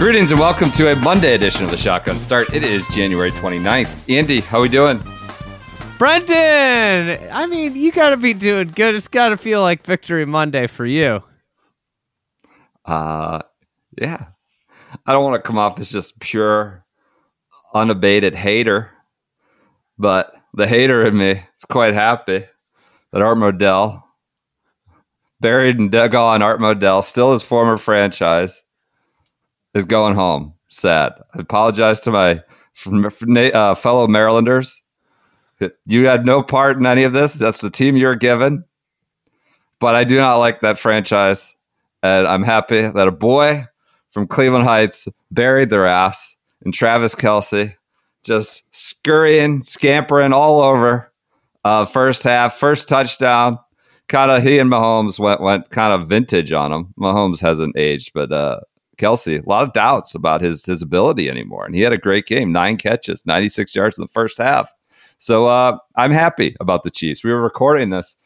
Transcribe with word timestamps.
Greetings 0.00 0.30
and 0.30 0.40
welcome 0.40 0.70
to 0.70 0.90
a 0.90 0.96
Monday 0.96 1.34
edition 1.34 1.62
of 1.62 1.70
the 1.70 1.76
Shotgun 1.76 2.18
Start. 2.18 2.54
It 2.54 2.64
is 2.64 2.88
January 2.88 3.30
29th. 3.32 4.08
Andy, 4.08 4.40
how 4.40 4.56
are 4.56 4.62
we 4.62 4.70
doing? 4.70 4.98
Brendan, 5.98 7.28
I 7.30 7.44
mean, 7.44 7.76
you 7.76 7.92
got 7.92 8.08
to 8.08 8.16
be 8.16 8.32
doing 8.32 8.68
good. 8.68 8.94
It's 8.94 9.08
got 9.08 9.28
to 9.28 9.36
feel 9.36 9.60
like 9.60 9.84
Victory 9.84 10.24
Monday 10.24 10.68
for 10.68 10.86
you. 10.86 11.22
Uh, 12.86 13.40
yeah. 14.00 14.28
I 15.04 15.12
don't 15.12 15.22
want 15.22 15.34
to 15.34 15.46
come 15.46 15.58
off 15.58 15.78
as 15.78 15.92
just 15.92 16.18
pure, 16.18 16.82
unabated 17.74 18.34
hater, 18.34 18.90
but 19.98 20.32
the 20.54 20.66
hater 20.66 21.04
in 21.04 21.18
me 21.18 21.32
is 21.32 21.64
quite 21.68 21.92
happy 21.92 22.46
that 23.12 23.20
Art 23.20 23.36
Modell, 23.36 24.02
buried 25.40 25.78
and 25.78 25.90
dug 25.90 26.14
on 26.14 26.40
Art 26.40 26.58
Modell, 26.58 27.04
still 27.04 27.34
his 27.34 27.42
former 27.42 27.76
franchise, 27.76 28.62
is 29.74 29.84
going 29.84 30.14
home. 30.14 30.54
Sad. 30.68 31.12
I 31.34 31.40
apologize 31.40 32.00
to 32.00 32.10
my 32.10 32.42
uh, 33.52 33.74
fellow 33.74 34.06
Marylanders. 34.06 34.82
You 35.86 36.06
had 36.06 36.24
no 36.24 36.42
part 36.42 36.78
in 36.78 36.86
any 36.86 37.02
of 37.02 37.12
this. 37.12 37.34
That's 37.34 37.60
the 37.60 37.70
team 37.70 37.96
you're 37.96 38.14
given. 38.14 38.64
But 39.78 39.94
I 39.94 40.04
do 40.04 40.16
not 40.16 40.36
like 40.36 40.60
that 40.60 40.78
franchise. 40.78 41.54
And 42.02 42.26
I'm 42.26 42.42
happy 42.42 42.82
that 42.82 43.08
a 43.08 43.12
boy 43.12 43.66
from 44.10 44.26
Cleveland 44.26 44.64
Heights 44.64 45.06
buried 45.30 45.70
their 45.70 45.86
ass 45.86 46.36
in 46.64 46.72
Travis 46.72 47.14
Kelce, 47.14 47.74
just 48.24 48.62
scurrying, 48.70 49.62
scampering 49.62 50.32
all 50.32 50.60
over. 50.60 51.12
Uh, 51.64 51.84
first 51.84 52.22
half, 52.22 52.56
first 52.56 52.88
touchdown. 52.88 53.58
Kind 54.08 54.30
of 54.30 54.42
he 54.42 54.58
and 54.58 54.70
Mahomes 54.70 55.18
went 55.18 55.40
went 55.40 55.70
kind 55.70 55.92
of 55.92 56.08
vintage 56.08 56.52
on 56.52 56.72
him. 56.72 56.94
Mahomes 56.98 57.40
hasn't 57.40 57.76
aged, 57.76 58.12
but 58.12 58.32
uh, 58.32 58.60
Kelce, 59.00 59.44
a 59.44 59.48
lot 59.48 59.64
of 59.64 59.72
doubts 59.72 60.14
about 60.14 60.40
his 60.40 60.64
his 60.64 60.82
ability 60.82 61.30
anymore. 61.30 61.64
And 61.64 61.74
he 61.74 61.80
had 61.80 61.92
a 61.92 61.98
great 61.98 62.26
game, 62.26 62.52
nine 62.52 62.76
catches, 62.76 63.24
96 63.26 63.74
yards 63.74 63.98
in 63.98 64.02
the 64.02 64.08
first 64.08 64.38
half. 64.38 64.72
So 65.18 65.46
uh, 65.46 65.78
I'm 65.96 66.12
happy 66.12 66.56
about 66.60 66.84
the 66.84 66.90
Chiefs. 66.90 67.24
We 67.24 67.32
were 67.32 67.42
recording 67.42 67.90
this 67.90 68.16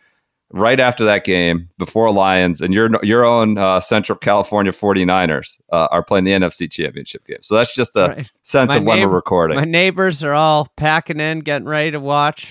right 0.53 0.79
after 0.79 1.05
that 1.05 1.25
game 1.25 1.69
before 1.79 2.13
Lions 2.13 2.61
and 2.61 2.73
your 2.73 2.89
your 3.05 3.25
own 3.25 3.59
uh, 3.59 3.81
Central 3.81 4.17
California 4.17 4.73
49ers 4.73 5.59
uh, 5.73 5.89
are 5.91 6.03
playing 6.03 6.25
the 6.25 6.33
NFC 6.33 6.71
Championship 6.71 7.27
game. 7.27 7.39
So 7.41 7.57
that's 7.57 7.75
just 7.75 7.97
a 7.97 8.09
right. 8.09 8.31
sense 8.43 8.71
my 8.71 8.77
of 8.77 8.85
when 8.85 9.01
we're 9.01 9.09
recording. 9.09 9.57
My 9.57 9.65
neighbors 9.65 10.23
are 10.23 10.33
all 10.33 10.69
packing 10.77 11.21
in, 11.21 11.41
getting 11.41 11.67
ready 11.67 11.91
to 11.91 12.01
watch. 12.01 12.49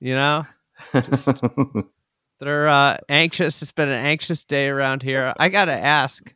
You 0.00 0.14
know, 0.14 0.46
just, 0.92 1.28
they're 2.40 2.68
uh, 2.68 2.98
anxious. 3.08 3.62
It's 3.62 3.72
been 3.72 3.88
an 3.88 4.04
anxious 4.04 4.44
day 4.44 4.68
around 4.68 5.02
here. 5.02 5.32
I 5.38 5.48
got 5.48 5.66
to 5.66 5.72
ask. 5.72 6.32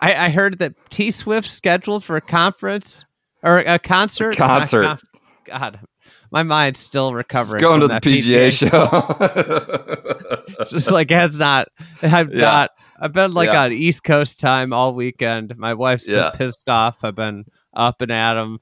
I, 0.00 0.26
I, 0.26 0.28
heard 0.30 0.58
that 0.60 0.74
T 0.90 1.10
Swift 1.10 1.48
scheduled 1.48 2.04
for 2.04 2.16
a 2.16 2.20
conference 2.20 3.04
or 3.42 3.58
a 3.58 3.78
concert. 3.78 4.34
A 4.34 4.36
concert. 4.36 5.00
God, 5.44 5.80
my 6.30 6.42
mind's 6.42 6.80
still 6.80 7.14
recovering. 7.14 7.56
It's 7.56 7.62
going 7.62 7.80
to 7.80 7.88
the 7.88 8.00
PGA, 8.00 8.48
PGA 8.48 8.52
show. 8.52 10.44
it's 10.60 10.70
just 10.70 10.90
like 10.90 11.10
it's 11.10 11.36
not. 11.36 11.68
I've 12.02 12.32
yeah. 12.32 12.40
not. 12.40 12.70
I've 13.00 13.12
been 13.12 13.32
like 13.32 13.52
yeah. 13.52 13.64
on 13.64 13.72
East 13.72 14.04
Coast 14.04 14.40
time 14.40 14.72
all 14.72 14.94
weekend. 14.94 15.56
My 15.56 15.74
wife's 15.74 16.04
been 16.04 16.14
yeah. 16.14 16.30
pissed 16.30 16.68
off. 16.68 17.02
I've 17.02 17.14
been 17.14 17.44
up 17.74 18.00
and 18.00 18.10
at 18.10 18.36
him. 18.36 18.58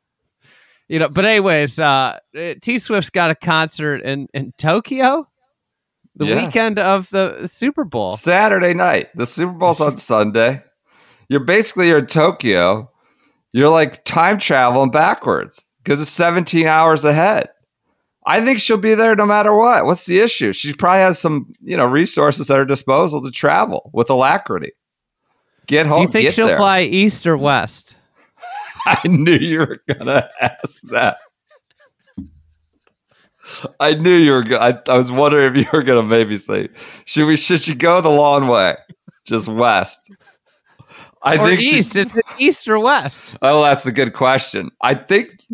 You 0.89 1.01
know, 1.01 1.09
but 1.09 1.25
anyways, 1.25 1.79
uh, 1.79 2.19
T 2.63 2.79
Swift's 2.79 3.11
got 3.11 3.31
a 3.31 3.35
concert 3.35 4.03
in 4.03 4.29
in 4.33 4.53
Tokyo 4.59 5.27
the 6.17 6.27
weekend 6.35 6.79
of 6.79 7.11
the 7.11 7.47
Super 7.47 7.85
Bowl. 7.85 8.17
Saturday 8.17 8.75
night. 8.75 9.09
The 9.15 9.27
Super 9.27 9.53
Bowl's 9.53 9.81
on 9.81 9.97
Sunday. 9.97 10.63
You're 11.29 11.41
basically 11.41 11.89
you're 11.89 11.99
in 11.99 12.07
Tokyo. 12.07 12.91
You're 13.53 13.71
like 13.71 14.05
time 14.05 14.39
traveling 14.39 14.91
backwards 14.91 15.65
because 15.83 16.01
it's 16.01 16.11
17 16.11 16.67
hours 16.67 17.05
ahead. 17.05 17.49
I 18.27 18.45
think 18.45 18.59
she'll 18.59 18.77
be 18.77 18.95
there 18.95 19.15
no 19.15 19.25
matter 19.25 19.57
what. 19.57 19.85
What's 19.85 20.07
the 20.07 20.19
issue? 20.19 20.53
She 20.53 20.73
probably 20.73 21.01
has 21.01 21.19
some, 21.19 21.53
you 21.63 21.77
know, 21.77 21.87
resources 21.87 22.51
at 22.51 22.57
her 22.57 22.65
disposal 22.65 23.23
to 23.23 23.31
travel 23.31 23.91
with 23.95 24.11
alacrity. 24.11 24.73
Get 25.67 25.87
home. 25.87 25.99
Do 25.99 26.03
you 26.03 26.09
think 26.09 26.31
she'll 26.31 26.49
there. 26.49 26.57
fly 26.57 26.83
east 26.83 27.27
or 27.27 27.37
west? 27.37 27.95
I 28.87 29.07
knew 29.07 29.37
you 29.37 29.61
were 29.61 29.81
gonna 29.89 30.29
ask 30.41 30.83
that. 30.91 31.19
I 33.79 33.95
knew 33.95 34.15
you 34.17 34.33
were. 34.33 34.43
Go- 34.43 34.59
I, 34.59 34.75
I 34.89 34.97
was 34.97 35.13
wondering 35.13 35.57
if 35.57 35.65
you 35.65 35.71
were 35.73 35.83
gonna 35.83 36.03
maybe 36.03 36.37
say, 36.37 36.69
should 37.05 37.27
we? 37.27 37.37
Should 37.37 37.61
she 37.61 37.75
go 37.75 38.01
the 38.01 38.11
long 38.11 38.49
way, 38.49 38.77
just 39.25 39.49
west? 39.49 40.01
I 41.27 41.37
or 41.37 41.49
think 41.49 41.61
east. 41.61 41.93
She, 41.93 42.01
Is 42.01 42.07
it 42.07 42.25
east 42.39 42.69
or 42.69 42.79
west? 42.79 43.37
Oh, 43.43 43.63
that's 43.63 43.85
a 43.85 43.93
good 43.93 44.13
question. 44.13 44.71
I 44.81 44.95
think 44.95 45.45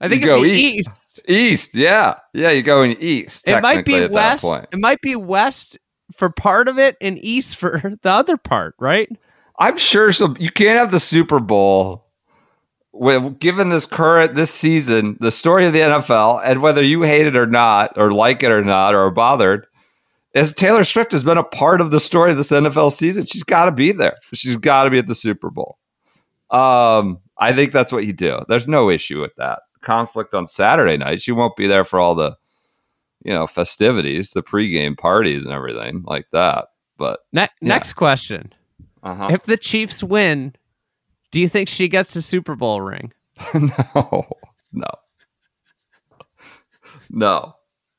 I 0.00 0.08
think 0.08 0.24
go 0.24 0.44
east. 0.44 0.88
east. 0.88 1.00
East, 1.28 1.74
yeah, 1.74 2.14
yeah. 2.32 2.50
You're 2.50 2.62
going 2.62 2.96
east. 3.00 3.48
It 3.48 3.60
might 3.62 3.84
be 3.84 4.06
west. 4.06 4.44
It 4.44 4.78
might 4.78 5.00
be 5.00 5.16
west 5.16 5.76
for 6.12 6.30
part 6.30 6.68
of 6.68 6.78
it 6.78 6.96
and 7.00 7.18
east 7.18 7.56
for 7.56 7.80
the 8.02 8.10
other 8.10 8.36
part, 8.36 8.76
right? 8.78 9.10
I'm 9.58 9.76
sure. 9.76 10.12
So 10.12 10.36
you 10.38 10.50
can't 10.50 10.78
have 10.78 10.90
the 10.90 11.00
Super 11.00 11.40
Bowl. 11.40 12.04
With, 12.92 13.40
given 13.40 13.68
this 13.68 13.84
current 13.84 14.36
this 14.36 14.50
season, 14.50 15.18
the 15.20 15.30
story 15.30 15.66
of 15.66 15.74
the 15.74 15.80
NFL, 15.80 16.40
and 16.42 16.62
whether 16.62 16.80
you 16.80 17.02
hate 17.02 17.26
it 17.26 17.36
or 17.36 17.46
not, 17.46 17.92
or 17.96 18.10
like 18.10 18.42
it 18.42 18.50
or 18.50 18.64
not, 18.64 18.94
or 18.94 19.04
are 19.06 19.10
bothered, 19.10 19.66
as 20.36 20.52
Taylor 20.52 20.84
Swift 20.84 21.12
has 21.12 21.24
been 21.24 21.38
a 21.38 21.42
part 21.42 21.80
of 21.80 21.90
the 21.90 21.98
story 21.98 22.30
of 22.30 22.36
this 22.36 22.50
NFL 22.50 22.92
season, 22.92 23.24
she's 23.24 23.42
got 23.42 23.64
to 23.64 23.72
be 23.72 23.90
there. 23.90 24.16
She's 24.34 24.56
got 24.56 24.84
to 24.84 24.90
be 24.90 24.98
at 24.98 25.06
the 25.06 25.14
Super 25.14 25.50
Bowl. 25.50 25.78
Um, 26.50 27.20
I 27.38 27.54
think 27.54 27.72
that's 27.72 27.90
what 27.90 28.04
you 28.04 28.12
do. 28.12 28.40
There's 28.46 28.68
no 28.68 28.90
issue 28.90 29.20
with 29.20 29.34
that 29.36 29.60
conflict 29.80 30.34
on 30.34 30.46
Saturday 30.46 30.98
night. 30.98 31.22
She 31.22 31.32
won't 31.32 31.56
be 31.56 31.66
there 31.66 31.86
for 31.86 31.98
all 31.98 32.14
the, 32.14 32.36
you 33.24 33.32
know, 33.32 33.46
festivities, 33.46 34.32
the 34.32 34.42
pregame 34.42 34.96
parties 34.96 35.44
and 35.44 35.54
everything 35.54 36.04
like 36.06 36.26
that. 36.32 36.66
But 36.98 37.20
ne- 37.32 37.42
yeah. 37.42 37.48
next 37.60 37.94
question: 37.94 38.52
uh-huh. 39.02 39.28
If 39.30 39.44
the 39.44 39.56
Chiefs 39.56 40.04
win, 40.04 40.54
do 41.30 41.40
you 41.40 41.48
think 41.48 41.70
she 41.70 41.88
gets 41.88 42.12
the 42.12 42.22
Super 42.22 42.56
Bowl 42.56 42.82
ring? 42.82 43.12
no, 43.54 44.26
no, 44.72 44.90
no. 47.08 47.54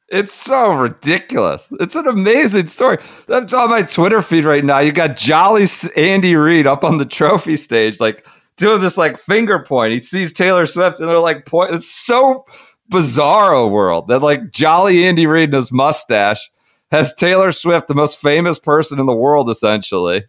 It's 0.09 0.33
so 0.33 0.71
ridiculous. 0.71 1.71
It's 1.79 1.95
an 1.95 2.07
amazing 2.07 2.67
story. 2.67 2.97
That's 3.27 3.53
on 3.53 3.69
my 3.69 3.81
Twitter 3.81 4.21
feed 4.21 4.45
right 4.45 4.63
now. 4.63 4.79
You 4.79 4.93
got 4.93 5.17
Jolly 5.17 5.65
Andy 5.97 6.35
Reid 6.35 6.65
up 6.65 6.85
on 6.85 6.97
the 6.97 7.05
trophy 7.05 7.57
stage, 7.57 7.99
like 7.99 8.25
doing 8.55 8.81
this 8.81 8.97
like 8.97 9.17
finger 9.17 9.59
point. 9.63 9.93
He 9.93 9.99
sees 9.99 10.31
Taylor 10.31 10.65
Swift 10.65 10.99
and 10.99 11.09
they're 11.09 11.19
like 11.19 11.45
point. 11.45 11.73
It's 11.73 11.89
so 11.89 12.45
bizarro 12.91 13.69
world 13.69 14.07
that 14.07 14.21
like 14.21 14.51
jolly 14.51 15.05
Andy 15.05 15.27
Reid 15.27 15.49
and 15.49 15.55
his 15.55 15.71
mustache 15.71 16.49
has 16.91 17.13
Taylor 17.13 17.51
Swift, 17.51 17.87
the 17.87 17.95
most 17.95 18.19
famous 18.19 18.59
person 18.59 18.99
in 18.99 19.05
the 19.05 19.13
world, 19.13 19.49
essentially. 19.49 20.23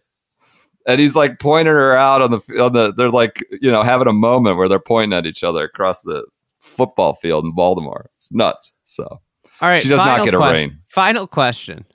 And 0.87 0.99
he's 0.99 1.15
like 1.15 1.39
pointing 1.39 1.73
her 1.73 1.95
out 1.95 2.21
on 2.21 2.31
the 2.31 2.61
on 2.61 2.73
the. 2.73 2.93
They're 2.93 3.11
like 3.11 3.45
you 3.61 3.71
know 3.71 3.83
having 3.83 4.07
a 4.07 4.13
moment 4.13 4.57
where 4.57 4.67
they're 4.67 4.79
pointing 4.79 5.17
at 5.17 5.25
each 5.25 5.43
other 5.43 5.63
across 5.63 6.01
the 6.01 6.23
football 6.59 7.13
field 7.15 7.45
in 7.45 7.53
Baltimore. 7.53 8.09
It's 8.15 8.31
nuts. 8.31 8.73
So 8.83 9.21
all 9.61 9.69
right, 9.69 9.81
she 9.81 9.89
does 9.89 9.97
not 9.97 10.25
get 10.25 10.33
question. 10.33 10.55
a 10.55 10.67
ring. 10.67 10.77
Final 10.89 11.27
question. 11.27 11.85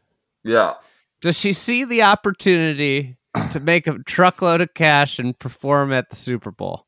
Yeah. 0.43 0.75
Does 1.20 1.38
she 1.38 1.52
see 1.52 1.84
the 1.84 2.02
opportunity 2.02 3.16
to 3.52 3.61
make 3.61 3.87
a 3.87 3.99
truckload 4.00 4.61
of 4.61 4.75
cash 4.75 5.19
and 5.19 5.38
perform 5.38 5.93
at 5.93 6.11
the 6.11 6.16
Super 6.16 6.50
Bowl? 6.50 6.87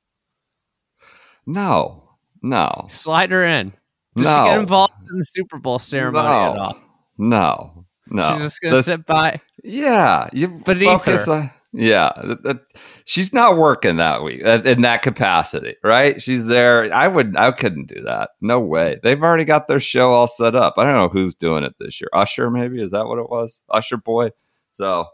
No, 1.47 2.11
no. 2.43 2.89
Slide 2.91 3.31
her 3.31 3.45
in. 3.45 3.73
Does 4.17 4.25
no. 4.25 4.45
she 4.45 4.51
get 4.51 4.61
involved 4.61 4.93
in 5.11 5.19
the 5.19 5.25
Super 5.25 5.59
Bowl 5.59 5.79
ceremony 5.79 6.29
no. 6.29 6.53
at 6.53 6.59
all? 6.59 6.79
No, 7.19 7.87
no. 8.09 8.35
She's 8.35 8.43
just 8.43 8.61
gonna 8.61 8.83
sit 8.83 9.07
by. 9.07 9.41
Yeah, 9.65 10.29
you 10.33 10.49
beneath 10.49 10.85
focus 10.85 11.27
her. 11.27 11.33
On, 11.33 11.51
Yeah, 11.73 12.13
that, 12.25 12.43
that, 12.43 12.61
she's 13.07 13.33
not 13.33 13.57
working 13.57 13.97
that 13.97 14.23
week 14.23 14.43
in 14.43 14.83
that 14.83 15.01
capacity, 15.01 15.77
right? 15.83 16.21
She's 16.21 16.47
there. 16.47 16.93
I 16.93 17.09
would, 17.09 17.37
I 17.37 17.53
couldn't 17.53 17.87
do 17.87 18.03
that. 18.03 18.31
No 18.41 18.61
way. 18.61 18.99
They've 19.03 19.23
already 19.23 19.45
got 19.45 19.69
their 19.69 19.81
show 19.81 20.13
all 20.13 20.27
set 20.27 20.55
up. 20.55 20.75
I 20.77 20.85
don't 20.85 20.97
know 20.97 21.09
who's 21.09 21.35
doing 21.35 21.65
it 21.65 21.75
this 21.79 22.01
year. 22.01 22.11
Usher, 22.13 22.51
maybe 22.51 22.83
is 22.83 22.91
that 22.91 23.07
what 23.07 23.19
it 23.19 23.31
was? 23.31 23.63
Usher 23.71 23.97
boy. 23.97 24.31
So, 24.71 25.07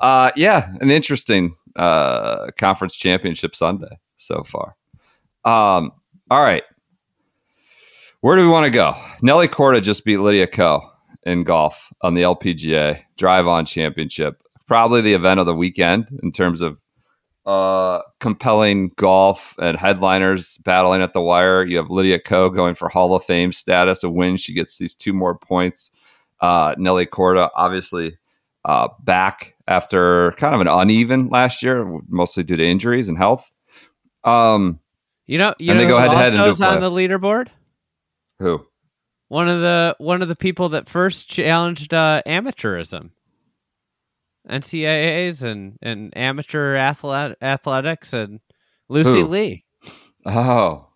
uh, 0.00 0.32
yeah, 0.34 0.72
an 0.80 0.90
interesting 0.90 1.54
uh, 1.76 2.50
conference 2.56 2.96
championship 2.96 3.54
Sunday 3.54 4.00
so 4.16 4.42
far. 4.42 4.74
Um, 5.44 5.92
all 6.30 6.42
right, 6.42 6.62
where 8.22 8.36
do 8.36 8.42
we 8.42 8.48
want 8.48 8.64
to 8.64 8.70
go? 8.70 8.96
Nelly 9.20 9.48
Korda 9.48 9.82
just 9.82 10.04
beat 10.04 10.16
Lydia 10.16 10.46
Ko 10.46 10.80
in 11.24 11.44
golf 11.44 11.92
on 12.00 12.14
the 12.14 12.22
LPGA 12.22 13.02
Drive 13.18 13.46
On 13.46 13.66
Championship. 13.66 14.42
Probably 14.66 15.02
the 15.02 15.12
event 15.12 15.40
of 15.40 15.46
the 15.46 15.54
weekend 15.54 16.08
in 16.22 16.32
terms 16.32 16.62
of 16.62 16.78
uh, 17.46 18.00
compelling 18.20 18.90
golf 18.96 19.54
and 19.58 19.76
headliners 19.76 20.58
battling 20.58 21.02
at 21.02 21.12
the 21.12 21.20
wire. 21.20 21.64
You 21.64 21.76
have 21.76 21.90
Lydia 21.90 22.18
Ko 22.18 22.50
going 22.50 22.74
for 22.74 22.88
Hall 22.88 23.14
of 23.14 23.24
Fame 23.24 23.52
status. 23.52 24.02
A 24.02 24.10
win, 24.10 24.36
she 24.36 24.54
gets 24.54 24.78
these 24.78 24.94
two 24.94 25.12
more 25.12 25.36
points. 25.36 25.90
Uh, 26.40 26.74
Nelly 26.78 27.06
Korda, 27.06 27.50
obviously, 27.54 28.18
uh, 28.64 28.88
back 29.02 29.54
after 29.68 30.32
kind 30.32 30.54
of 30.54 30.60
an 30.60 30.68
uneven 30.68 31.28
last 31.28 31.62
year, 31.62 32.00
mostly 32.08 32.42
due 32.42 32.56
to 32.56 32.64
injuries 32.64 33.08
and 33.08 33.18
health. 33.18 33.50
Um, 34.24 34.80
you 35.26 35.38
know, 35.38 35.54
you 35.58 35.70
and 35.70 35.78
know, 35.78 35.84
they 35.84 35.90
go 35.90 35.98
head 35.98 36.10
to 36.10 36.16
head 36.16 36.62
on 36.62 36.80
the 36.80 36.90
leaderboard. 36.90 37.48
Who? 38.38 38.66
One 39.28 39.48
of 39.48 39.60
the 39.60 39.96
one 39.98 40.22
of 40.22 40.28
the 40.28 40.36
people 40.36 40.68
that 40.70 40.88
first 40.88 41.28
challenged 41.28 41.94
uh, 41.94 42.22
amateurism, 42.26 43.10
NCAAs 44.48 45.42
and 45.42 45.78
and 45.82 46.16
amateur 46.16 46.74
athlet, 46.76 47.36
athletics, 47.42 48.12
and 48.12 48.40
Lucy 48.88 49.20
Who? 49.20 49.26
Li. 49.26 49.64
Oh, 50.26 50.88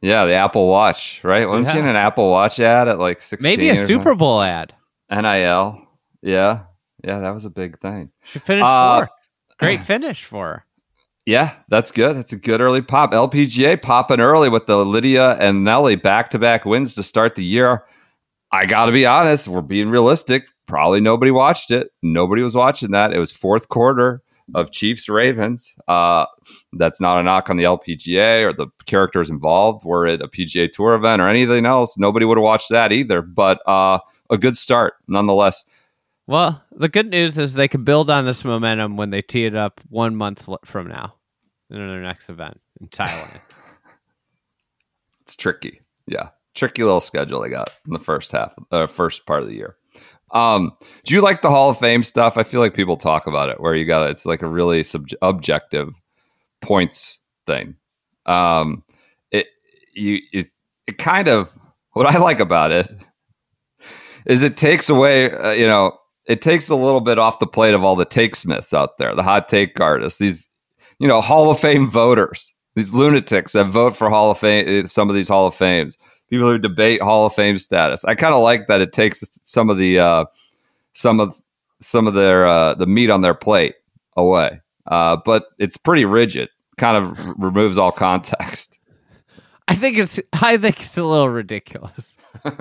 yeah, 0.00 0.24
the 0.26 0.34
Apple 0.34 0.68
Watch, 0.68 1.22
right? 1.24 1.48
Wasn't 1.48 1.66
yeah. 1.66 1.72
she 1.72 1.78
in 1.78 1.86
an 1.86 1.96
Apple 1.96 2.30
Watch 2.30 2.60
ad 2.60 2.88
at 2.88 2.98
like 2.98 3.20
sixteen? 3.20 3.50
Maybe 3.50 3.70
a 3.70 3.76
Super 3.76 4.14
Bowl 4.14 4.42
ad. 4.42 4.74
NIL. 5.10 5.82
Yeah, 6.22 6.64
yeah, 7.04 7.20
that 7.20 7.30
was 7.30 7.44
a 7.44 7.50
big 7.50 7.78
thing. 7.78 8.10
She 8.24 8.38
finished 8.38 8.66
uh, 8.66 9.00
fourth. 9.00 9.10
Great 9.58 9.80
finish 9.80 10.24
for 10.24 10.46
her. 10.46 10.66
Yeah, 11.24 11.56
that's 11.68 11.90
good. 11.90 12.16
That's 12.16 12.32
a 12.32 12.36
good 12.36 12.60
early 12.60 12.82
pop. 12.82 13.12
LPGA 13.12 13.82
popping 13.82 14.20
early 14.20 14.48
with 14.48 14.66
the 14.66 14.84
Lydia 14.84 15.32
and 15.38 15.64
Nelly 15.64 15.96
back 15.96 16.30
to 16.30 16.38
back 16.38 16.64
wins 16.64 16.94
to 16.94 17.02
start 17.02 17.34
the 17.34 17.44
year. 17.44 17.84
I 18.52 18.66
got 18.66 18.86
to 18.86 18.92
be 18.92 19.06
honest, 19.06 19.48
we're 19.48 19.60
being 19.60 19.90
realistic. 19.90 20.46
Probably 20.66 21.00
nobody 21.00 21.30
watched 21.30 21.70
it. 21.70 21.90
Nobody 22.02 22.42
was 22.42 22.54
watching 22.54 22.90
that. 22.90 23.12
It 23.12 23.18
was 23.18 23.32
fourth 23.32 23.68
quarter 23.68 24.22
of 24.54 24.70
Chiefs 24.70 25.08
Ravens. 25.08 25.74
Uh, 25.88 26.26
that's 26.74 27.00
not 27.00 27.18
a 27.18 27.22
knock 27.22 27.50
on 27.50 27.56
the 27.56 27.64
LPGA 27.64 28.42
or 28.44 28.52
the 28.52 28.66
characters 28.86 29.30
involved. 29.30 29.84
Were 29.84 30.06
it 30.06 30.20
a 30.20 30.28
PGA 30.28 30.70
Tour 30.70 30.94
event 30.94 31.20
or 31.20 31.28
anything 31.28 31.66
else, 31.66 31.96
nobody 31.98 32.24
would 32.24 32.38
have 32.38 32.44
watched 32.44 32.70
that 32.70 32.92
either. 32.92 33.22
But 33.22 33.60
uh, 33.66 33.98
a 34.30 34.38
good 34.38 34.56
start 34.56 34.94
nonetheless. 35.08 35.64
Well, 36.26 36.62
the 36.72 36.88
good 36.88 37.10
news 37.10 37.38
is 37.38 37.54
they 37.54 37.68
can 37.68 37.84
build 37.84 38.10
on 38.10 38.24
this 38.24 38.44
momentum 38.44 38.96
when 38.96 39.10
they 39.10 39.22
tee 39.22 39.46
it 39.46 39.54
up 39.54 39.80
one 39.88 40.16
month 40.16 40.48
from 40.64 40.88
now 40.88 41.14
in 41.70 41.76
their 41.76 42.02
next 42.02 42.28
event 42.28 42.60
in 42.80 42.88
Thailand. 42.88 43.40
it's 45.20 45.36
tricky. 45.36 45.80
Yeah. 46.06 46.30
Tricky 46.54 46.82
little 46.82 47.00
schedule 47.00 47.42
they 47.42 47.50
got 47.50 47.70
in 47.86 47.92
the 47.92 48.00
first 48.00 48.32
half, 48.32 48.52
uh, 48.72 48.86
first 48.86 49.26
part 49.26 49.42
of 49.42 49.48
the 49.48 49.54
year. 49.54 49.76
Um, 50.32 50.72
do 51.04 51.14
you 51.14 51.20
like 51.20 51.42
the 51.42 51.50
Hall 51.50 51.70
of 51.70 51.78
Fame 51.78 52.02
stuff? 52.02 52.36
I 52.36 52.42
feel 52.42 52.60
like 52.60 52.74
people 52.74 52.96
talk 52.96 53.26
about 53.26 53.48
it 53.48 53.60
where 53.60 53.74
you 53.74 53.84
got 53.84 54.10
it's 54.10 54.26
like 54.26 54.42
a 54.42 54.48
really 54.48 54.82
sub- 54.82 55.08
objective 55.22 55.94
points 56.60 57.20
thing. 57.46 57.76
Um, 58.26 58.82
it 59.30 59.46
you 59.94 60.18
it 60.32 60.48
it 60.86 60.98
kind 60.98 61.28
of 61.28 61.54
what 61.92 62.06
I 62.06 62.18
like 62.18 62.40
about 62.40 62.72
it 62.72 62.90
is 64.26 64.42
it 64.42 64.56
takes 64.56 64.88
away 64.88 65.30
uh, 65.30 65.52
you 65.52 65.66
know 65.66 65.96
it 66.26 66.42
takes 66.42 66.68
a 66.68 66.76
little 66.76 67.00
bit 67.00 67.18
off 67.18 67.38
the 67.38 67.46
plate 67.46 67.74
of 67.74 67.84
all 67.84 67.96
the 67.96 68.04
take 68.04 68.34
smiths 68.36 68.74
out 68.74 68.98
there, 68.98 69.14
the 69.14 69.22
hot 69.22 69.48
take 69.48 69.80
artists, 69.80 70.18
these, 70.18 70.46
you 70.98 71.06
know, 71.06 71.20
Hall 71.20 71.50
of 71.50 71.60
Fame 71.60 71.88
voters, 71.88 72.52
these 72.74 72.92
lunatics 72.92 73.52
that 73.52 73.66
vote 73.66 73.96
for 73.96 74.10
Hall 74.10 74.30
of 74.30 74.38
Fame, 74.38 74.88
some 74.88 75.08
of 75.08 75.14
these 75.14 75.28
Hall 75.28 75.46
of 75.46 75.54
Fames, 75.54 75.96
people 76.28 76.48
who 76.48 76.58
debate 76.58 77.02
Hall 77.02 77.26
of 77.26 77.34
Fame 77.34 77.58
status. 77.58 78.04
I 78.04 78.14
kind 78.14 78.34
of 78.34 78.42
like 78.42 78.66
that 78.68 78.80
it 78.80 78.92
takes 78.92 79.24
some 79.44 79.70
of 79.70 79.78
the, 79.78 79.98
uh, 79.98 80.24
some 80.92 81.20
of, 81.20 81.40
some 81.80 82.06
of 82.06 82.14
their, 82.14 82.46
uh, 82.46 82.74
the 82.74 82.86
meat 82.86 83.10
on 83.10 83.20
their 83.22 83.34
plate 83.34 83.74
away. 84.16 84.60
Uh, 84.86 85.16
but 85.24 85.46
it's 85.58 85.76
pretty 85.76 86.04
rigid, 86.04 86.48
kind 86.78 86.96
of 86.96 87.18
r- 87.26 87.34
removes 87.38 87.78
all 87.78 87.92
context. 87.92 88.78
I 89.68 89.74
think 89.74 89.98
it's, 89.98 90.20
I 90.32 90.56
think 90.56 90.80
it's 90.80 90.96
a 90.96 91.04
little 91.04 91.28
ridiculous. 91.28 92.16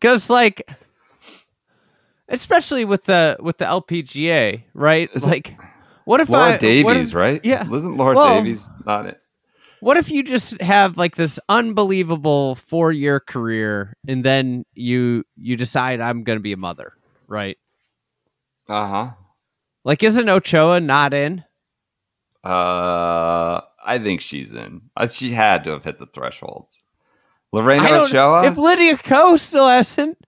Cause 0.00 0.30
like, 0.30 0.70
especially 2.28 2.84
with 2.84 3.04
the 3.04 3.36
with 3.40 3.58
the 3.58 3.66
LPGA, 3.66 4.62
right? 4.72 5.10
Is 5.14 5.26
like, 5.26 5.58
what 6.04 6.20
if 6.20 6.28
Laura 6.30 6.54
I, 6.54 6.56
Davies, 6.56 7.10
if, 7.10 7.14
right? 7.14 7.44
Yeah, 7.44 7.68
wasn't 7.68 7.96
Laura 7.98 8.16
well, 8.16 8.36
Davies 8.36 8.68
not 8.86 9.06
it? 9.06 9.19
What 9.80 9.96
if 9.96 10.10
you 10.10 10.22
just 10.22 10.60
have 10.60 10.96
like 10.98 11.16
this 11.16 11.38
unbelievable 11.48 12.54
four 12.54 12.92
year 12.92 13.18
career, 13.18 13.94
and 14.06 14.24
then 14.24 14.64
you 14.74 15.24
you 15.36 15.56
decide 15.56 16.00
I'm 16.00 16.22
going 16.22 16.38
to 16.38 16.42
be 16.42 16.52
a 16.52 16.58
mother, 16.58 16.92
right? 17.26 17.56
Uh 18.68 18.86
huh. 18.86 19.10
Like, 19.84 20.02
isn't 20.02 20.28
Ochoa 20.28 20.80
not 20.80 21.14
in? 21.14 21.44
Uh, 22.44 23.60
I 23.84 23.98
think 23.98 24.20
she's 24.20 24.52
in. 24.52 24.82
Uh, 24.96 25.08
she 25.08 25.30
had 25.30 25.64
to 25.64 25.70
have 25.70 25.84
hit 25.84 25.98
the 25.98 26.06
thresholds. 26.06 26.82
Lorena 27.52 27.88
Ochoa. 27.88 28.46
If 28.46 28.56
Lydia 28.56 28.96
Ko 28.98 29.36
still 29.36 29.68
hasn't, 29.68 30.18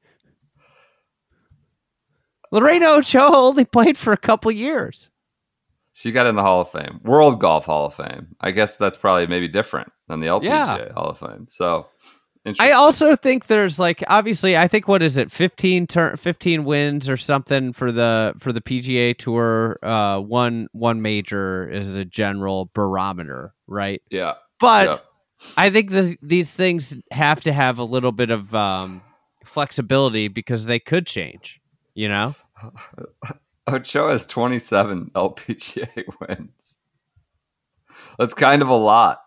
Lorena 2.50 2.87
Ochoa 2.93 3.48
only 3.48 3.64
played 3.64 3.96
for 3.96 4.12
a 4.12 4.19
couple 4.19 4.50
years. 4.50 5.08
She 5.94 6.11
got 6.11 6.27
in 6.27 6.37
the 6.37 6.43
Hall 6.43 6.62
of 6.62 6.71
Fame, 6.71 7.00
World 7.05 7.39
Golf 7.39 7.67
Hall 7.67 7.87
of 7.87 7.94
Fame. 7.94 8.29
I 8.41 8.50
guess 8.50 8.77
that's 8.77 8.97
probably 8.97 9.27
maybe 9.27 9.49
different 9.49 9.93
than 10.09 10.21
the 10.21 10.27
LPGA 10.27 10.44
yeah. 10.44 10.93
Hall 10.94 11.11
of 11.11 11.19
Fame. 11.19 11.47
So, 11.50 11.87
I 12.59 12.73
also 12.73 13.15
think 13.15 13.47
there's 13.47 13.79
like 13.79 14.03
obviously 14.09 14.56
I 14.56 14.67
think 14.67 14.89
what 14.89 15.03
is 15.03 15.17
it 15.17 15.31
15 15.31 15.87
ter- 15.87 16.17
15 16.17 16.65
wins 16.65 17.09
or 17.09 17.17
something 17.17 17.73
for 17.73 17.93
the 17.93 18.35
for 18.39 18.53
the 18.53 18.61
PGA 18.61 19.17
Tour. 19.17 19.79
Uh, 19.83 20.19
one 20.19 20.69
one 20.73 21.03
major 21.03 21.69
is 21.69 21.94
a 21.94 22.05
general 22.05 22.71
barometer, 22.75 23.55
right? 23.67 24.03
Yeah, 24.11 24.35
but. 24.61 24.87
Yeah. 24.87 24.99
I 25.56 25.71
think 25.71 25.91
the, 25.91 26.17
these 26.23 26.53
things 26.53 26.94
have 27.11 27.41
to 27.41 27.53
have 27.53 27.79
a 27.79 27.83
little 27.83 28.12
bit 28.12 28.31
of 28.31 28.55
um, 28.55 29.03
flexibility 29.44 30.29
because 30.29 30.67
they 30.67 30.79
could 30.79 31.05
change. 31.05 31.61
You 31.94 32.08
know, 32.08 32.34
Ochoa 33.69 34.12
has 34.12 34.26
27 34.26 35.10
LPGA 35.14 36.04
wins. 36.28 36.76
That's 38.19 38.34
kind 38.34 38.62
of 38.62 38.69
a 38.69 38.76
lot. 38.76 39.20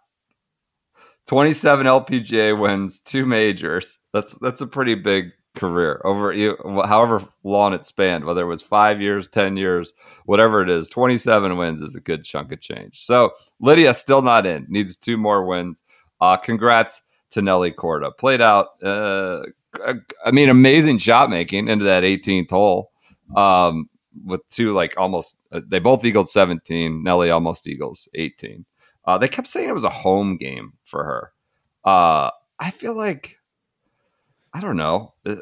27 1.28 1.88
LPGA 1.88 2.60
wins, 2.60 3.02
two 3.02 3.26
majors. 3.26 4.00
That's 4.14 4.34
that's 4.36 4.62
a 4.62 4.68
pretty 4.68 4.94
big 4.94 5.32
career 5.56 6.02
over 6.04 6.34
you, 6.34 6.56
however 6.86 7.20
long 7.44 7.74
it 7.74 7.84
spanned, 7.84 8.26
whether 8.26 8.42
it 8.42 8.48
was 8.48 8.62
five 8.62 9.02
years, 9.02 9.28
10 9.30 9.58
years, 9.58 9.94
whatever 10.26 10.62
it 10.62 10.70
is. 10.70 10.90
27 10.90 11.58
wins 11.58 11.82
is 11.82 11.96
a 11.96 12.02
good 12.02 12.24
chunk 12.24 12.52
of 12.52 12.60
change. 12.60 13.04
So 13.06 13.32
Lydia 13.60 13.94
still 13.94 14.22
not 14.22 14.46
in, 14.46 14.68
needs 14.70 14.98
two 14.98 15.18
more 15.18 15.46
wins. 15.46 15.82
Uh, 16.22 16.38
congrats 16.38 17.02
to 17.32 17.42
Nelly 17.42 17.72
Korda. 17.72 18.16
Played 18.16 18.42
out 18.42 18.82
uh, 18.84 19.44
I 20.26 20.32
mean, 20.32 20.50
amazing 20.50 21.00
shot 21.00 21.30
making 21.30 21.68
into 21.68 21.86
that 21.86 22.04
18th 22.04 22.50
hole 22.50 22.92
um, 23.36 23.90
with 24.24 24.48
two 24.48 24.74
like 24.74 24.94
almost. 24.98 25.36
Uh, 25.52 25.62
they 25.68 25.80
both 25.80 26.06
eagled 26.06 26.30
17. 26.30 27.04
Nelly 27.04 27.30
almost 27.30 27.68
eagles 27.68 28.08
18. 28.16 28.66
Uh, 29.06 29.18
they 29.18 29.28
kept 29.28 29.48
saying 29.48 29.70
it 29.70 29.74
was 29.74 29.84
a 29.84 29.90
home 29.90 30.38
game 30.38 30.74
for 30.84 31.04
her. 31.04 31.32
Uh, 31.84 32.30
I 32.60 32.72
feel 32.72 32.96
like 32.96 33.38
I 34.54 34.62
don't 34.62 34.78
know. 34.78 35.14
Uh, 35.26 35.36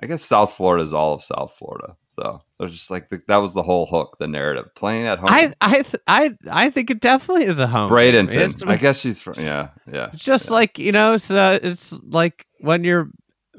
I 0.00 0.06
guess 0.06 0.24
South 0.24 0.52
Florida 0.52 0.84
is 0.84 0.92
all 0.92 1.14
of 1.14 1.22
South 1.22 1.56
Florida. 1.56 1.96
So 2.14 2.42
it 2.60 2.62
was 2.62 2.72
just 2.72 2.90
like 2.90 3.08
the, 3.08 3.20
that 3.26 3.38
was 3.38 3.54
the 3.54 3.62
whole 3.62 3.86
hook, 3.86 4.16
the 4.20 4.28
narrative. 4.28 4.66
Playing 4.76 5.06
at 5.06 5.18
home. 5.18 5.28
I 5.30 5.52
I 5.60 5.82
th- 5.82 6.02
I 6.06 6.30
I 6.50 6.70
think 6.70 6.90
it 6.90 7.00
definitely 7.00 7.44
is 7.44 7.58
a 7.58 7.66
home. 7.66 7.90
Bradenton. 7.90 8.68
I 8.68 8.76
guess 8.76 9.00
she's 9.00 9.20
from. 9.20 9.34
Yeah, 9.38 9.70
yeah. 9.90 10.10
Just 10.14 10.46
yeah. 10.46 10.52
like 10.52 10.78
you 10.78 10.92
know, 10.92 11.16
so 11.16 11.58
it's 11.60 11.92
like 12.04 12.46
when 12.60 12.84
you're 12.84 13.08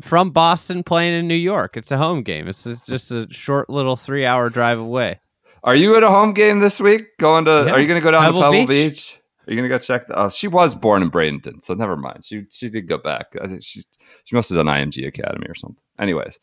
from 0.01 0.31
Boston 0.31 0.83
playing 0.83 1.13
in 1.13 1.27
New 1.27 1.35
York. 1.35 1.77
It's 1.77 1.91
a 1.91 1.97
home 1.97 2.23
game. 2.23 2.47
It's, 2.47 2.65
it's 2.65 2.85
just 2.85 3.11
a 3.11 3.27
short 3.31 3.69
little 3.69 3.95
three 3.95 4.25
hour 4.25 4.49
drive 4.49 4.79
away. 4.79 5.19
Are 5.63 5.75
you 5.75 5.95
at 5.97 6.03
a 6.03 6.09
home 6.09 6.33
game 6.33 6.59
this 6.59 6.79
week? 6.79 7.17
Going 7.17 7.45
to? 7.45 7.65
Yeah. 7.67 7.71
Are 7.73 7.79
you 7.79 7.87
going 7.87 7.99
to 7.99 8.03
go 8.03 8.11
down 8.11 8.23
Pebble 8.23 8.41
to 8.41 8.51
Pebble 8.51 8.67
Beach? 8.67 8.67
Beach? 8.67 9.21
Are 9.47 9.51
you 9.51 9.57
going 9.57 9.69
to 9.69 9.73
go 9.75 9.79
check? 9.79 10.07
The, 10.07 10.19
oh, 10.19 10.29
she 10.29 10.47
was 10.47 10.73
born 10.75 11.01
in 11.03 11.11
Bradenton, 11.11 11.63
so 11.63 11.73
never 11.73 11.95
mind. 11.95 12.25
She 12.25 12.45
she 12.49 12.69
did 12.69 12.87
go 12.87 12.97
back. 12.97 13.27
I 13.41 13.47
think 13.47 13.63
she 13.63 13.83
she 14.23 14.35
must 14.35 14.49
have 14.49 14.57
done 14.57 14.65
IMG 14.67 15.07
Academy 15.07 15.45
or 15.47 15.55
something. 15.55 15.81
Anyways, 15.99 16.39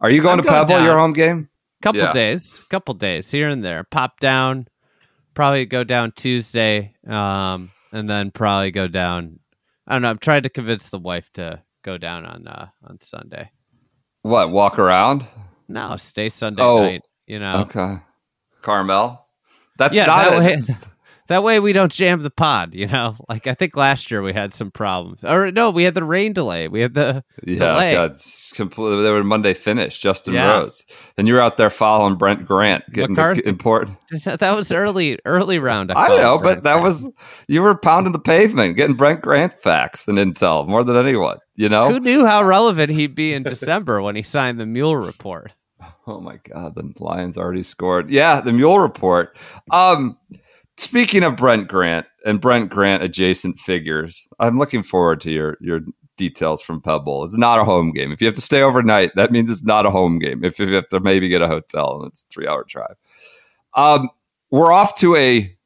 are 0.00 0.10
you 0.10 0.22
going 0.22 0.38
I'm 0.38 0.44
to 0.44 0.48
going 0.48 0.66
Pebble? 0.66 0.76
Down. 0.76 0.84
Your 0.84 0.98
home 0.98 1.12
game? 1.12 1.48
couple 1.82 2.00
Yeah. 2.02 2.12
days, 2.12 2.58
couple 2.68 2.94
days 2.94 3.30
here 3.30 3.48
and 3.48 3.64
there. 3.64 3.84
Pop 3.84 4.20
down, 4.20 4.68
probably 5.34 5.64
go 5.64 5.82
down 5.84 6.12
Tuesday, 6.14 6.94
um, 7.06 7.70
and 7.92 8.08
then 8.10 8.30
probably 8.30 8.70
go 8.70 8.86
down. 8.86 9.38
I 9.86 9.94
don't 9.94 10.02
know. 10.02 10.10
I'm 10.10 10.18
trying 10.18 10.42
to 10.42 10.50
convince 10.50 10.88
the 10.90 10.98
wife 10.98 11.30
to 11.34 11.62
go 11.82 11.98
down 11.98 12.24
on 12.24 12.46
uh, 12.46 12.68
on 12.84 13.00
Sunday. 13.00 13.50
What? 14.22 14.50
Walk 14.50 14.78
around? 14.78 15.26
No, 15.68 15.96
stay 15.96 16.28
Sunday 16.28 16.62
Oh, 16.62 16.82
night. 16.82 17.02
You 17.26 17.38
know, 17.38 17.60
Okay. 17.62 17.98
Carmel. 18.62 19.24
That's 19.78 19.96
yeah. 19.96 20.06
not 20.06 20.24
That 20.24 20.88
that 21.30 21.42
way 21.42 21.58
we 21.60 21.72
don't 21.72 21.90
jam 21.90 22.22
the 22.22 22.28
pod. 22.30 22.74
You 22.74 22.86
know, 22.88 23.16
like 23.28 23.46
I 23.46 23.54
think 23.54 23.76
last 23.76 24.10
year 24.10 24.20
we 24.20 24.34
had 24.34 24.52
some 24.52 24.70
problems. 24.70 25.24
Or 25.24 25.50
no, 25.50 25.70
we 25.70 25.84
had 25.84 25.94
the 25.94 26.04
rain 26.04 26.34
delay. 26.34 26.68
We 26.68 26.80
had 26.82 26.92
the 26.92 27.24
Yeah, 27.46 27.56
delay. 27.58 27.94
God, 27.94 28.20
completely. 28.54 29.02
They 29.02 29.10
were 29.10 29.24
Monday 29.24 29.54
finish. 29.54 29.98
Justin 29.98 30.34
Yeah. 30.34 30.58
Rose, 30.58 30.84
and 31.16 31.26
you 31.26 31.34
were 31.34 31.40
out 31.40 31.56
there 31.56 31.70
following 31.70 32.16
Brent 32.16 32.46
Grant, 32.46 32.84
getting 32.92 33.14
McCarthy. 33.14 33.42
important. 33.46 33.96
that 34.24 34.52
was 34.54 34.70
early 34.70 35.18
early 35.24 35.58
round. 35.58 35.90
I 35.92 36.06
called 36.08 36.20
know, 36.20 36.38
Brent 36.38 36.62
but 36.62 36.64
that 36.64 36.72
Grant. 36.80 36.84
was 36.84 37.08
you 37.48 37.62
were 37.62 37.74
pounding 37.76 38.12
the 38.12 38.18
pavement, 38.18 38.76
getting 38.76 38.96
Brent 38.96 39.22
Grant 39.22 39.58
facts 39.60 40.06
and 40.08 40.18
intel 40.18 40.66
more 40.68 40.84
than 40.84 40.96
anyone. 40.96 41.38
You 41.56 41.68
know? 41.68 41.90
Who 41.90 42.00
knew 42.00 42.24
how 42.26 42.42
relevant 42.42 42.90
he'd 42.90 43.14
be 43.14 43.32
in 43.34 43.42
December 43.42 44.00
when 44.02 44.16
he 44.16 44.22
signed 44.22 44.58
the 44.58 44.66
Mule 44.66 44.96
Report? 44.96 45.52
Oh 46.06 46.18
my 46.18 46.38
God, 46.52 46.74
the 46.74 46.92
Lions 46.98 47.38
already 47.38 47.62
scored. 47.62 48.10
Yeah, 48.10 48.40
the 48.40 48.52
Mule 48.52 48.80
Report. 48.80 49.36
Um, 49.70 50.16
speaking 50.80 51.22
of 51.22 51.36
Brent 51.36 51.68
Grant 51.68 52.06
and 52.24 52.40
Brent 52.40 52.70
Grant 52.70 53.02
adjacent 53.02 53.58
figures, 53.58 54.26
I'm 54.38 54.58
looking 54.58 54.82
forward 54.82 55.20
to 55.22 55.30
your 55.30 55.56
your 55.60 55.80
details 56.16 56.60
from 56.60 56.80
Pebble. 56.80 57.24
It's 57.24 57.36
not 57.36 57.58
a 57.58 57.64
home 57.64 57.92
game. 57.92 58.12
If 58.12 58.20
you 58.20 58.26
have 58.26 58.34
to 58.34 58.40
stay 58.40 58.62
overnight, 58.62 59.14
that 59.14 59.32
means 59.32 59.50
it's 59.50 59.62
not 59.64 59.86
a 59.86 59.90
home 59.90 60.18
game. 60.18 60.44
If 60.44 60.58
you 60.58 60.72
have 60.74 60.88
to 60.90 61.00
maybe 61.00 61.28
get 61.28 61.42
a 61.42 61.48
hotel 61.48 62.00
and 62.00 62.10
it's 62.10 62.22
a 62.22 62.26
three 62.26 62.46
hour 62.46 62.64
drive. 62.68 62.96
Um, 63.74 64.10
we're 64.50 64.72
off 64.72 64.96
to 64.96 65.16
a 65.16 65.56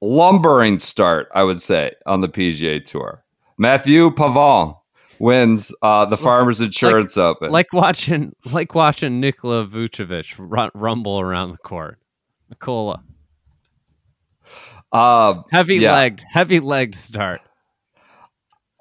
lumbering 0.00 0.78
start, 0.78 1.28
I 1.34 1.42
would 1.42 1.60
say, 1.60 1.92
on 2.06 2.20
the 2.20 2.28
PGA 2.28 2.84
Tour. 2.84 3.24
Mathieu 3.58 4.10
Pavon 4.10 4.76
wins 5.18 5.72
uh, 5.82 6.04
the 6.04 6.16
Farmers 6.16 6.60
Insurance 6.60 7.16
Open. 7.16 7.50
Like 7.50 7.72
watching, 7.72 8.34
like 8.52 8.74
watching 8.74 9.20
Nikola 9.20 9.66
Vucevic 9.66 10.34
run, 10.38 10.70
rumble 10.74 11.20
around 11.20 11.50
the 11.50 11.58
court. 11.58 11.98
Nikola, 12.50 13.02
Um, 14.92 15.44
heavy 15.50 15.76
Yeah. 15.76 15.92
legged, 15.92 16.22
heavy 16.30 16.60
legged 16.60 16.94
start. 16.94 17.40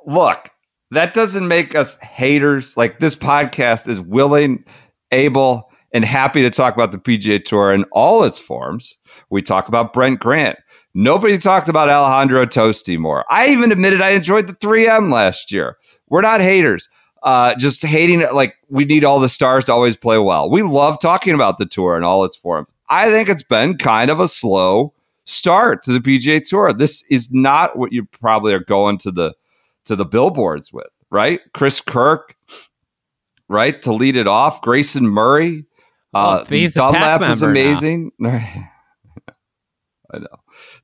look, 0.06 0.50
that 0.92 1.14
doesn't 1.14 1.48
make 1.48 1.76
us 1.76 2.00
haters. 2.00 2.78
Like 2.78 3.00
this 3.00 3.16
podcast 3.16 3.88
is 3.90 4.00
willing, 4.00 4.64
able, 5.12 5.70
and 5.94 6.06
happy 6.06 6.42
to 6.42 6.50
talk 6.50 6.74
about 6.76 6.92
the 6.92 6.98
PGA 6.98 7.44
Tour 7.44 7.74
in 7.74 7.84
all 7.92 8.24
its 8.24 8.40
forms. 8.40 8.96
We 9.30 9.42
talk 9.42 9.68
about 9.68 9.92
Brent 9.94 10.20
Grant. 10.20 10.58
Nobody 10.94 11.38
talked 11.38 11.68
about 11.68 11.90
Alejandro 11.90 12.46
Tosti 12.46 12.98
more. 12.98 13.26
I 13.30 13.48
even 13.50 13.72
admitted 13.72 14.02
I 14.02 14.12
enjoyed 14.12 14.48
the 14.48 14.54
3M 14.54 15.12
last 15.12 15.52
year. 15.52 15.78
We're 16.10 16.22
not 16.22 16.40
haters. 16.42 16.88
Uh, 17.24 17.54
just 17.56 17.82
hating 17.84 18.22
it 18.22 18.34
like 18.34 18.56
we 18.70 18.86
need 18.86 19.04
all 19.04 19.20
the 19.20 19.28
stars 19.30 19.66
to 19.66 19.74
always 19.74 19.98
play 19.98 20.18
well. 20.18 20.50
We 20.50 20.62
love 20.64 21.00
talking 21.00 21.34
about 21.34 21.58
the 21.58 21.66
tour 21.66 21.98
in 21.98 22.04
all 22.04 22.24
its 22.24 22.38
forms. 22.38 22.68
I 22.90 23.10
think 23.12 23.28
it's 23.28 23.44
been 23.44 23.78
kind 23.78 24.10
of 24.10 24.20
a 24.22 24.28
slow 24.28 24.94
start 25.28 25.84
to 25.84 25.92
the 25.92 26.00
PGA 26.00 26.42
Tour. 26.48 26.74
This 26.74 27.04
is 27.12 27.30
not 27.32 27.78
what 27.78 27.92
you 27.94 28.06
probably 28.06 28.54
are 28.54 28.60
going 28.64 28.98
to 29.00 29.12
the 29.12 29.34
to 29.86 29.96
the 29.96 30.06
billboards 30.06 30.74
with, 30.74 30.88
right? 31.12 31.40
Chris 31.54 31.80
Kirk, 31.82 32.36
right? 33.48 33.80
To 33.84 33.92
lead 33.94 34.16
it 34.16 34.28
off, 34.28 34.62
Grayson 34.62 35.08
Murray. 35.08 35.66
Uh, 36.14 36.44
Well, 36.50 36.60
a 36.60 36.66
PAC 36.66 36.74
Dunlap 36.74 37.22
is 37.30 37.44
amazing. 37.44 38.12
I 38.26 40.20
know. 40.20 40.28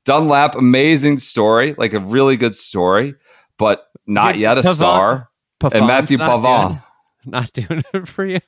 Dunlap, 0.04 0.54
amazing 0.54 1.18
story, 1.18 1.74
like 1.78 1.94
a 1.94 2.00
really 2.00 2.36
good 2.36 2.54
story, 2.54 3.14
but 3.58 3.86
not 4.06 4.36
Yeah, 4.36 4.50
yet 4.54 4.58
a 4.58 4.68
Pavon- 4.68 4.74
star. 4.74 5.30
Pavon's 5.60 5.74
and 5.74 5.86
Mathieu 5.86 6.18
Pavon. 6.18 6.82
not 7.24 7.52
doing 7.54 7.82
it 7.94 8.06
for 8.08 8.26
you. 8.26 8.40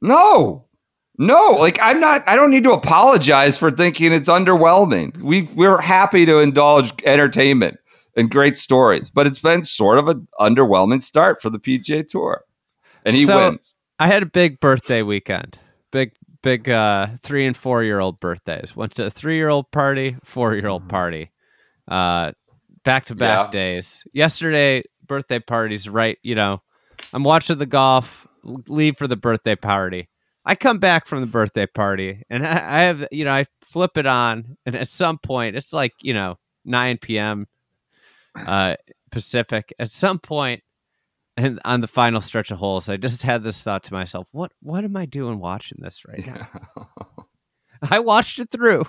No, 0.00 0.66
no, 1.18 1.50
like 1.52 1.78
I'm 1.80 2.00
not. 2.00 2.22
I 2.26 2.34
don't 2.36 2.50
need 2.50 2.64
to 2.64 2.72
apologize 2.72 3.56
for 3.56 3.70
thinking 3.70 4.12
it's 4.12 4.28
underwhelming. 4.28 5.16
We 5.18 5.42
we're 5.54 5.80
happy 5.80 6.26
to 6.26 6.38
indulge 6.40 6.92
entertainment 7.04 7.78
and 8.16 8.30
great 8.30 8.58
stories, 8.58 9.10
but 9.10 9.26
it's 9.26 9.38
been 9.40 9.64
sort 9.64 9.98
of 9.98 10.08
an 10.08 10.26
underwhelming 10.40 11.02
start 11.02 11.40
for 11.42 11.50
the 11.50 11.58
PGA 11.58 12.06
Tour, 12.06 12.44
and 13.04 13.16
he 13.16 13.24
So- 13.24 13.36
wins. 13.36 13.74
I 13.98 14.08
had 14.08 14.24
a 14.24 14.26
big 14.26 14.58
birthday 14.58 15.02
weekend. 15.02 15.56
Big, 15.92 16.12
big 16.42 16.68
uh, 16.68 17.06
three 17.22 17.46
and 17.46 17.56
four 17.56 17.84
year 17.84 18.00
old 18.00 18.18
birthdays. 18.18 18.74
Went 18.74 18.96
to 18.96 19.06
a 19.06 19.10
three 19.10 19.36
year 19.36 19.48
old 19.48 19.70
party, 19.70 20.16
four 20.24 20.54
year 20.56 20.66
old 20.66 20.88
party, 20.88 21.30
uh, 21.86 22.32
back 22.84 23.04
to 23.06 23.14
back 23.14 23.52
days. 23.52 24.02
Yesterday, 24.12 24.82
birthday 25.06 25.38
parties, 25.38 25.88
right? 25.88 26.18
You 26.24 26.34
know, 26.34 26.60
I'm 27.12 27.22
watching 27.22 27.58
the 27.58 27.66
golf, 27.66 28.26
leave 28.42 28.96
for 28.96 29.06
the 29.06 29.16
birthday 29.16 29.54
party. 29.54 30.08
I 30.44 30.54
come 30.54 30.78
back 30.78 31.06
from 31.06 31.20
the 31.20 31.26
birthday 31.26 31.66
party 31.66 32.22
and 32.28 32.46
I, 32.46 32.50
I 32.50 32.80
have, 32.82 33.06
you 33.10 33.24
know, 33.24 33.32
I 33.32 33.46
flip 33.62 33.96
it 33.96 34.06
on, 34.06 34.56
and 34.66 34.76
at 34.76 34.88
some 34.88 35.18
point, 35.18 35.56
it's 35.56 35.72
like, 35.72 35.92
you 36.02 36.14
know, 36.14 36.38
9 36.64 36.98
p.m. 36.98 37.46
Uh, 38.36 38.76
Pacific. 39.10 39.72
At 39.78 39.90
some 39.90 40.18
point, 40.18 40.62
and 41.36 41.60
on 41.64 41.80
the 41.80 41.88
final 41.88 42.20
stretch 42.20 42.50
of 42.50 42.58
holes, 42.58 42.88
I 42.88 42.96
just 42.96 43.22
had 43.22 43.42
this 43.42 43.62
thought 43.62 43.84
to 43.84 43.92
myself: 43.92 44.28
what 44.32 44.52
What 44.62 44.84
am 44.84 44.96
I 44.96 45.06
doing 45.06 45.38
watching 45.38 45.78
this 45.80 46.04
right 46.06 46.24
now? 46.26 46.48
I 47.90 47.98
watched 48.00 48.38
it 48.38 48.50
through, 48.50 48.84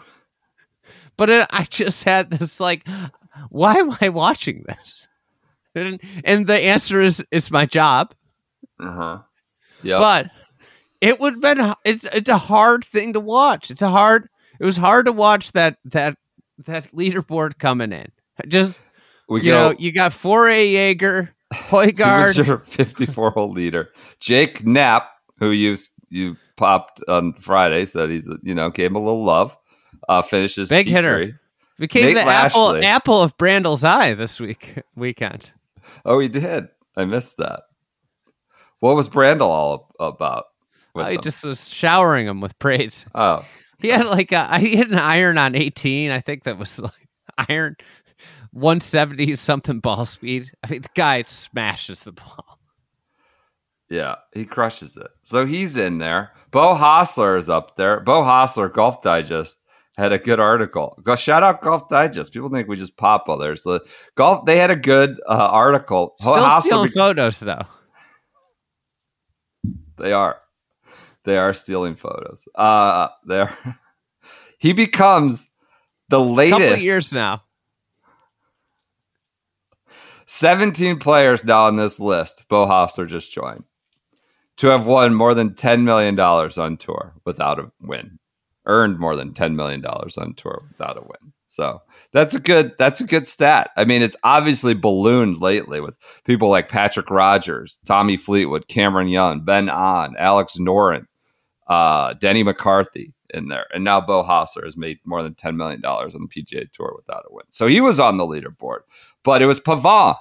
but 1.17 1.29
it, 1.29 1.47
I 1.51 1.63
just 1.63 2.03
had 2.03 2.29
this 2.29 2.59
like, 2.59 2.87
why 3.49 3.75
am 3.75 3.95
I 4.01 4.09
watching 4.09 4.63
this? 4.67 5.07
And, 5.73 5.99
and 6.23 6.47
the 6.47 6.59
answer 6.59 7.01
is 7.01 7.23
it's 7.31 7.51
my 7.51 7.65
job, 7.65 8.13
Uh 8.79 8.91
huh. 8.91 9.17
Yeah. 9.83 9.97
but 9.99 10.31
it 11.05 11.19
would 11.19 11.33
have 11.33 11.41
been 11.41 11.73
it's 11.85 12.05
it's 12.05 12.29
a 12.29 12.37
hard 12.37 12.83
thing 12.83 13.13
to 13.13 13.19
watch. 13.19 13.69
It's 13.71 13.81
a 13.81 13.89
hard. 13.89 14.29
It 14.59 14.65
was 14.65 14.77
hard 14.77 15.05
to 15.05 15.11
watch 15.11 15.51
that 15.53 15.77
that 15.85 16.17
that 16.65 16.91
leaderboard 16.91 17.57
coming 17.59 17.91
in. 17.91 18.11
Just 18.47 18.81
we 19.29 19.41
you 19.41 19.51
go. 19.51 19.69
know, 19.71 19.75
you 19.77 19.91
got 19.91 20.13
Foray 20.13 20.71
Jaeger, 20.71 21.33
He 21.53 21.57
was 21.75 21.93
Højgaard, 21.93 22.45
your 22.47 22.59
54 22.59 23.31
hole 23.31 23.51
leader, 23.51 23.89
Jake 24.19 24.65
Knapp, 24.65 25.09
who 25.39 25.51
you 25.51 25.77
you 26.09 26.37
popped 26.55 27.01
on 27.07 27.33
Friday, 27.33 27.85
said 27.85 28.09
he's 28.09 28.29
you 28.43 28.55
know 28.55 28.69
gave 28.69 28.91
him 28.91 28.95
a 28.95 28.99
little 28.99 29.23
love. 29.23 29.55
Uh, 30.07 30.21
finishes 30.21 30.69
Big 30.69 30.87
hitter. 30.87 31.17
T3. 31.17 31.39
became 31.79 32.05
Nate 32.05 32.15
the 32.15 32.21
apple 32.21 32.83
apple 32.83 33.21
of 33.21 33.35
Brandel's 33.37 33.83
eye 33.83 34.13
this 34.13 34.39
week 34.39 34.79
weekend. 34.95 35.51
Oh, 36.05 36.19
he 36.19 36.27
did. 36.27 36.67
I 36.95 37.05
missed 37.05 37.37
that. 37.37 37.63
What 38.79 38.95
was 38.95 39.09
Brandel 39.09 39.47
all 39.49 39.91
about? 39.99 40.45
With 40.95 41.05
I 41.05 41.13
them? 41.15 41.21
just 41.23 41.43
was 41.43 41.67
showering 41.69 42.25
him 42.27 42.41
with 42.41 42.57
praise. 42.59 43.05
oh, 43.13 43.45
He 43.79 43.89
had 43.89 44.05
like 44.07 44.31
a, 44.31 44.57
he 44.59 44.75
had 44.77 44.87
an 44.89 44.97
iron 44.97 45.37
on 45.37 45.53
18. 45.55 46.09
I 46.11 46.21
think 46.21 46.43
that 46.45 46.57
was 46.57 46.79
like 46.79 46.91
iron 47.49 47.75
170 48.51 49.35
something 49.35 49.79
ball 49.81 50.05
speed. 50.05 50.49
I 50.63 50.69
mean, 50.69 50.81
the 50.81 50.89
guy 50.95 51.21
smashes 51.23 52.03
the 52.03 52.13
ball. 52.13 52.59
yeah, 53.89 54.15
he 54.33 54.45
crushes 54.45 54.95
it. 54.97 55.07
So 55.23 55.45
he's 55.45 55.75
in 55.77 55.97
there. 55.97 56.31
Beau 56.51 56.73
Hossler 56.75 57.37
is 57.37 57.49
up 57.49 57.75
there. 57.75 57.99
Beau 57.99 58.21
Hossler, 58.23 58.71
Golf 58.73 59.01
Digest, 59.01 59.57
had 59.97 60.13
a 60.13 60.17
good 60.17 60.39
article. 60.39 60.97
Go 61.03 61.17
shout 61.17 61.43
out 61.43 61.61
Golf 61.61 61.89
Digest. 61.89 62.31
People 62.31 62.49
think 62.49 62.69
we 62.69 62.77
just 62.77 62.95
pop 62.95 63.27
others. 63.27 63.63
The 63.63 63.81
golf. 64.15 64.45
They 64.45 64.57
had 64.57 64.71
a 64.71 64.75
good 64.77 65.19
uh, 65.27 65.33
article. 65.33 66.15
Still 66.21 66.35
Hostler 66.35 66.69
stealing 66.69 66.87
be- 66.87 66.93
photos 66.93 67.39
though. 67.41 67.65
They 69.97 70.13
are. 70.13 70.37
They 71.25 71.37
are 71.37 71.53
stealing 71.53 71.95
photos. 71.95 72.47
Uh 72.55 73.09
there. 73.25 73.55
he 74.57 74.73
becomes 74.73 75.49
the 76.09 76.19
Couple 76.19 76.33
latest 76.33 76.75
of 76.75 76.81
years 76.81 77.11
now. 77.11 77.43
17 80.27 80.97
players 80.99 81.43
now 81.43 81.65
on 81.65 81.75
this 81.75 81.99
list. 81.99 82.45
Beau 82.49 82.65
Hossler 82.65 83.07
just 83.07 83.31
joined 83.31 83.63
to 84.57 84.67
have 84.67 84.85
won 84.85 85.13
more 85.13 85.33
than 85.33 85.51
$10 85.51 85.83
million 85.83 86.19
on 86.19 86.77
tour 86.77 87.13
without 87.25 87.59
a 87.59 87.71
win. 87.81 88.19
Earned 88.65 88.97
more 88.97 89.15
than 89.15 89.33
$10 89.33 89.55
million 89.55 89.85
on 89.85 90.33
tour 90.35 90.63
without 90.69 90.97
a 90.97 91.01
win. 91.01 91.33
So 91.47 91.81
that's 92.11 92.33
a 92.33 92.39
good 92.39 92.73
that's 92.77 92.99
a 92.99 93.05
good 93.05 93.27
stat. 93.27 93.69
I 93.77 93.85
mean, 93.85 94.01
it's 94.01 94.17
obviously 94.23 94.73
ballooned 94.73 95.39
lately 95.39 95.79
with 95.79 95.97
people 96.25 96.49
like 96.49 96.67
Patrick 96.67 97.09
Rodgers, 97.09 97.79
Tommy 97.85 98.17
Fleetwood, 98.17 98.67
Cameron 98.67 99.07
Young, 99.07 99.41
Ben 99.41 99.69
An, 99.69 100.15
Alex 100.17 100.57
Noren, 100.57 101.05
uh, 101.67 102.13
Denny 102.13 102.43
McCarthy 102.43 103.13
in 103.33 103.47
there. 103.47 103.65
And 103.73 103.83
now 103.83 104.01
Beau 104.01 104.23
Hossler 104.23 104.63
has 104.65 104.77
made 104.77 104.99
more 105.05 105.23
than 105.23 105.33
$10 105.33 105.55
million 105.55 105.83
on 105.83 106.11
the 106.11 106.43
PGA 106.43 106.71
Tour 106.71 106.93
without 106.95 107.25
a 107.29 107.33
win. 107.33 107.45
So 107.49 107.67
he 107.67 107.81
was 107.81 107.99
on 107.99 108.17
the 108.17 108.23
leaderboard. 108.23 108.79
But 109.23 109.41
it 109.41 109.47
was 109.47 109.59
Pavon 109.59 110.15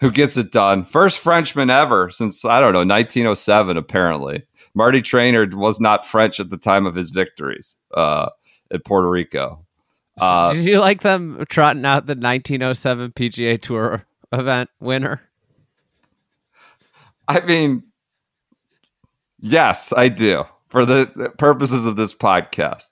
who 0.00 0.10
gets 0.10 0.36
it 0.36 0.50
done. 0.50 0.84
First 0.84 1.18
Frenchman 1.18 1.70
ever 1.70 2.10
since, 2.10 2.44
I 2.44 2.60
don't 2.60 2.72
know, 2.72 2.78
1907, 2.78 3.76
apparently, 3.76 4.44
Marty 4.74 5.02
Trainer 5.02 5.46
was 5.52 5.78
not 5.78 6.06
French 6.06 6.40
at 6.40 6.50
the 6.50 6.56
time 6.56 6.86
of 6.86 6.94
his 6.94 7.10
victories 7.10 7.76
uh, 7.94 8.30
at 8.72 8.84
Puerto 8.84 9.08
Rico. 9.08 9.64
Uh, 10.18 10.52
Did 10.54 10.64
you 10.64 10.80
like 10.80 11.02
them 11.02 11.44
trotting 11.48 11.84
out 11.84 12.06
the 12.06 12.14
1907 12.14 13.12
PGA 13.12 13.60
Tour 13.60 14.06
event 14.32 14.70
winner? 14.80 15.20
I 17.28 17.40
mean, 17.40 17.84
yes, 19.38 19.92
I 19.96 20.08
do. 20.08 20.44
For 20.70 20.86
the 20.86 21.32
purposes 21.36 21.86
of 21.86 21.96
this 21.96 22.14
podcast, 22.14 22.90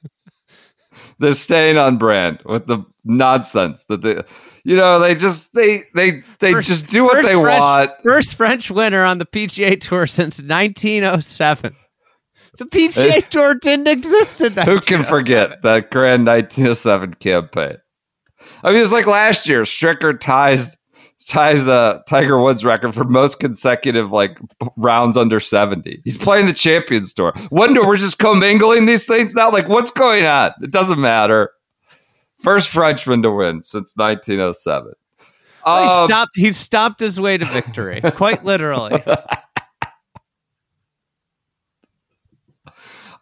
they're 1.18 1.32
staying 1.32 1.78
on 1.78 1.97
brand 1.97 2.40
with 2.44 2.66
the 2.66 2.85
nonsense 3.04 3.85
that 3.87 4.02
they, 4.02 4.23
you 4.64 4.76
know, 4.76 4.99
they 4.99 5.14
just 5.14 5.54
they 5.54 5.85
they 5.94 6.23
they 6.40 6.52
first, 6.52 6.68
just 6.68 6.87
do 6.88 7.04
what 7.04 7.25
they 7.25 7.40
French, 7.40 7.61
want. 7.61 7.90
First 8.02 8.35
French 8.35 8.70
winner 8.70 9.04
on 9.04 9.18
the 9.18 9.26
PGA 9.26 9.80
Tour 9.80 10.06
since 10.06 10.40
1907. 10.40 11.76
The 12.58 12.64
PGA 12.64 13.11
eh. 13.11 13.20
Tour 13.20 13.54
didn't 13.54 13.87
exist 13.87 14.40
in 14.40 14.54
that. 14.54 14.66
Who 14.66 14.80
can 14.80 15.02
oh 15.02 15.04
forget 15.04 15.62
that 15.62 15.90
grand 15.90 16.26
1907 16.26 17.14
campaign? 17.14 17.76
I 18.64 18.73
mean, 18.73 18.82
it's 18.82 18.92
like 18.92 19.06
last 19.06 19.49
year. 19.49 19.62
Stricker 19.62 20.18
ties 20.18 20.76
ties 21.28 21.68
uh, 21.68 22.00
Tiger 22.08 22.42
Woods 22.42 22.64
record 22.64 22.94
for 22.94 23.04
most 23.04 23.38
consecutive 23.38 24.11
like 24.11 24.38
rounds 24.76 25.16
under 25.16 25.38
70. 25.40 26.00
He's 26.04 26.16
playing 26.16 26.47
the 26.47 26.52
Champions 26.52 27.12
Tour. 27.12 27.32
Wonder 27.50 27.87
we're 27.87 27.99
just 27.99 28.18
commingling 28.18 28.87
these 28.87 29.06
things 29.06 29.35
now. 29.35 29.50
Like, 29.50 29.68
what's 29.68 29.90
going 29.90 30.26
on? 30.26 30.52
It 30.62 30.70
doesn't 30.70 31.00
matter. 31.00 31.50
First 32.40 32.68
Frenchman 32.68 33.23
to 33.23 33.30
win 33.30 33.62
since 33.62 33.92
1907. 33.97 34.92
Well, 35.66 35.82
he 35.82 35.88
um, 35.88 36.06
stopped. 36.06 36.30
He 36.35 36.52
stopped 36.52 37.00
his 37.00 37.20
way 37.20 37.37
to 37.37 37.44
victory, 37.44 38.00
quite 38.14 38.44
literally. 38.44 39.02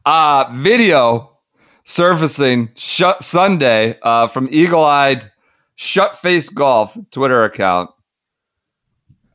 uh, 0.05 0.45
video 0.53 1.39
surfacing 1.85 2.69
sh- 2.77 3.03
Sunday 3.21 3.99
uh, 4.03 4.27
from 4.29 4.49
Eagle 4.51 4.85
Eyed 4.85 5.33
Shut 5.77 6.19
Face 6.19 6.49
Golf 6.49 6.97
Twitter 7.11 7.43
account, 7.45 7.91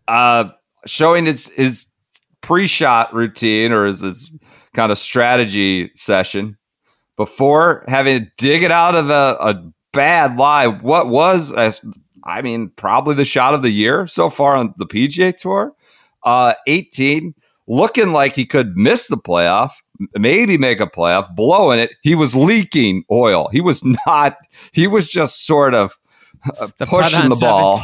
uh, 0.08 0.46
showing 0.86 1.26
his 1.26 1.48
his 1.50 1.88
pre-shot 2.42 3.14
routine 3.14 3.72
or 3.72 3.86
his, 3.86 4.02
his 4.02 4.32
kind 4.74 4.92
of 4.92 4.98
strategy 4.98 5.92
session 5.96 6.58
before 7.18 7.86
having 7.88 8.20
to 8.20 8.32
dig 8.38 8.64
it 8.64 8.72
out 8.72 8.96
of 8.96 9.10
a, 9.10 9.38
a 9.40 9.72
bad 9.94 10.38
lie. 10.38 10.68
What 10.68 11.10
was, 11.10 11.54
I 12.24 12.42
mean, 12.42 12.72
probably 12.76 13.16
the 13.16 13.26
shot 13.26 13.54
of 13.54 13.62
the 13.62 13.70
year 13.70 14.08
so 14.08 14.30
far 14.30 14.56
on 14.56 14.74
the 14.78 14.88
PGA 14.88 15.36
Tour. 15.36 15.74
Uh, 16.24 16.54
18, 16.68 17.34
looking 17.68 18.12
like 18.12 18.36
he 18.36 18.46
could 18.46 18.78
miss 18.78 19.08
the 19.08 19.18
playoff, 19.18 19.72
maybe 20.16 20.58
make 20.58 20.80
a 20.80 20.88
playoff, 20.88 21.36
blowing 21.36 21.80
it. 21.80 21.92
He 22.02 22.16
was 22.16 22.36
leaking 22.36 23.04
oil. 23.12 23.50
He 23.52 23.62
was 23.62 23.84
not, 24.08 24.38
he 24.72 24.88
was 24.88 25.08
just 25.08 25.46
sort 25.46 25.74
of 25.74 25.98
uh, 26.60 26.68
pushing 26.80 27.30
the 27.30 27.36
ball. 27.36 27.80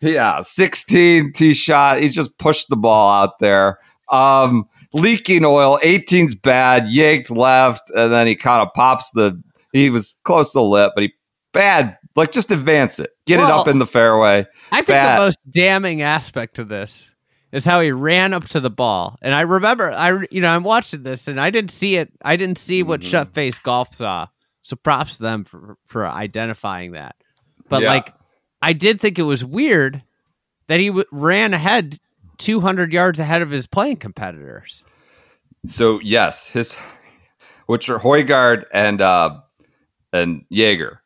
17. 0.00 0.14
Yeah, 0.14 0.42
16 0.42 1.32
tee 1.32 1.54
shot. 1.54 2.00
He 2.00 2.08
just 2.08 2.36
pushed 2.38 2.68
the 2.68 2.76
ball 2.76 3.10
out 3.22 3.38
there. 3.38 3.78
Um, 4.10 4.68
leaking 4.92 5.44
oil. 5.44 5.78
18's 5.82 6.34
bad. 6.34 6.88
Yanked 6.88 7.30
left, 7.30 7.90
and 7.90 8.12
then 8.12 8.26
he 8.26 8.36
kind 8.36 8.62
of 8.62 8.72
pops 8.74 9.10
the. 9.12 9.40
He 9.72 9.90
was 9.90 10.16
close 10.24 10.52
to 10.52 10.58
the 10.58 10.64
lip, 10.64 10.92
but 10.94 11.02
he 11.02 11.12
bad. 11.56 11.98
Like 12.14 12.32
just 12.32 12.50
advance 12.50 12.98
it, 12.98 13.10
get 13.26 13.40
well, 13.40 13.48
it 13.48 13.52
up 13.52 13.68
in 13.68 13.78
the 13.78 13.86
fairway. 13.86 14.46
I 14.72 14.76
think 14.76 14.86
bad. 14.86 15.18
the 15.18 15.24
most 15.24 15.38
damning 15.50 16.02
aspect 16.02 16.56
to 16.56 16.64
this 16.64 17.12
is 17.52 17.64
how 17.64 17.80
he 17.80 17.92
ran 17.92 18.32
up 18.32 18.48
to 18.50 18.60
the 18.60 18.70
ball. 18.70 19.16
And 19.22 19.34
I 19.34 19.42
remember, 19.42 19.90
I 19.90 20.24
you 20.30 20.40
know, 20.40 20.48
I'm 20.48 20.64
watching 20.64 21.02
this, 21.02 21.28
and 21.28 21.40
I 21.40 21.50
didn't 21.50 21.70
see 21.70 21.96
it. 21.96 22.12
I 22.22 22.36
didn't 22.36 22.58
see 22.58 22.82
what 22.82 23.00
mm-hmm. 23.00 23.10
shut 23.10 23.34
face 23.34 23.58
golf 23.58 23.94
saw. 23.94 24.28
So 24.62 24.76
props 24.76 25.18
to 25.18 25.22
them 25.22 25.44
for 25.44 25.76
for 25.86 26.06
identifying 26.06 26.92
that. 26.92 27.16
But 27.68 27.82
yeah. 27.82 27.88
like, 27.88 28.14
I 28.62 28.72
did 28.72 29.00
think 29.00 29.18
it 29.18 29.24
was 29.24 29.44
weird 29.44 30.02
that 30.68 30.80
he 30.80 30.88
w- 30.88 31.06
ran 31.12 31.54
ahead 31.54 31.98
200 32.38 32.92
yards 32.92 33.18
ahead 33.18 33.42
of 33.42 33.50
his 33.50 33.66
playing 33.66 33.96
competitors. 33.96 34.82
So 35.66 36.00
yes, 36.02 36.46
his 36.46 36.76
which 37.66 37.88
are 37.88 37.98
Højgaard 37.98 38.64
and 38.72 39.00
uh, 39.00 39.40
and 40.12 40.44
Jaeger, 40.48 41.02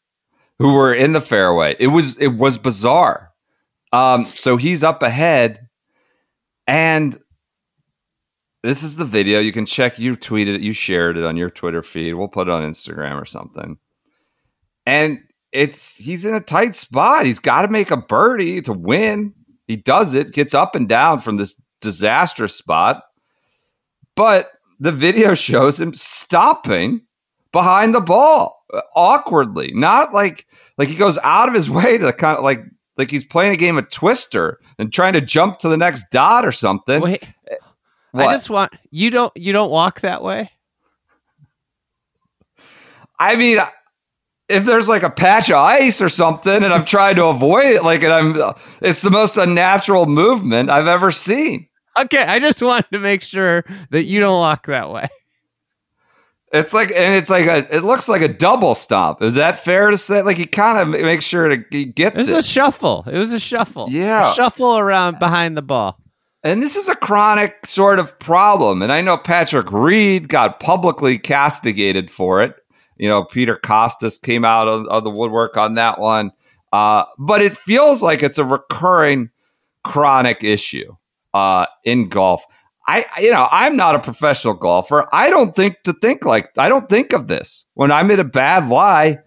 who 0.59 0.75
were 0.75 0.95
in 0.95 1.13
the 1.13 1.21
fairway. 1.21 1.77
It 1.79 1.89
was 1.89 2.17
it 2.19 2.29
was 2.29 2.59
bizarre. 2.59 3.31
Um, 3.93 4.25
so 4.27 4.57
he's 4.57 4.85
up 4.85 5.03
ahead, 5.03 5.69
and 6.67 7.19
this 8.63 8.83
is 8.83 8.97
the 8.97 9.05
video. 9.05 9.41
You 9.41 9.53
can 9.53 9.67
check. 9.67 9.99
You 9.99 10.17
tweeted 10.17 10.57
it. 10.57 10.61
You 10.61 10.73
shared 10.73 11.17
it 11.17 11.25
on 11.25 11.37
your 11.37 11.51
Twitter 11.51 11.83
feed. 11.83 12.15
We'll 12.15 12.29
put 12.29 12.49
it 12.49 12.53
on 12.53 12.63
Instagram 12.63 13.21
or 13.21 13.25
something. 13.25 13.79
And 14.87 15.21
it's 15.53 15.97
he's 15.97 16.27
in 16.27 16.35
a 16.35 16.41
tight 16.41 16.75
spot. 16.75 17.27
He's 17.27 17.41
got 17.41 17.63
to 17.63 17.69
make 17.69 17.91
a 17.91 17.97
birdie 17.97 18.63
to 18.63 18.73
win. 18.73 19.35
He 19.67 19.77
does 19.77 20.15
it. 20.15 20.33
Gets 20.33 20.55
up 20.55 20.75
and 20.75 20.89
down 20.89 21.21
from 21.21 21.37
this 21.37 21.61
disastrous 21.81 22.55
spot 22.55 23.03
but 24.21 24.53
the 24.79 24.93
video 24.93 25.33
shows 25.49 25.81
him 25.81 25.95
stopping 25.95 27.01
behind 27.53 27.95
the 27.95 28.01
ball 28.01 28.63
uh, 28.75 28.83
awkwardly, 28.95 29.73
not 29.75 30.13
like 30.13 30.47
like 30.77 30.89
he 30.89 30.97
goes 30.97 31.19
out 31.23 31.49
of 31.49 31.55
his 31.55 31.71
way 31.79 31.97
to 31.97 32.13
kind 32.13 32.37
of 32.37 32.45
like 32.45 32.63
like 32.99 33.11
he's 33.11 33.25
playing 33.25 33.55
a 33.55 33.57
game 33.57 33.79
of 33.79 33.89
Twister 33.89 34.61
and 34.79 34.93
trying 34.93 35.15
to 35.15 35.23
jump 35.23 35.59
to 35.61 35.71
the 35.71 35.77
next 35.79 36.05
dot 36.11 36.45
or 36.45 36.53
something. 36.53 37.01
Wait, 37.01 37.27
eh, 37.51 37.57
what? 38.13 38.29
I 38.29 38.35
just 38.35 38.51
want 38.51 38.75
you 38.91 39.11
don't 39.11 39.35
you 39.37 39.55
don't 39.55 39.71
walk 39.71 40.03
that 40.03 40.23
way. 40.23 40.51
I 43.19 43.37
mean, 43.37 43.59
if 44.51 44.65
there's 44.65 44.89
like 44.89 45.03
a 45.03 45.11
patch 45.11 45.51
of 45.51 45.57
ice 45.57 46.03
or 46.03 46.09
something, 46.09 46.65
and 46.65 46.73
I'm 46.73 46.85
trying 46.85 47.17
to 47.17 47.27
avoid 47.27 47.67
it, 47.67 47.85
like, 47.85 48.03
and 48.03 48.13
I'm, 48.13 48.55
it's 48.83 49.03
the 49.03 49.11
most 49.11 49.39
unnatural 49.39 50.07
movement 50.07 50.69
I've 50.69 50.87
ever 50.87 51.11
seen. 51.11 51.69
Okay, 51.97 52.23
I 52.23 52.39
just 52.39 52.63
wanted 52.63 52.91
to 52.93 52.99
make 52.99 53.23
sure 53.23 53.65
that 53.91 54.05
you 54.05 54.21
don't 54.21 54.39
walk 54.39 54.67
that 54.67 54.91
way. 54.91 55.09
It's 56.53 56.75
like, 56.75 56.91
and 56.91 57.15
it's 57.15 57.31
like 57.31 57.47
a, 57.47 57.77
it 57.77 57.85
looks 57.85 58.09
like 58.09 58.23
a 58.23 58.29
double 58.29 58.75
stomp. 58.75 59.23
Is 59.23 59.35
that 59.35 59.61
fair 59.61 59.91
to 59.91 59.97
say? 59.97 60.23
Like 60.23 60.37
he 60.37 60.47
kind 60.47 60.79
of 60.79 60.89
makes 61.01 61.25
sure 61.25 61.49
to, 61.49 61.65
he 61.71 61.85
gets 61.85 62.19
it. 62.19 62.29
It 62.29 62.35
was 62.35 62.45
a 62.45 62.49
shuffle. 62.49 63.05
It 63.07 63.19
was 63.19 63.33
a 63.33 63.39
shuffle. 63.39 63.87
Yeah. 63.89 64.33
A 64.33 64.35
shuffle 64.35 64.77
around 64.77 65.21
behind 65.21 65.57
the 65.57 65.63
ball. 65.63 66.01
And 66.43 66.61
this 66.61 66.75
is 66.75 66.89
a 66.89 66.97
chronic 66.97 67.67
sort 67.67 68.01
of 68.01 68.19
problem. 68.19 68.83
And 68.83 68.91
I 68.91 69.01
know 69.01 69.17
Patrick 69.17 69.71
Reed 69.71 70.29
got 70.29 70.59
publicly 70.59 71.19
castigated 71.19 72.11
for 72.11 72.43
it. 72.43 72.57
You 73.01 73.09
know, 73.09 73.25
Peter 73.25 73.57
Kostis 73.57 74.21
came 74.21 74.45
out 74.45 74.69
of, 74.69 74.87
of 74.89 75.05
the 75.05 75.11
woodwork 75.11 75.57
on 75.57 75.75
that 75.77 75.99
one. 75.99 76.33
Uh, 76.71 77.05
but 77.19 77.41
it 77.41 77.57
feels 77.57 78.03
like 78.03 78.23
it's 78.23 78.37
a 78.37 78.45
recurring 78.45 79.31
chronic 79.85 80.45
issue 80.45 80.95
uh, 81.33 81.65
in 81.83 82.11
golf. 82.11 82.45
I, 82.87 83.07
you 83.19 83.31
know, 83.31 83.49
I'm 83.51 83.75
not 83.75 83.95
a 83.95 84.01
professional 84.01 84.53
golfer. 84.53 85.09
I 85.15 85.31
don't 85.31 85.57
think 85.57 85.83
to 85.85 85.95
think 85.95 86.27
like 86.27 86.51
I 86.59 86.69
don't 86.69 86.91
think 86.91 87.15
of 87.15 87.27
this 87.27 87.65
when 87.73 87.91
I'm 87.91 88.11
in 88.11 88.21
a 88.21 88.25
bad 88.25 88.69
lie. 88.69 89.19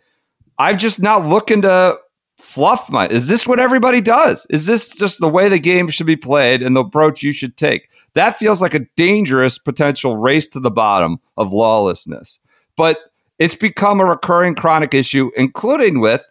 I'm 0.60 0.78
just 0.78 1.02
not 1.02 1.26
looking 1.26 1.64
to 1.64 1.98
fluff 2.38 2.92
my. 2.92 3.08
Is 3.08 3.28
this 3.28 3.48
what 3.48 3.60
everybody 3.60 4.02
does? 4.02 4.46
Is 4.52 4.68
this 4.68 4.90
just 4.90 5.20
the 5.20 5.28
way 5.28 5.50
the 5.50 5.58
game 5.58 5.90
should 5.90 6.06
be 6.06 6.16
played 6.16 6.62
and 6.62 6.76
the 6.76 6.84
approach 6.84 7.24
you 7.24 7.32
should 7.32 7.58
take? 7.58 7.90
That 8.14 8.38
feels 8.38 8.62
like 8.62 8.76
a 8.76 8.86
dangerous 8.96 9.58
potential 9.58 10.18
race 10.18 10.48
to 10.50 10.60
the 10.60 10.70
bottom 10.70 11.20
of 11.38 11.52
lawlessness. 11.52 12.40
But 12.76 13.00
it's 13.40 13.56
become 13.56 14.00
a 14.00 14.06
recurring 14.06 14.56
chronic 14.56 14.94
issue, 14.94 15.32
including 15.36 16.00
with 16.00 16.24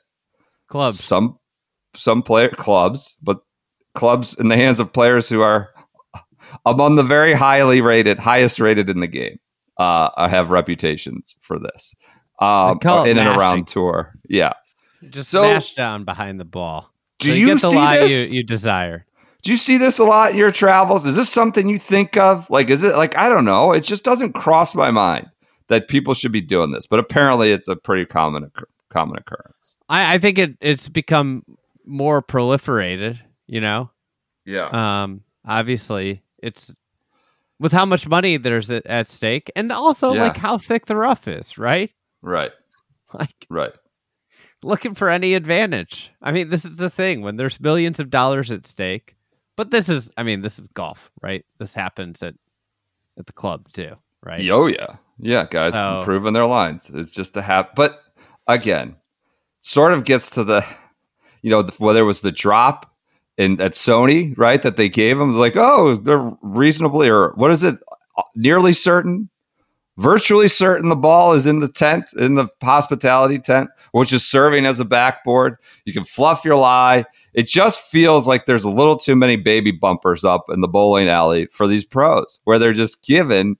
clubs. 0.69 1.03
Some 1.03 1.38
some 1.95 2.23
player 2.23 2.51
clubs, 2.51 3.17
but 3.23 3.38
clubs 3.95 4.35
in 4.35 4.49
the 4.49 4.57
hands 4.57 4.81
of 4.81 4.93
players 4.93 5.29
who 5.29 5.41
are 5.41 5.71
among 6.65 6.97
the 6.97 7.03
very 7.03 7.35
highly 7.35 7.81
rated, 7.81 8.19
highest 8.19 8.61
rated 8.61 8.88
in 8.88 9.01
the 9.01 9.07
game. 9.07 9.38
Uh, 9.79 10.29
have 10.29 10.51
reputations 10.51 11.35
for 11.41 11.59
this 11.59 11.95
um, 12.41 12.79
in 13.07 13.19
and 13.19 13.37
around 13.37 13.67
tour. 13.67 14.12
Yeah, 14.29 14.53
just 15.11 15.31
so, 15.31 15.43
smash 15.43 15.75
down 15.75 16.05
behind 16.05 16.38
the 16.38 16.45
ball. 16.45 16.93
Do 17.19 17.29
so 17.29 17.35
you, 17.35 17.41
you, 17.41 17.47
get 17.47 17.62
the 17.62 17.71
see 17.71 17.77
lie 17.77 17.99
this? 17.99 18.31
You, 18.31 18.38
you 18.38 18.45
desire? 18.45 19.07
Do 19.43 19.51
you 19.51 19.57
see 19.57 19.79
this 19.79 19.99
a 19.99 20.05
lot 20.05 20.33
in 20.33 20.37
your 20.37 20.53
travels? 20.53 21.07
Is 21.07 21.17
this 21.17 21.31
something 21.31 21.69
you 21.69 21.79
think 21.79 22.17
of? 22.17 22.49
Like, 22.49 22.71
is 22.71 22.85
it 22.85 22.95
like 22.97 23.17
I 23.17 23.29
don't 23.29 23.45
know? 23.45 23.73
It 23.73 23.81
just 23.81 24.05
doesn't 24.05 24.35
cross 24.35 24.75
my 24.75 24.91
mind 24.91 25.29
that 25.73 25.89
people 25.89 26.15
should 26.15 26.33
be 26.33 26.41
doing 26.41 26.71
this, 26.71 26.87
but 26.87 27.01
apparently 27.01 27.51
it's 27.51 27.69
a 27.69 27.77
pretty 27.77 28.05
common 28.05 28.51
common 28.91 29.17
occurrence. 29.19 29.77
I, 29.89 30.15
I 30.15 30.19
think 30.19 30.39
it 30.39 30.57
it's 30.61 30.89
become 30.89 31.45
more 31.85 32.23
proliferated 32.23 33.19
you 33.53 33.61
know? 33.61 33.91
Yeah. 34.47 35.03
Um, 35.03 35.23
obviously, 35.45 36.23
it's 36.39 36.73
with 37.61 37.71
how 37.71 37.85
much 37.85 38.09
money 38.09 38.39
there's 38.39 38.71
at 38.71 39.09
stake 39.09 39.53
and 39.55 39.71
also 39.71 40.15
yeah. 40.15 40.23
like 40.23 40.37
how 40.37 40.59
thick 40.59 40.87
the 40.87 40.97
rough 40.97 41.29
is, 41.29 41.57
right? 41.59 41.93
Right. 42.21 42.51
Like, 43.15 43.47
right. 43.51 43.75
Looking 44.63 44.95
for 44.95 45.11
any 45.11 45.35
advantage. 45.35 46.11
I 46.23 46.33
mean, 46.33 46.49
this 46.49 46.65
is 46.65 46.77
the 46.77 46.89
thing 46.89 47.21
when 47.21 47.37
there's 47.37 47.61
millions 47.61 48.01
of 48.01 48.09
dollars 48.09 48.51
at 48.51 48.67
stake. 48.67 49.17
But 49.55 49.71
this 49.71 49.91
is, 49.91 50.11
I 50.17 50.23
mean, 50.23 50.41
this 50.41 50.59
is 50.59 50.67
golf, 50.69 51.11
right? 51.21 51.45
This 51.59 51.75
happens 51.75 52.23
at 52.23 52.33
at 53.19 53.27
the 53.27 53.35
club 53.35 53.71
too, 53.71 53.97
right? 54.23 54.49
Oh 54.49 54.67
yeah, 54.67 54.97
yeah, 55.23 55.47
guys 55.51 55.73
so, 55.73 56.01
improving 56.01 56.33
their 56.35 56.47
lines. 56.47 56.91
It's 56.93 57.11
just 57.11 57.37
a 57.37 57.43
have, 57.43 57.69
but 57.75 58.03
again, 58.49 58.97
sort 59.61 59.93
of 59.93 60.05
gets 60.05 60.29
to 60.31 60.45
the, 60.45 60.67
you 61.41 61.51
know, 61.51 61.67
whether 61.79 62.01
it 62.01 62.05
was 62.05 62.21
the 62.21 62.33
drop 62.33 62.95
in 63.39 63.61
at 63.61 63.73
Sony, 63.73 64.37
right, 64.37 64.63
that 64.63 64.77
they 64.77 64.89
gave 64.89 65.17
them, 65.17 65.31
like, 65.39 65.57
oh, 65.57 65.97
they're 65.97 66.33
reasonably 66.43 67.09
or 67.09 67.31
what 67.37 67.51
is 67.51 67.65
it, 67.65 67.79
nearly 68.35 68.73
certain, 68.73 69.31
virtually 69.97 70.49
certain 70.49 70.89
the 70.89 70.97
ball 70.97 71.33
is 71.33 71.47
in 71.47 71.61
the 71.61 71.69
tent, 71.69 72.13
in 72.19 72.35
the 72.35 72.49
hospitality 72.61 73.39
tent, 73.39 73.71
which 73.93 74.13
is 74.13 74.29
serving 74.29 74.67
as 74.67 74.81
a 74.81 74.85
backboard. 74.85 75.57
You 75.85 75.93
can 75.93 76.05
fluff 76.05 76.45
your 76.45 76.57
lie. 76.57 77.05
It 77.33 77.47
just 77.47 77.81
feels 77.81 78.27
like 78.27 78.45
there's 78.45 78.65
a 78.65 78.71
little 78.71 78.97
too 78.97 79.17
many 79.17 79.37
baby 79.37 79.71
bumpers 79.71 80.25
up 80.25 80.47
in 80.51 80.61
the 80.61 80.69
bowling 80.69 81.09
alley 81.09 81.47
for 81.47 81.67
these 81.67 81.85
pros, 81.85 82.41
where 82.45 82.59
they're 82.59 82.73
just 82.73 83.03
given 83.03 83.57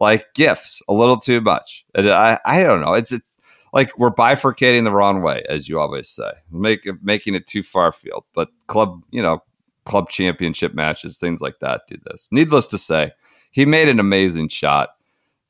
like 0.00 0.32
gifts 0.34 0.82
a 0.88 0.92
little 0.92 1.18
too 1.18 1.40
much. 1.40 1.84
And 1.94 2.10
I, 2.10 2.38
I 2.44 2.62
don't 2.62 2.80
know. 2.80 2.94
It's 2.94 3.12
it's 3.12 3.36
like 3.72 3.96
we're 3.98 4.10
bifurcating 4.10 4.84
the 4.84 4.90
wrong 4.92 5.22
way, 5.22 5.44
as 5.48 5.68
you 5.68 5.78
always 5.78 6.08
say, 6.08 6.32
make 6.50 6.88
making 7.02 7.34
it 7.34 7.46
too 7.46 7.62
far 7.62 7.92
field. 7.92 8.24
But 8.34 8.48
club, 8.66 9.02
you 9.10 9.22
know, 9.22 9.42
club 9.84 10.08
championship 10.08 10.74
matches, 10.74 11.18
things 11.18 11.40
like 11.40 11.60
that, 11.60 11.82
do 11.86 11.96
this. 12.10 12.28
Needless 12.32 12.66
to 12.68 12.78
say, 12.78 13.12
he 13.52 13.64
made 13.64 13.88
an 13.88 14.00
amazing 14.00 14.48
shot. 14.48 14.90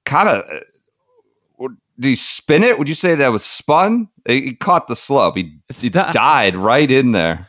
Kind 0.04 0.28
of, 0.28 0.44
uh, 0.50 1.68
did 1.98 2.08
he 2.08 2.14
spin 2.14 2.64
it? 2.64 2.78
Would 2.78 2.88
you 2.88 2.94
say 2.94 3.14
that 3.14 3.30
was 3.30 3.44
spun? 3.44 4.08
He 4.26 4.54
caught 4.54 4.88
the 4.88 4.96
slope. 4.96 5.36
He, 5.36 5.58
he 5.74 5.90
died 5.90 6.56
right 6.56 6.90
in 6.90 7.12
there. 7.12 7.46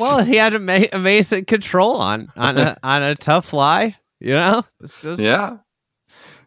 well, 0.00 0.24
he 0.24 0.36
had 0.36 0.54
ama- 0.54 0.88
amazing 0.92 1.44
control 1.44 1.96
on 1.96 2.32
on 2.36 2.58
a 2.58 2.76
on 2.82 3.02
a 3.02 3.14
tough 3.14 3.46
fly. 3.46 3.96
You 4.18 4.34
know, 4.34 4.62
it's 4.80 5.00
just 5.02 5.20
yeah 5.20 5.58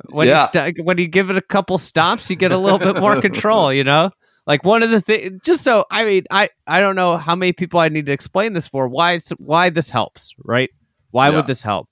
when 0.10 0.28
yeah. 0.28 0.44
you 0.54 0.74
st- 0.74 0.86
when 0.86 0.98
you 0.98 1.08
give 1.08 1.30
it 1.30 1.38
a 1.38 1.42
couple 1.42 1.78
stops, 1.78 2.30
you 2.30 2.36
get 2.36 2.52
a 2.52 2.58
little 2.58 2.80
bit 2.80 2.98
more 2.98 3.22
control. 3.22 3.74
You 3.76 3.84
know, 3.84 4.12
like 4.48 4.64
one 4.64 4.84
of 4.84 4.92
the 4.92 5.02
things. 5.02 5.42
Just 5.44 5.64
so 5.64 5.86
I 5.92 6.06
mean, 6.06 6.24
I 6.32 6.50
I 6.68 6.80
don't 6.80 6.96
know 6.96 7.18
how 7.18 7.36
many 7.36 7.54
people 7.54 7.80
I 7.80 7.90
need 7.90 8.06
to 8.06 8.12
explain 8.12 8.54
this 8.54 8.68
for. 8.68 8.88
Why 8.88 9.14
it's 9.14 9.30
why 9.32 9.70
this 9.70 9.90
helps, 9.90 10.34
right? 10.44 10.70
Why 11.12 11.30
yeah. 11.30 11.36
would 11.36 11.48
this 11.48 11.62
help? 11.62 11.88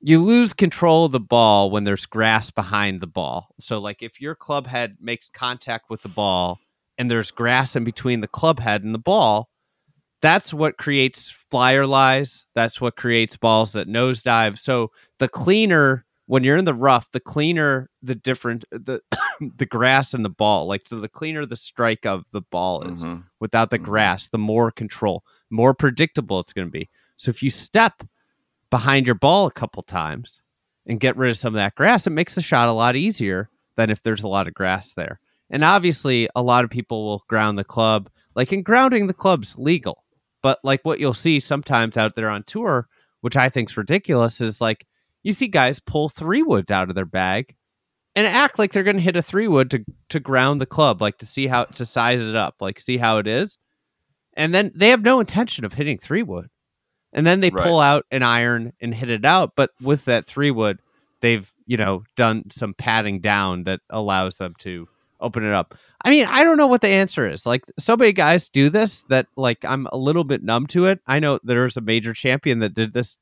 You 0.00 0.18
lose 0.18 0.52
control 0.52 1.06
of 1.06 1.12
the 1.12 1.20
ball 1.20 1.70
when 1.70 1.84
there's 1.84 2.06
grass 2.06 2.50
behind 2.50 3.00
the 3.00 3.06
ball. 3.06 3.48
So, 3.60 3.78
like 3.78 4.02
if 4.02 4.20
your 4.20 4.34
club 4.34 4.66
head 4.66 4.96
makes 5.00 5.28
contact 5.28 5.90
with 5.90 6.02
the 6.02 6.08
ball 6.08 6.58
and 6.98 7.10
there's 7.10 7.30
grass 7.30 7.76
in 7.76 7.84
between 7.84 8.20
the 8.20 8.28
club 8.28 8.58
head 8.58 8.82
and 8.82 8.94
the 8.94 8.98
ball, 8.98 9.48
that's 10.20 10.54
what 10.54 10.78
creates 10.78 11.30
flyer 11.50 11.86
lies. 11.86 12.46
That's 12.54 12.80
what 12.80 12.96
creates 12.96 13.36
balls 13.36 13.72
that 13.72 13.88
nosedive. 13.88 14.58
So 14.58 14.90
the 15.18 15.28
cleaner 15.28 16.04
when 16.32 16.44
you're 16.44 16.56
in 16.56 16.64
the 16.64 16.72
rough, 16.72 17.10
the 17.12 17.20
cleaner 17.20 17.90
the 18.00 18.14
different 18.14 18.64
the 18.70 19.02
the 19.58 19.66
grass 19.66 20.14
and 20.14 20.24
the 20.24 20.30
ball. 20.30 20.66
Like 20.66 20.86
so 20.86 20.98
the 20.98 21.06
cleaner 21.06 21.44
the 21.44 21.58
strike 21.58 22.06
of 22.06 22.24
the 22.32 22.40
ball 22.40 22.84
is 22.84 23.04
mm-hmm. 23.04 23.20
without 23.38 23.68
the 23.68 23.76
mm-hmm. 23.76 23.84
grass, 23.84 24.28
the 24.28 24.38
more 24.38 24.70
control, 24.70 25.24
more 25.50 25.74
predictable 25.74 26.40
it's 26.40 26.54
going 26.54 26.66
to 26.66 26.72
be. 26.72 26.88
So 27.16 27.28
if 27.28 27.42
you 27.42 27.50
step 27.50 28.02
behind 28.70 29.04
your 29.04 29.14
ball 29.14 29.46
a 29.46 29.52
couple 29.52 29.82
times 29.82 30.40
and 30.86 30.98
get 30.98 31.18
rid 31.18 31.28
of 31.28 31.36
some 31.36 31.52
of 31.52 31.58
that 31.58 31.74
grass, 31.74 32.06
it 32.06 32.10
makes 32.10 32.34
the 32.34 32.40
shot 32.40 32.70
a 32.70 32.72
lot 32.72 32.96
easier 32.96 33.50
than 33.76 33.90
if 33.90 34.02
there's 34.02 34.22
a 34.22 34.28
lot 34.28 34.48
of 34.48 34.54
grass 34.54 34.94
there. 34.94 35.20
And 35.50 35.62
obviously, 35.62 36.30
a 36.34 36.42
lot 36.42 36.64
of 36.64 36.70
people 36.70 37.04
will 37.04 37.24
ground 37.28 37.58
the 37.58 37.64
club. 37.64 38.08
Like 38.34 38.54
in 38.54 38.62
grounding 38.62 39.06
the 39.06 39.12
club's 39.12 39.58
legal, 39.58 40.02
but 40.42 40.60
like 40.64 40.80
what 40.82 40.98
you'll 40.98 41.12
see 41.12 41.40
sometimes 41.40 41.98
out 41.98 42.16
there 42.16 42.30
on 42.30 42.42
tour, 42.44 42.88
which 43.20 43.36
I 43.36 43.50
think 43.50 43.68
is 43.68 43.76
ridiculous, 43.76 44.40
is 44.40 44.62
like 44.62 44.86
you 45.22 45.32
see 45.32 45.48
guys 45.48 45.80
pull 45.80 46.08
three 46.08 46.42
woods 46.42 46.70
out 46.70 46.88
of 46.88 46.94
their 46.94 47.04
bag 47.04 47.54
and 48.14 48.26
act 48.26 48.58
like 48.58 48.72
they're 48.72 48.82
going 48.82 48.96
to 48.96 49.02
hit 49.02 49.16
a 49.16 49.22
three 49.22 49.48
wood 49.48 49.70
to 49.70 49.84
to 50.10 50.20
ground 50.20 50.60
the 50.60 50.66
club, 50.66 51.00
like 51.00 51.18
to 51.18 51.26
see 51.26 51.46
how 51.46 51.64
to 51.64 51.86
size 51.86 52.22
it 52.22 52.36
up, 52.36 52.56
like 52.60 52.78
see 52.78 52.98
how 52.98 53.18
it 53.18 53.26
is, 53.26 53.56
and 54.34 54.54
then 54.54 54.72
they 54.74 54.90
have 54.90 55.02
no 55.02 55.20
intention 55.20 55.64
of 55.64 55.72
hitting 55.72 55.98
three 55.98 56.22
wood, 56.22 56.48
and 57.12 57.26
then 57.26 57.40
they 57.40 57.50
right. 57.50 57.64
pull 57.64 57.80
out 57.80 58.04
an 58.10 58.22
iron 58.22 58.72
and 58.80 58.94
hit 58.94 59.10
it 59.10 59.24
out, 59.24 59.52
but 59.56 59.70
with 59.80 60.04
that 60.04 60.26
three 60.26 60.50
wood, 60.50 60.80
they've 61.20 61.50
you 61.66 61.76
know 61.76 62.02
done 62.16 62.50
some 62.50 62.74
padding 62.74 63.20
down 63.20 63.64
that 63.64 63.80
allows 63.90 64.36
them 64.36 64.54
to 64.58 64.88
open 65.20 65.44
it 65.44 65.52
up. 65.52 65.74
I 66.04 66.10
mean, 66.10 66.26
I 66.26 66.42
don't 66.42 66.56
know 66.56 66.66
what 66.66 66.82
the 66.82 66.88
answer 66.88 67.30
is. 67.30 67.46
Like 67.46 67.64
so 67.78 67.96
many 67.96 68.12
guys 68.12 68.48
do 68.48 68.68
this 68.68 69.02
that 69.08 69.26
like 69.36 69.64
I'm 69.64 69.86
a 69.92 69.96
little 69.96 70.24
bit 70.24 70.42
numb 70.42 70.66
to 70.68 70.86
it. 70.86 71.00
I 71.06 71.20
know 71.20 71.38
there's 71.42 71.76
a 71.76 71.80
major 71.80 72.12
champion 72.12 72.58
that 72.58 72.74
did 72.74 72.92
this 72.92 73.16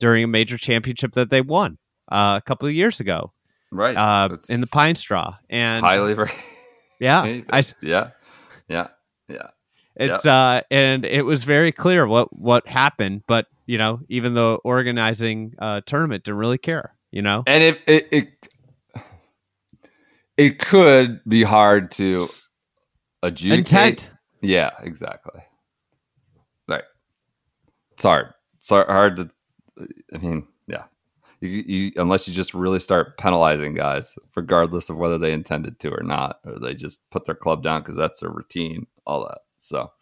during 0.00 0.24
a 0.24 0.28
major 0.28 0.58
championship 0.58 1.12
that 1.12 1.30
they 1.30 1.40
won 1.40 1.78
uh, 2.10 2.40
a 2.42 2.46
couple 2.46 2.68
of 2.68 2.74
years 2.74 3.00
ago, 3.00 3.32
right? 3.70 3.96
Uh, 3.96 4.36
in 4.48 4.60
the 4.60 4.66
Pine 4.66 4.96
Straw, 4.96 5.36
and 5.50 5.84
highly, 5.84 6.14
yeah, 7.00 7.22
I, 7.50 7.62
yeah, 7.82 8.10
yeah, 8.68 8.88
yeah. 9.28 9.48
It's 9.96 10.26
uh, 10.26 10.62
and 10.70 11.04
it 11.04 11.22
was 11.22 11.44
very 11.44 11.72
clear 11.72 12.06
what 12.06 12.36
what 12.36 12.66
happened, 12.66 13.22
but 13.26 13.46
you 13.66 13.78
know, 13.78 14.00
even 14.08 14.34
the 14.34 14.58
organizing 14.64 15.54
uh, 15.58 15.80
tournament 15.86 16.24
didn't 16.24 16.38
really 16.38 16.58
care, 16.58 16.94
you 17.12 17.22
know. 17.22 17.44
And 17.46 17.62
it 17.62 17.80
it 17.86 18.08
it, 18.10 18.28
it 20.36 20.58
could 20.58 21.20
be 21.28 21.42
hard 21.44 21.90
to 21.92 22.28
adjudicate. 23.22 23.58
Intent. 23.58 24.10
Yeah, 24.42 24.70
exactly. 24.82 25.40
Right. 26.68 26.84
It's 27.92 28.04
hard. 28.04 28.34
It's 28.58 28.68
hard 28.68 29.16
to 29.16 29.30
I 29.78 30.18
mean, 30.18 30.46
yeah. 30.66 30.84
You, 31.40 31.64
you, 31.66 31.92
unless 31.96 32.26
you 32.26 32.32
just 32.32 32.54
really 32.54 32.80
start 32.80 33.18
penalizing 33.18 33.74
guys, 33.74 34.16
regardless 34.34 34.88
of 34.88 34.96
whether 34.96 35.18
they 35.18 35.32
intended 35.32 35.78
to 35.80 35.90
or 35.90 36.02
not, 36.02 36.38
or 36.44 36.58
they 36.58 36.74
just 36.74 37.08
put 37.10 37.26
their 37.26 37.34
club 37.34 37.62
down 37.62 37.82
because 37.82 37.96
that's 37.96 38.20
their 38.20 38.30
routine, 38.30 38.86
all 39.06 39.24
that. 39.24 39.38
So, 39.58 39.92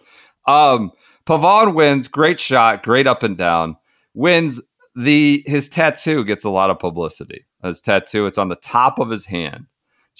um, 0.46 0.92
Pavon 1.26 1.74
wins, 1.74 2.06
great 2.06 2.38
shot, 2.38 2.82
great 2.82 3.06
up 3.06 3.22
and 3.22 3.36
down, 3.36 3.76
wins 4.14 4.60
the 4.94 5.42
his 5.46 5.68
tattoo 5.68 6.24
gets 6.24 6.44
a 6.44 6.50
lot 6.50 6.70
of 6.70 6.78
publicity. 6.78 7.46
His 7.62 7.80
tattoo, 7.80 8.26
it's 8.26 8.38
on 8.38 8.48
the 8.48 8.56
top 8.56 8.98
of 8.98 9.10
his 9.10 9.26
hand. 9.26 9.66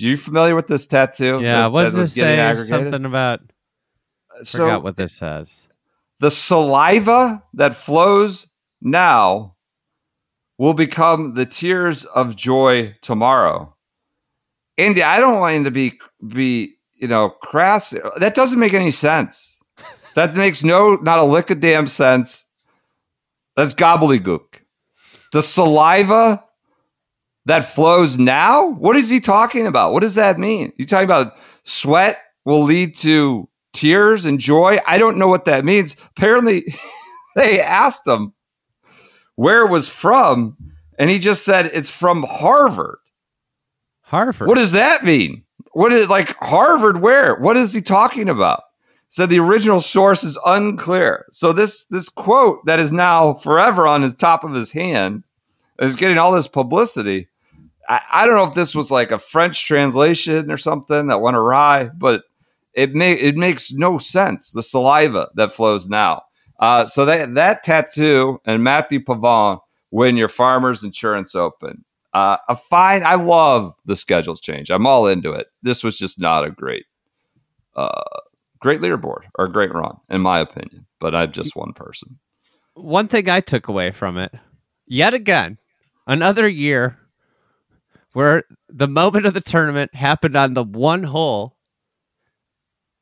Are 0.01 0.05
you 0.05 0.17
familiar 0.17 0.57
with 0.57 0.69
this 0.69 0.87
tattoo? 0.87 1.41
Yeah, 1.43 1.67
what 1.67 1.83
does 1.83 1.95
this 1.95 2.15
say? 2.15 2.55
Something 2.67 3.05
about. 3.05 3.41
I 4.39 4.43
so, 4.43 4.59
forgot 4.61 4.83
what 4.83 4.97
this 4.97 5.15
says. 5.15 5.69
The 6.21 6.31
saliva 6.31 7.43
that 7.55 7.75
flows 7.75 8.47
now 8.85 9.57
will 10.59 10.75
become 10.75 11.35
the 11.35 11.47
tears 11.47 12.05
of 12.05 12.37
joy 12.37 12.95
tomorrow. 13.01 13.75
Andy, 14.79 15.03
I 15.03 15.21
don't 15.21 15.41
want 15.41 15.57
him 15.57 15.65
to 15.65 15.71
be 15.71 15.99
be 16.29 16.75
you 16.95 17.09
know 17.09 17.31
crass. 17.43 17.95
That 18.19 18.35
doesn't 18.35 18.59
make 18.59 18.75
any 18.75 18.91
sense. 18.91 19.57
That 20.15 20.37
makes 20.37 20.63
no 20.63 20.97
not 20.97 21.19
a 21.19 21.25
lick 21.25 21.51
of 21.51 21.61
damn 21.61 21.87
sense. 21.87 22.47
That's 23.57 23.75
gobbledygook. 23.75 24.61
The 25.33 25.43
saliva 25.43 26.45
that 27.47 27.73
flows 27.73 28.19
now. 28.19 28.69
What 28.69 28.97
is 28.97 29.11
he 29.11 29.21
talking 29.21 29.67
about? 29.67 29.93
What 29.93 30.01
does 30.01 30.15
that 30.15 30.39
mean? 30.39 30.73
You 30.77 30.87
talking 30.87 31.05
about 31.05 31.37
sweat 31.65 32.19
will 32.45 32.63
lead 32.63 32.95
to 32.97 33.49
tears 33.73 34.27
and 34.27 34.39
joy? 34.39 34.79
I 34.87 34.99
don't 34.99 35.19
know 35.19 35.29
what 35.29 35.45
that 35.47 35.65
means. 35.65 35.97
Apparently, 36.17 36.75
they 37.37 37.61
asked 37.61 38.07
him 38.07 38.33
where 39.37 39.65
it 39.65 39.71
was 39.71 39.89
from, 39.89 40.57
and 40.99 41.11
he 41.11 41.19
just 41.19 41.45
said 41.45 41.67
it's 41.67 41.91
from 41.91 42.25
Harvard. 42.25 42.99
Harvard. 44.03 44.49
What 44.49 44.57
does 44.57 44.73
that 44.73 45.05
mean? 45.05 45.45
What 45.73 45.93
is 45.93 46.09
like 46.09 46.37
Harvard? 46.37 47.01
Where? 47.01 47.37
What 47.37 47.57
is 47.57 47.73
he 47.73 47.81
talking 47.81 48.29
about? 48.29 48.63
Said 49.09 49.31
the 49.31 49.41
original 49.41 49.81
source 49.81 50.25
is 50.25 50.39
unclear. 50.45 51.27
So 51.33 51.53
this 51.53 51.85
this 51.87 52.09
quote 52.09 52.65
that 52.67 52.79
is 52.79 52.93
now 52.93 53.35
forever 53.35 53.87
on 53.87 54.03
his 54.03 54.15
top 54.15 54.45
of 54.45 54.53
his 54.53 54.71
hand 54.71 55.25
is 55.81 55.97
getting 55.97 56.19
all 56.19 56.33
this 56.33 56.49
publicity. 56.49 57.29
I, 57.89 58.01
I 58.13 58.27
don't 58.27 58.37
know 58.37 58.45
if 58.45 58.55
this 58.55 58.75
was 58.75 58.91
like 58.91 59.11
a 59.11 59.19
French 59.19 59.67
translation 59.67 60.51
or 60.51 60.57
something 60.57 61.09
that 61.09 61.21
went 61.21 61.37
awry, 61.37 61.89
but 61.97 62.25
it 62.75 62.95
may 62.95 63.13
it 63.15 63.37
makes 63.37 63.73
no 63.73 63.99
sense. 63.99 64.53
The 64.53 64.63
saliva 64.63 65.29
that 65.35 65.53
flows 65.53 65.89
now. 65.89 66.23
Uh, 66.63 66.87
so 66.87 67.05
that 67.05 67.35
that 67.35 67.65
tattoo 67.65 68.41
and 68.47 68.63
Mathieu 68.63 69.01
Pavon 69.01 69.59
win 69.91 70.17
your 70.17 70.29
Farmers 70.29 70.85
Insurance 70.85 71.35
Open. 71.35 71.85
Uh, 72.15 72.37
a 72.49 72.55
fine. 72.55 73.03
I 73.03 73.17
love 73.17 73.75
the 73.85 73.97
schedules 73.97 74.41
change. 74.41 74.71
I'm 74.71 74.87
all 74.87 75.09
into 75.09 75.33
it. 75.33 75.49
This 75.63 75.83
was 75.83 75.99
just 75.99 76.21
not 76.21 76.45
a 76.45 76.51
great, 76.51 76.87
uh, 77.75 78.03
great 78.61 78.81
leaderboard 78.81 79.23
or 79.35 79.47
a 79.47 79.53
great 79.53 79.75
run, 79.75 79.97
in 80.09 80.21
my 80.21 80.39
opinion. 80.39 80.87
But 81.01 81.17
I'm 81.17 81.33
just 81.33 81.57
one 81.57 81.73
person. 81.73 82.21
One 82.75 83.09
thing 83.09 83.29
I 83.29 83.41
took 83.41 83.67
away 83.67 83.91
from 83.91 84.17
it, 84.17 84.33
yet 84.87 85.15
again, 85.15 85.59
another 86.07 86.49
year 86.49 86.97
where 88.13 88.45
the 88.69 88.89
moment 88.89 89.27
of 89.27 89.35
the 89.35 89.41
tournament 89.41 89.97
happened 89.97 90.37
on 90.37 90.55
the 90.55 90.63
one 90.63 91.03
hole 91.03 91.57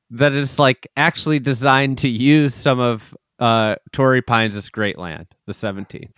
that 0.09 0.33
is 0.33 0.59
like 0.59 0.89
actually 0.97 1.41
designed 1.41 1.99
to 1.99 2.09
use 2.09 2.55
some 2.55 2.81
of 2.81 3.15
uh 3.41 3.77
Torrey 3.93 4.23
Pines' 4.23 4.57
is 4.57 4.69
Great 4.69 4.99
Land, 4.99 5.27
the 5.47 5.53
17th. 5.53 6.13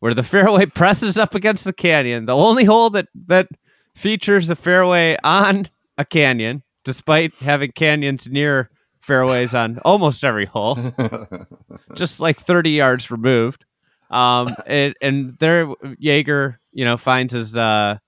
where 0.00 0.14
the 0.14 0.22
fairway 0.22 0.66
presses 0.74 1.16
up 1.16 1.34
against 1.34 1.64
the 1.64 1.72
canyon. 1.72 2.26
The 2.26 2.36
only 2.36 2.64
hole 2.64 2.90
that 2.90 3.08
that 3.26 3.48
features 3.94 4.50
a 4.50 4.56
fairway 4.56 5.16
on 5.24 5.68
a 5.96 6.04
canyon, 6.04 6.62
despite 6.84 7.34
having 7.36 7.72
canyons 7.72 8.28
near 8.28 8.70
fairways 9.00 9.54
on 9.54 9.78
almost 9.84 10.24
every 10.24 10.46
hole, 10.46 10.76
just 11.94 12.20
like 12.20 12.38
30 12.38 12.70
yards 12.70 13.10
removed. 13.10 13.64
Um, 14.10 14.48
and, 14.66 14.94
and 15.00 15.36
there, 15.38 15.68
Jaeger, 15.98 16.58
you 16.72 16.84
know, 16.84 16.96
finds 16.96 17.34
his 17.34 17.56
uh, 17.56 17.98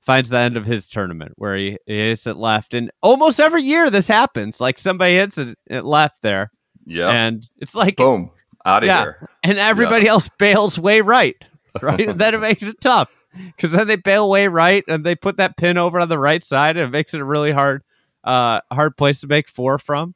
finds 0.00 0.28
the 0.28 0.38
end 0.38 0.56
of 0.56 0.64
his 0.66 0.88
tournament 0.88 1.32
where 1.36 1.56
he, 1.56 1.78
he 1.86 1.96
hits 2.08 2.26
it 2.26 2.36
left, 2.36 2.74
and 2.74 2.90
almost 3.02 3.40
every 3.40 3.62
year 3.62 3.90
this 3.90 4.06
happens. 4.06 4.60
Like 4.60 4.78
somebody 4.78 5.14
hits 5.16 5.38
it, 5.38 5.56
it 5.66 5.84
left 5.84 6.22
there, 6.22 6.50
yeah, 6.90 7.08
and 7.10 7.46
it's 7.58 7.74
like 7.74 7.96
boom 7.96 8.30
out 8.64 8.82
of 8.82 8.86
yeah, 8.88 9.02
here, 9.02 9.30
and 9.42 9.58
everybody 9.58 10.04
Yeah. 10.04 10.12
else 10.12 10.28
bails 10.38 10.78
way 10.78 11.00
right, 11.00 11.36
right. 11.82 12.16
then 12.16 12.34
it 12.34 12.38
makes 12.40 12.62
it 12.62 12.80
tough 12.80 13.10
because 13.46 13.72
then 13.72 13.86
they 13.86 13.96
bail 13.96 14.28
way 14.28 14.48
right, 14.48 14.84
and 14.88 15.04
they 15.04 15.14
put 15.14 15.36
that 15.38 15.56
pin 15.56 15.78
over 15.78 16.00
on 16.00 16.08
the 16.08 16.18
right 16.18 16.42
side, 16.44 16.76
and 16.76 16.86
it 16.88 16.90
makes 16.90 17.14
it 17.14 17.20
a 17.20 17.24
really 17.24 17.52
hard, 17.52 17.82
uh, 18.24 18.60
hard 18.72 18.96
place 18.96 19.20
to 19.20 19.26
make 19.26 19.48
four 19.48 19.78
from. 19.78 20.14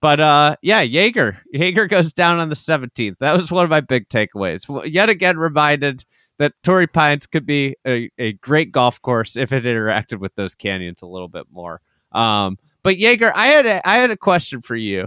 But 0.00 0.20
uh, 0.20 0.56
yeah, 0.62 0.82
Jaeger. 0.82 1.38
Jaeger 1.52 1.86
goes 1.86 2.12
down 2.12 2.38
on 2.38 2.50
the 2.50 2.54
17th. 2.54 3.16
That 3.20 3.36
was 3.36 3.50
one 3.50 3.64
of 3.64 3.70
my 3.70 3.80
big 3.80 4.08
takeaways. 4.10 4.68
Well, 4.68 4.86
Yet 4.86 5.08
again, 5.08 5.38
reminded 5.38 6.04
that 6.38 6.52
Torrey 6.62 6.86
Pines 6.86 7.26
could 7.26 7.46
be 7.46 7.74
a, 7.86 8.10
a 8.18 8.32
great 8.34 8.70
golf 8.70 9.00
course 9.00 9.34
if 9.34 9.50
it 9.52 9.64
interacted 9.64 10.18
with 10.18 10.34
those 10.34 10.54
canyons 10.54 11.00
a 11.00 11.06
little 11.06 11.28
bit 11.28 11.46
more. 11.50 11.80
Um, 12.12 12.58
but 12.82 12.98
Jaeger, 12.98 13.32
I 13.34 13.46
had 13.46 13.64
a, 13.66 13.88
I 13.88 13.96
had 13.96 14.10
a 14.10 14.16
question 14.16 14.60
for 14.60 14.76
you. 14.76 15.06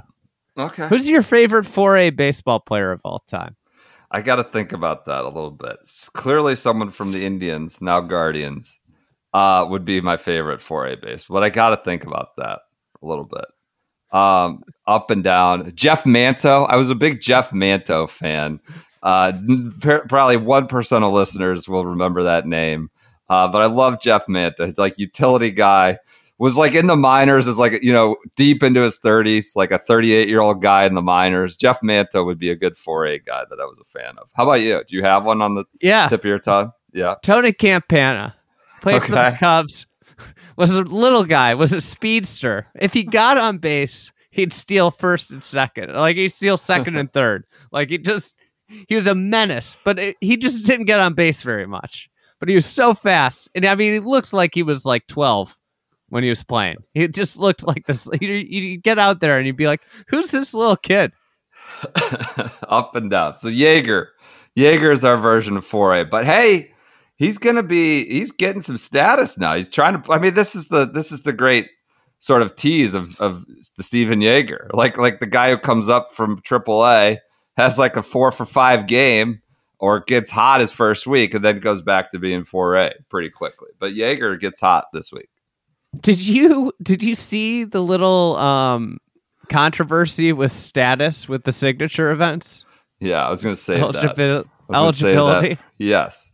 Okay, 0.57 0.87
Who's 0.87 1.09
your 1.09 1.21
favorite 1.21 1.65
4A 1.65 2.15
baseball 2.15 2.59
player 2.59 2.91
of 2.91 3.01
all 3.03 3.19
time? 3.27 3.55
I 4.09 4.21
got 4.21 4.37
to 4.37 4.43
think 4.43 4.71
about 4.71 5.05
that 5.05 5.23
a 5.23 5.27
little 5.27 5.51
bit. 5.51 5.77
S- 5.83 6.09
Clearly, 6.13 6.55
someone 6.55 6.91
from 6.91 7.11
the 7.11 7.25
Indians, 7.25 7.81
now 7.81 7.99
Guardians, 7.99 8.79
uh, 9.33 9.65
would 9.69 9.85
be 9.85 10.01
my 10.01 10.17
favorite 10.17 10.61
4A 10.61 11.01
base, 11.01 11.25
but 11.29 11.43
I 11.43 11.49
got 11.49 11.69
to 11.69 11.77
think 11.83 12.05
about 12.05 12.29
that 12.37 12.59
a 13.01 13.05
little 13.05 13.25
bit. 13.25 13.45
Um, 14.11 14.63
up 14.87 15.11
and 15.11 15.23
down. 15.23 15.73
Jeff 15.75 16.05
Manto. 16.05 16.63
I 16.63 16.77
was 16.77 16.89
a 16.89 16.95
big 16.95 17.19
Jeff 17.21 17.51
Manto 17.51 18.07
fan. 18.07 18.61
Uh, 19.03 19.33
probably 20.07 20.37
one 20.37 20.65
percent 20.67 21.03
of 21.03 21.11
listeners 21.13 21.67
will 21.67 21.85
remember 21.85 22.23
that 22.23 22.47
name. 22.47 22.89
Uh, 23.29 23.47
but 23.49 23.61
I 23.61 23.65
love 23.65 24.01
Jeff 24.01 24.27
Manto. 24.29 24.65
He's 24.65 24.77
like 24.77 24.97
utility 24.97 25.51
guy. 25.51 25.99
Was 26.39 26.55
like 26.55 26.73
in 26.73 26.85
the 26.85 26.95
minors 26.95 27.47
is 27.47 27.57
like 27.57 27.81
you 27.81 27.91
know 27.91 28.15
deep 28.35 28.61
into 28.61 28.81
his 28.81 28.97
thirties, 28.97 29.53
like 29.55 29.71
a 29.71 29.79
thirty-eight 29.79 30.29
year 30.29 30.41
old 30.41 30.61
guy 30.61 30.85
in 30.85 30.93
the 30.93 31.01
minors. 31.01 31.57
Jeff 31.57 31.81
Manto 31.81 32.23
would 32.23 32.37
be 32.37 32.51
a 32.51 32.55
good 32.55 32.75
4A 32.75 33.25
guy 33.25 33.43
that 33.49 33.59
I 33.59 33.65
was 33.65 33.79
a 33.79 33.83
fan 33.83 34.17
of. 34.19 34.29
How 34.35 34.43
about 34.43 34.61
you? 34.61 34.83
Do 34.87 34.95
you 34.95 35.03
have 35.03 35.25
one 35.25 35.41
on 35.41 35.55
the 35.55 35.65
Yeah, 35.81 36.07
tip 36.07 36.21
of 36.21 36.25
your 36.25 36.37
tongue? 36.37 36.71
Yeah. 36.93 37.15
Tony 37.23 37.53
Campana 37.53 38.35
played 38.81 39.03
for 39.03 39.11
the 39.11 39.35
Cubs. 39.39 39.87
Was 40.57 40.71
a 40.71 40.81
little 40.81 41.25
guy. 41.25 41.53
Was 41.53 41.71
a 41.73 41.81
speedster. 41.81 42.65
If 42.73 42.93
he 42.93 43.03
got 43.03 43.37
on 43.37 43.59
base, 43.59 44.11
he'd 44.31 44.51
steal 44.51 44.89
first 44.89 45.29
and 45.29 45.43
second. 45.43 45.93
Like 45.93 46.17
he'd 46.17 46.29
steal 46.29 46.57
second 46.57 46.97
and 46.97 47.11
third. 47.13 47.45
Like 47.71 47.89
he 47.89 47.99
just 47.99 48.35
he 48.87 48.95
was 48.95 49.05
a 49.05 49.13
menace. 49.13 49.77
But 49.83 49.99
it, 49.99 50.17
he 50.19 50.37
just 50.37 50.65
didn't 50.65 50.85
get 50.87 50.99
on 50.99 51.13
base 51.13 51.43
very 51.43 51.67
much. 51.67 52.09
But 52.39 52.49
he 52.49 52.55
was 52.55 52.65
so 52.65 52.93
fast, 52.95 53.49
and 53.53 53.65
I 53.65 53.75
mean, 53.75 53.93
he 53.93 53.99
looks 53.99 54.33
like 54.33 54.55
he 54.55 54.63
was 54.63 54.85
like 54.85 55.05
twelve 55.07 55.55
when 56.09 56.23
he 56.23 56.29
was 56.29 56.43
playing. 56.43 56.77
He 56.93 57.07
just 57.07 57.37
looked 57.37 57.63
like 57.63 57.85
this. 57.85 58.07
You 58.21 58.77
get 58.77 58.99
out 58.99 59.19
there 59.19 59.37
and 59.37 59.45
you'd 59.45 59.57
be 59.57 59.67
like, 59.67 59.81
"Who's 60.07 60.29
this 60.31 60.53
little 60.53 60.77
kid?" 60.77 61.11
up 62.67 62.95
and 62.95 63.09
down. 63.09 63.35
So 63.35 63.49
Jaeger, 63.49 64.09
Jaeger 64.55 64.91
is 64.91 65.05
our 65.05 65.17
version 65.17 65.57
of 65.57 65.65
4A. 65.65 66.09
But 66.09 66.25
hey, 66.25 66.71
he's 67.17 67.37
gonna 67.37 67.63
be 67.63 68.05
he's 68.05 68.31
getting 68.31 68.61
some 68.61 68.77
status 68.77 69.37
now. 69.37 69.55
He's 69.55 69.67
trying 69.67 70.01
to. 70.01 70.11
I 70.11 70.19
mean, 70.19 70.33
this 70.33 70.55
is 70.55 70.69
the 70.69 70.85
this 70.85 71.11
is 71.11 71.23
the 71.23 71.33
great 71.33 71.69
sort 72.19 72.41
of 72.41 72.55
tease 72.55 72.95
of 72.95 73.19
of 73.21 73.45
the 73.75 73.83
Stephan 73.83 74.21
Jaeger, 74.21 74.69
like 74.73 74.97
like 74.97 75.19
the 75.19 75.27
guy 75.27 75.49
who 75.49 75.57
comes 75.57 75.89
up 75.89 76.11
from 76.13 76.41
AAA 76.41 77.17
has 77.57 77.77
like 77.77 77.95
a 77.95 78.03
four 78.03 78.31
for 78.31 78.45
five 78.45 78.87
game. 78.87 79.41
Or 79.79 79.99
gets 79.99 80.31
hot 80.31 80.59
his 80.59 80.71
first 80.71 81.05
week 81.05 81.35
and 81.35 81.45
then 81.45 81.59
goes 81.59 81.83
back 81.83 82.09
to 82.09 82.17
being 82.17 82.45
4A 82.45 82.93
pretty 83.09 83.29
quickly. 83.29 83.67
But 83.77 83.93
Jaeger 83.93 84.35
gets 84.35 84.59
hot 84.59 84.85
this 84.91 85.11
week. 85.11 85.29
Did 85.99 86.19
you 86.19 86.71
did 86.81 87.01
you 87.01 87.15
see 87.15 87.63
the 87.63 87.81
little 87.81 88.35
um 88.37 88.99
controversy 89.49 90.33
with 90.33 90.57
status 90.57 91.27
with 91.29 91.43
the 91.43 91.51
signature 91.51 92.11
events? 92.11 92.65
Yeah, 92.99 93.25
I 93.25 93.29
was 93.29 93.43
going 93.43 93.55
to 93.55 93.61
say 93.61 93.79
that. 93.79 93.93
Eligibil- 93.93 94.45
I 94.69 94.81
was 94.81 94.99
gonna 94.99 95.11
say 95.11 95.13
that. 95.13 95.17
eligibility. 95.19 95.57
Yes. 95.77 96.33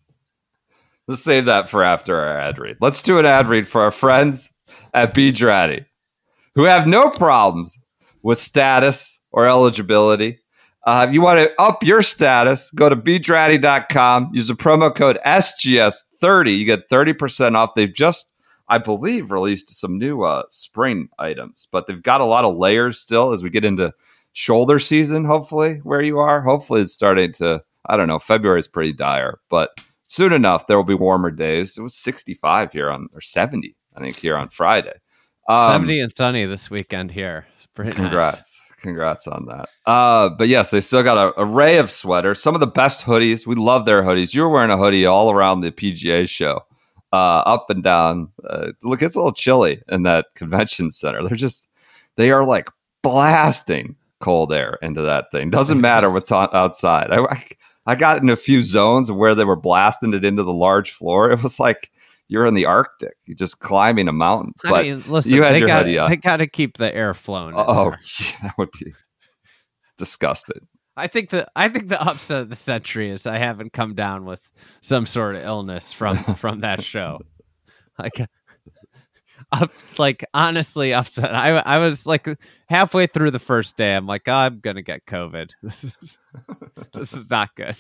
Let's 1.08 1.22
save 1.24 1.46
that 1.46 1.70
for 1.70 1.84
after 1.84 2.16
our 2.18 2.40
ad 2.40 2.58
read. 2.58 2.78
Let's 2.80 3.02
do 3.02 3.20
an 3.20 3.26
ad 3.26 3.48
read 3.48 3.68
for 3.68 3.82
our 3.82 3.92
friends 3.92 4.50
at 4.94 5.14
B. 5.14 5.32
Draddy, 5.32 5.86
who 6.56 6.64
have 6.64 6.88
no 6.88 7.10
problems 7.10 7.78
with 8.24 8.38
status 8.38 9.20
or 9.32 9.46
eligibility. 9.48 10.40
Uh, 10.88 11.06
if 11.08 11.14
you 11.14 11.22
want 11.22 11.40
to 11.40 11.62
up 11.62 11.84
your 11.84 12.02
status, 12.02 12.70
go 12.76 12.88
to 12.90 12.96
bdraddy.com, 12.96 14.32
use 14.34 14.48
the 14.48 14.54
promo 14.54 14.94
code 14.96 15.20
SGS30. 15.26 16.58
You 16.58 16.66
get 16.66 16.90
30% 16.90 17.56
off. 17.56 17.72
They've 17.76 17.94
just, 17.94 18.28
I 18.74 18.80
believe, 18.80 19.32
released 19.32 19.70
some 19.76 20.00
new 20.00 20.24
uh, 20.24 20.42
spring 20.50 21.08
items, 21.20 21.68
but 21.72 21.86
they've 21.86 22.02
got 22.02 22.22
a 22.22 22.26
lot 22.26 22.44
of 22.44 22.58
layers 22.58 22.98
still 22.98 23.32
as 23.32 23.44
we 23.44 23.52
get 23.52 23.64
into 23.64 23.94
shoulder 24.32 24.80
season, 24.80 25.26
hopefully, 25.26 25.76
where 25.84 26.02
you 26.02 26.18
are. 26.18 26.42
Hopefully, 26.42 26.82
it's 26.82 26.92
starting 26.92 27.32
to, 27.34 27.62
I 27.86 27.98
don't 27.98 28.08
know, 28.08 28.18
February 28.18 28.58
is 28.58 28.68
pretty 28.68 28.92
dire, 28.92 29.40
but 29.48 29.80
soon 30.08 30.34
enough, 30.34 30.66
there 30.66 30.76
will 30.76 30.84
be 30.84 30.96
warmer 30.96 31.30
days. 31.30 31.78
It 31.78 31.84
was 31.84 31.94
65 31.94 32.72
here 32.72 32.90
on, 32.90 33.10
or 33.14 33.22
70, 33.22 33.76
I 33.96 34.00
think, 34.00 34.16
here 34.16 34.36
on 34.36 34.50
Friday. 34.50 34.96
Um, 35.48 35.74
Seventy 35.74 36.00
and 36.00 36.12
sunny 36.12 36.48
this 36.48 36.72
weekend 36.72 37.12
here. 37.12 37.46
Pretty 37.76 37.92
nice. 37.92 37.98
Congrats. 37.98 38.60
Congrats 38.78 39.28
on 39.28 39.46
that. 39.46 39.70
Uh, 39.86 40.30
but 40.30 40.48
yes, 40.48 40.72
they 40.72 40.82
still 40.82 41.04
got 41.04 41.20
an 41.20 41.34
array 41.38 41.78
of 41.78 41.92
sweaters, 41.92 42.42
some 42.42 42.56
of 42.56 42.60
the 42.60 42.66
best 42.66 43.06
hoodies. 43.06 43.46
We 43.46 43.54
love 43.54 43.86
their 43.86 44.02
hoodies. 44.02 44.34
You 44.34 44.42
were 44.42 44.50
wearing 44.50 44.72
a 44.72 44.78
hoodie 44.78 45.06
all 45.06 45.30
around 45.30 45.62
the 45.62 45.72
PGA 45.72 46.28
show, 46.28 46.66
uh, 47.14 47.44
up 47.46 47.70
and 47.70 47.84
down. 47.84 48.28
Uh, 48.50 48.72
look, 48.82 49.02
it's 49.02 49.16
a 49.16 49.20
little 49.20 49.32
chilly 49.32 49.82
in 49.88 50.04
that 50.04 50.26
convention 50.36 50.90
center. 50.90 51.24
They're 51.24 51.38
just, 51.38 51.70
they 52.18 52.32
are 52.32 52.44
like 52.44 52.70
blasting 53.04 53.96
cold 54.20 54.52
air 54.52 54.80
into 54.82 55.02
that 55.04 55.32
thing. 55.32 55.52
Doesn't 55.52 55.80
matter 55.90 56.12
what's 56.12 56.32
on 56.32 56.50
outside. 56.54 57.12
I, 57.12 57.20
I, 57.20 57.46
I 57.86 57.96
got 57.96 58.22
in 58.22 58.30
a 58.30 58.36
few 58.36 58.64
zones 58.64 59.12
where 59.12 59.36
they 59.36 59.46
were 59.46 59.56
blasting 59.56 60.14
it 60.14 60.26
into 60.26 60.42
the 60.42 60.54
large 60.54 60.92
floor. 60.92 61.32
It 61.32 61.44
was 61.44 61.60
like 61.60 61.92
you're 62.30 62.48
in 62.48 62.56
the 62.56 62.66
Arctic. 62.66 63.16
You're 63.26 63.36
just 63.36 63.60
climbing 63.60 64.08
a 64.08 64.14
mountain. 64.14 64.54
But 64.64 64.74
I 64.74 64.82
mean, 64.82 65.04
listen, 65.06 65.32
you 65.32 65.44
had 65.44 65.60
your 65.60 65.68
got 65.68 65.84
hoodie 65.84 66.00
on. 66.00 66.10
they 66.10 66.18
got 66.18 66.38
to 66.38 66.48
keep 66.48 66.78
the 66.78 66.94
air 66.96 67.14
flowing. 67.14 67.54
Oh, 67.56 67.94
yeah, 68.20 68.28
that 68.42 68.58
would 68.58 68.72
be 68.72 68.94
disgusting. 69.98 70.68
I 70.96 71.08
think 71.08 71.30
the 71.30 71.48
I 71.56 71.70
think 71.70 71.88
the 71.88 72.02
upset 72.02 72.42
of 72.42 72.50
the 72.50 72.56
century 72.56 73.10
is 73.10 73.26
I 73.26 73.38
haven't 73.38 73.74
come 73.74 73.96
down 73.96 74.26
with 74.26 74.48
some 74.82 75.06
sort 75.06 75.36
of 75.36 75.44
illness 75.44 75.92
from 75.92 76.18
from 76.36 76.62
that 76.62 76.84
show. 76.84 77.20
Like, 77.98 78.22
up, 79.52 79.72
like 79.98 80.26
honestly, 80.34 80.94
upset. 80.94 81.34
I 81.34 81.58
I 81.58 81.80
was 81.80 82.06
like 82.06 82.28
halfway 82.68 83.08
through 83.08 83.32
the 83.32 83.40
first 83.40 83.76
day. 83.76 83.96
I'm 83.96 84.06
like, 84.06 84.24
oh, 84.28 84.34
I'm 84.34 84.60
gonna 84.60 84.82
get 84.82 85.06
COVID. 85.06 85.50
This 85.64 85.84
is 85.84 86.18
this 86.94 87.14
is 87.14 87.30
not 87.30 87.56
good. 87.56 87.76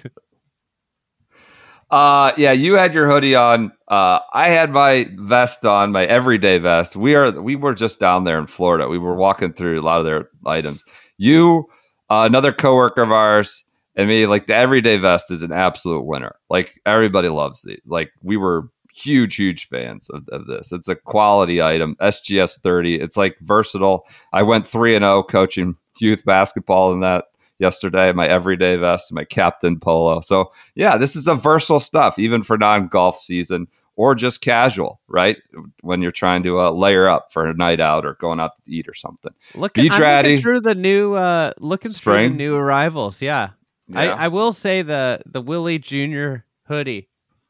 Uh, 1.91 2.32
yeah, 2.38 2.52
you 2.52 2.73
had 2.73 2.95
your 2.95 3.08
hoodie 3.08 3.36
on. 3.36 3.71
Uh, 3.88 4.17
I 4.34 4.49
had 4.49 4.71
my 4.71 5.08
vest 5.17 5.63
on, 5.63 5.91
my 5.91 6.06
everyday 6.06 6.58
vest. 6.58 6.95
We 6.95 7.13
are 7.13 7.39
we 7.39 7.56
were 7.56 7.76
just 7.76 7.99
down 7.99 8.23
there 8.23 8.39
in 8.39 8.47
Florida. 8.47 8.88
We 8.88 8.97
were 8.97 9.15
walking 9.15 9.54
through 9.54 9.80
a 9.80 9.84
lot 9.84 9.99
of 9.99 10.06
their 10.06 10.30
items. 10.43 10.84
You, 11.17 11.67
uh, 12.10 12.24
another 12.26 12.52
coworker 12.52 13.02
of 13.02 13.12
ours, 13.12 13.63
and 13.96 14.10
me, 14.10 14.26
like 14.26 14.48
the 14.48 14.56
everyday 14.56 14.98
vest 14.98 15.32
is 15.32 15.44
an 15.44 15.52
absolute 15.52 16.06
winner. 16.06 16.36
Like 16.50 16.82
everybody 16.86 17.30
loves 17.30 17.63
it. 17.66 17.82
Like 17.86 18.12
we 18.22 18.38
were 18.38 18.70
huge, 18.94 19.36
huge 19.36 19.68
fans 19.68 20.10
of, 20.10 20.28
of 20.30 20.48
this. 20.48 20.72
It's 20.72 20.88
a 20.88 20.96
quality 20.96 21.62
item. 21.62 21.96
SGS 22.02 22.62
thirty. 22.62 23.00
It's 23.00 23.18
like 23.18 23.38
versatile. 23.42 24.06
I 24.32 24.44
went 24.44 24.68
three 24.68 24.96
and 24.96 25.04
zero 25.04 25.24
coaching 25.24 25.76
youth 26.00 26.26
basketball 26.26 26.92
in 26.92 27.02
that 27.02 27.26
yesterday. 27.60 28.12
My 28.12 28.28
everyday 28.28 28.76
vest, 28.76 29.13
my 29.13 29.24
captain 29.24 29.80
polo. 29.80 30.22
So 30.22 30.52
yeah, 30.76 30.98
this 30.98 31.16
is 31.16 31.28
a 31.28 31.36
versatile 31.36 31.80
stuff, 31.80 32.18
even 32.20 32.44
for 32.44 32.58
non 32.58 32.88
golf 32.88 33.20
season 33.20 33.68
or 33.96 34.16
just 34.16 34.42
casual, 34.42 35.00
right? 35.08 35.38
When 35.82 36.02
you're 36.02 36.12
trying 36.12 36.44
to 36.44 36.60
uh, 36.60 36.72
layer 36.72 37.08
up 37.08 37.32
for 37.32 37.46
a 37.46 37.54
night 37.54 37.80
out 37.80 38.06
or 38.06 38.16
going 38.16 38.40
out 38.40 38.52
to 38.58 38.64
eat 38.72 38.88
or 38.88 38.94
something. 38.94 39.32
Look, 39.56 39.74
Beach 39.76 39.92
I'm 39.94 40.02
ratty. 40.02 40.30
looking 40.30 40.42
through 40.42 40.62
the 40.62 40.76
new 40.76 41.14
uh 41.14 41.52
looking 41.60 41.92
through 41.92 42.30
the 42.30 42.36
new 42.36 42.56
arrivals. 42.56 43.22
Yeah. 43.22 43.50
I, 43.94 44.06
Yeah. 44.06 44.14
I 44.16 44.28
will 44.30 44.52
say 44.54 44.82
the 44.82 45.22
the 45.26 45.42
Willie 45.42 45.78
Junior 45.80 46.46
hoodie, 46.68 47.10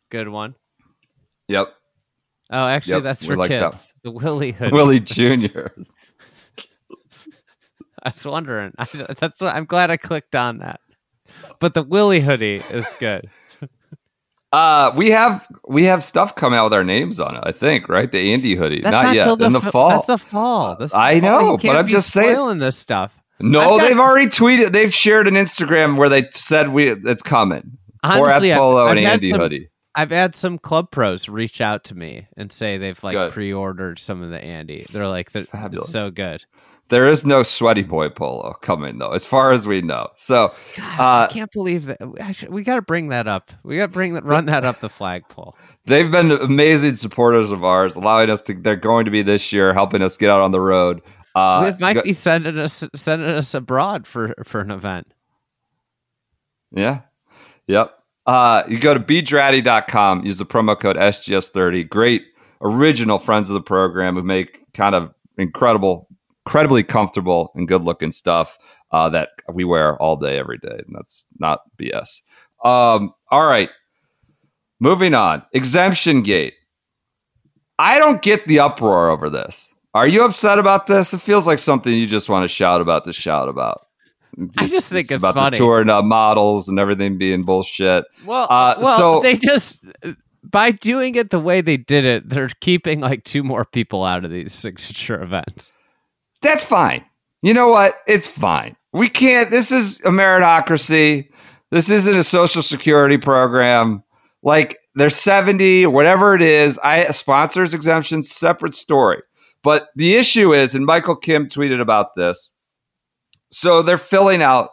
good 0.10 0.28
one. 0.30 0.56
yep. 1.48 1.68
Oh, 2.52 2.68
actually, 2.68 2.96
Yep, 2.96 3.04
that's 3.04 3.26
for 3.26 3.38
like 3.38 3.50
that 3.50 3.72
kids. 3.72 3.94
The 4.04 4.12
Willie 4.12 4.52
hoodie. 4.60 4.72
Willie 4.74 5.00
Jr. 5.48 5.68
I 8.04 8.10
was 8.10 8.26
wondering. 8.26 8.74
I, 8.78 8.86
that's 9.18 9.40
what, 9.42 9.56
I'm 9.56 9.66
glad 9.66 9.90
I 9.90 9.98
clicked 9.98 10.36
on 10.36 10.58
that. 10.60 10.82
But 11.60 11.74
the 11.74 11.84
Willie 11.84 12.20
hoodie 12.20 12.62
is 12.70 12.86
good. 13.00 13.30
Uh, 14.54 14.92
we 14.96 15.10
have 15.10 15.48
we 15.68 15.86
have 15.86 16.04
stuff 16.04 16.36
coming 16.36 16.60
out 16.60 16.66
with 16.66 16.74
our 16.74 16.84
names 16.84 17.20
on 17.20 17.36
it. 17.36 17.42
I 17.44 17.52
think 17.52 17.89
right, 17.89 18.12
the 18.12 18.34
Andy 18.34 18.56
hoodie. 18.56 18.82
That's 18.82 18.92
not, 18.94 19.06
not 19.08 19.16
yet 19.16 19.38
the 19.39 19.46
in 19.46 19.54
the 19.54 19.60
fa- 19.62 19.72
fall. 19.72 19.89
That's 19.89 20.06
the 20.06 20.18
fall. 20.20 20.76
That's 20.80 20.92
the 20.92 20.98
I 21.00 21.20
fall. 21.20 21.42
know, 21.42 21.58
but 21.58 21.76
I'm 21.76 21.88
just 21.88 22.12
saying- 22.12 22.60
this 22.60 22.78
stuff. 22.78 23.12
no, 23.39 23.80
got- 23.80 23.88
they've 23.88 24.00
already 24.00 24.28
tweeted. 24.28 24.72
They've 24.72 24.94
shared 24.94 25.28
an 25.28 25.34
Instagram 25.34 25.98
where 25.98 26.08
they 26.08 26.30
said 26.34 26.70
we 26.70 26.89
it's 26.89 27.24
coming. 27.24 27.80
Honestly, 28.04 28.22
or 28.22 28.30
at 28.30 28.36
I've- 28.44 28.60
Polo 28.60 28.86
I've 28.86 28.92
and 28.92 29.00
had 29.00 29.13
Andy 29.13 29.32
some- 29.32 29.39
hoodie. 29.39 29.70
I've 29.96 30.10
had 30.12 30.36
some 30.36 30.58
club 30.58 30.89
pros 30.92 31.30
reach 31.30 31.62
out 31.62 31.84
to 31.86 31.96
me 31.96 32.28
and 32.38 32.52
say 32.52 32.78
they've 32.78 33.04
like 33.04 33.13
Good. 33.13 33.32
pre-ordered 33.32 34.00
some 34.00 34.22
of 34.24 34.30
the 34.30 34.44
Andy. 34.44 34.86
They're 34.92 35.08
like, 35.08 35.32
"That- 35.34 35.48
Fabulous. 35.50 35.86
it's 35.86 35.94
so 35.94 36.10
good. 36.12 36.46
There 36.89 37.08
is 37.08 37.26
no 37.26 37.43
sweaty 37.43 37.82
boy 37.82 38.10
polo 38.10 38.54
coming 38.62 38.98
though, 39.00 39.13
as 39.13 39.26
far 39.26 39.52
as 39.52 39.65
we 39.65 39.82
know. 39.82 40.10
So 40.15 40.54
I 40.80 41.24
uh, 41.24 41.28
can't 41.28 41.52
believe 41.52 41.86
that. 41.86 41.98
I 42.22 42.34
should- 42.34 42.50
We 42.50 42.63
got 42.63 42.76
to 42.76 42.82
bring 42.82 43.10
that 43.10 43.28
up. 43.28 43.52
We 43.63 43.78
got 43.78 43.88
to 43.88 43.91
bring 43.91 44.13
that, 44.13 44.24
run 44.26 44.46
that 44.48 44.63
up 44.65 44.80
the 44.80 44.89
flagpole. 44.89 45.56
they've 45.86 46.12
been 46.12 46.32
amazing 46.32 46.98
supporters 46.98 47.52
of 47.52 47.63
ours, 47.63 47.96
allowing 47.96 48.30
us 48.30 48.41
to. 48.43 48.54
They're 48.54 48.76
going 48.76 49.06
to 49.06 49.12
be 49.12 49.22
this 49.24 49.52
year, 49.52 49.74
helping 49.74 50.02
us 50.02 50.17
get 50.17 50.30
out 50.30 50.41
on 50.41 50.52
the 50.52 50.60
road. 50.62 51.02
Uh, 51.36 51.72
it 51.74 51.80
might 51.82 51.93
go- 51.93 52.04
be 52.04 52.13
sending 52.13 52.60
us 52.60 52.84
sending 52.96 53.30
us 53.30 53.54
abroad 53.56 54.06
for 54.06 54.36
for 54.43 54.60
an 54.62 54.69
event. 54.69 55.08
Yeah. 56.76 57.02
Yep. 57.67 57.98
Uh, 58.26 58.63
you 58.67 58.80
go 58.80 58.93
to 58.93 59.00
bdraddy.com, 59.00 60.26
use 60.26 60.38
the 60.38 60.46
promo 60.46 60.80
code 60.80 60.96
SGS30. 60.96 61.89
Great 61.89 62.24
original 62.62 63.19
friends 63.19 63.50
of 63.50 63.54
the 63.56 63.62
program 63.62 64.15
who 64.15 64.24
make 64.24 64.60
kind 64.74 64.96
of 64.96 65.13
incredible, 65.38 66.08
incredibly 66.46 66.84
comfortable 66.84 67.52
and 67.56 67.68
good 67.68 67.84
looking 67.84 68.12
stuff 68.12 68.58
uh, 68.92 69.10
that 69.10 69.30
we 69.52 69.64
wear 69.64 69.98
all 70.02 70.16
day, 70.18 70.38
every 70.38 70.58
day. 70.58 70.70
And 70.86 70.96
that's 70.96 71.26
not 71.40 71.62
BS. 71.80 72.22
Um, 72.64 73.14
all 73.32 73.46
right. 73.46 73.70
Moving 74.80 75.14
on. 75.14 75.44
Exemption 75.54 76.22
gate. 76.22 76.54
I 77.80 77.98
don't 78.00 78.22
get 78.22 78.46
the 78.48 78.60
uproar 78.60 79.10
over 79.10 79.30
this. 79.30 79.70
Are 79.94 80.08
you 80.08 80.24
upset 80.26 80.60
about 80.60 80.88
this? 80.88 81.14
It 81.14 81.22
feels 81.22 81.48
like 81.48 81.60
something 81.60 81.94
you 81.94 82.08
just 82.08 82.30
want 82.30 82.44
to 82.44 82.48
shout 82.48 82.82
about 82.82 83.06
to 83.06 83.14
shout 83.14 83.48
about. 83.50 83.86
I 84.58 84.66
just 84.68 84.88
think 84.88 85.12
it's 85.12 85.22
about 85.22 85.36
funny. 85.36 85.52
the 85.52 85.58
touring 85.58 85.90
uh, 85.90 86.02
models 86.02 86.68
and 86.68 86.80
everything 86.80 87.18
being 87.18 87.44
bullshit. 87.44 88.06
Well, 88.26 88.48
Uh, 88.50 88.76
well, 88.82 88.98
so- 88.98 89.20
they 89.22 89.38
just 89.38 89.80
by 90.44 90.72
doing 90.72 91.16
it 91.16 91.30
the 91.30 91.40
way 91.40 91.62
they 91.62 91.78
did 91.78 92.06
it, 92.06 92.30
they're 92.30 92.50
keeping 92.60 93.00
like 93.00 93.24
two 93.24 93.44
more 93.44 93.64
people 93.66 94.04
out 94.04 94.26
of 94.26 94.32
these 94.32 94.54
signature 94.54 95.22
events. 95.22 95.73
That's 96.44 96.64
fine. 96.64 97.04
You 97.42 97.54
know 97.54 97.70
what? 97.70 97.96
It's 98.08 98.28
fine. 98.28 98.76
We 98.92 99.10
can't. 99.10 99.50
This 99.50 99.72
is 99.72 100.00
a 100.02 100.10
meritocracy. 100.10 101.30
This 101.72 101.90
isn't 101.90 102.16
a 102.16 102.24
social 102.24 102.62
security 102.62 103.18
program. 103.18 104.04
Like 104.44 104.78
there's 104.96 105.16
70 105.16 105.86
or 105.86 105.90
whatever 105.90 106.36
it 106.36 106.42
is. 106.42 106.78
I 106.84 107.12
sponsors 107.12 107.74
exemptions, 107.74 108.30
separate 108.30 108.76
story. 108.76 109.22
But 109.64 109.88
the 109.96 110.16
issue 110.16 110.54
is, 110.54 110.76
and 110.76 110.86
Michael 110.86 111.16
Kim 111.16 111.48
tweeted 111.48 111.82
about 111.82 112.16
this. 112.16 112.52
So 113.50 113.82
they're 113.82 113.98
filling 113.98 114.42
out 114.42 114.70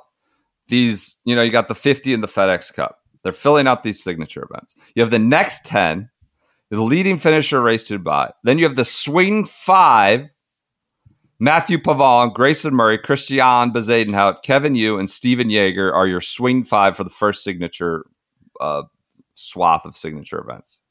these, 0.68 1.18
you 1.24 1.36
know, 1.36 1.42
you 1.42 1.52
got 1.52 1.68
the 1.68 1.74
50 1.74 2.12
in 2.12 2.20
the 2.20 2.26
FedEx 2.26 2.74
Cup. 2.74 2.98
They're 3.22 3.32
filling 3.32 3.66
out 3.66 3.82
these 3.82 4.02
signature 4.02 4.46
events. 4.50 4.74
You 4.94 5.02
have 5.02 5.10
the 5.10 5.18
next 5.18 5.64
10, 5.66 6.08
the 6.70 6.82
leading 6.82 7.18
finisher 7.18 7.60
race 7.60 7.84
to 7.84 7.98
Dubai. 7.98 8.32
Then 8.44 8.58
you 8.58 8.64
have 8.64 8.76
the 8.76 8.84
swing 8.84 9.44
five, 9.44 10.28
Mathieu 11.42 11.78
Pavon, 11.78 12.34
Grayson 12.34 12.74
Murray, 12.74 12.98
Christiaan 12.98 13.72
Bezuidenhout, 13.72 14.42
Kevin 14.42 14.74
Yu, 14.74 14.98
and 14.98 15.08
Stephan 15.08 15.48
Jaeger 15.48 15.90
are 15.92 16.06
your 16.06 16.20
swing 16.20 16.64
five 16.64 16.94
for 16.94 17.02
the 17.02 17.08
first 17.08 17.42
signature 17.42 18.04
uh, 18.60 18.82
swath 19.32 19.86
of 19.86 19.96
signature 19.96 20.38
events. 20.38 20.82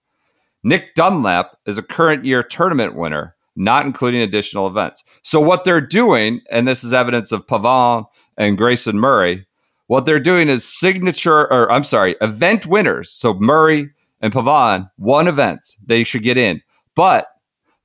Nick 0.64 0.96
Dunlap 0.96 1.56
is 1.68 1.78
a 1.78 1.84
current 1.84 2.26
year 2.26 2.42
tournament 2.42 2.96
winner, 2.96 3.36
not 3.56 3.86
including 3.86 4.22
additional 4.22 4.66
events. 4.66 5.04
So 5.22 5.40
what 5.40 5.66
they're 5.66 5.80
doing, 5.80 6.42
and 6.50 6.68
this 6.68 6.84
is 6.84 6.94
evidence 6.94 7.32
of 7.32 7.46
Pavon 7.46 8.06
and 8.36 8.58
Grayson 8.58 9.00
Murray, 9.00 9.46
what 9.86 10.06
they're 10.06 10.20
doing 10.20 10.50
is 10.50 10.66
signature, 10.66 11.42
or 11.52 11.72
I'm 11.72 11.84
sorry, 11.84 12.16
event 12.22 12.66
winners. 12.66 13.12
So 13.12 13.36
Murray 13.36 13.92
and 14.20 14.34
Pavon 14.34 14.90
won 14.98 15.28
events. 15.28 15.78
They 15.86 16.04
should 16.04 16.24
get 16.24 16.38
in. 16.38 16.64
But 16.96 17.28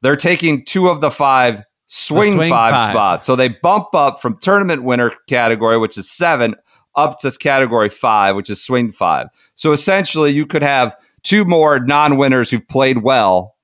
they're 0.01 0.17
taking 0.17 0.65
two 0.65 0.89
of 0.89 1.03
the 1.03 1.11
five 1.11 1.63
swing, 1.95 2.35
swing 2.35 2.51
five, 2.51 2.75
five. 2.75 2.91
spots. 2.91 3.27
So 3.27 3.37
they 3.37 3.49
bump 3.49 3.95
up 3.95 4.21
from 4.21 4.39
tournament 4.39 4.83
winner 4.83 5.13
category, 5.29 5.79
which 5.79 5.97
is 5.97 6.11
seven, 6.11 6.55
up 6.97 7.19
to 7.21 7.31
category 7.33 7.89
five, 7.89 8.37
which 8.37 8.51
is 8.51 8.63
swing 8.63 8.93
five. 8.93 9.29
So 9.55 9.73
essentially, 9.73 10.31
you 10.31 10.47
could 10.47 10.63
have 10.63 10.97
two 11.23 11.45
more 11.45 11.81
non 11.81 12.17
winners 12.17 12.51
who've 12.51 12.67
played 12.69 13.03
well 13.03 13.55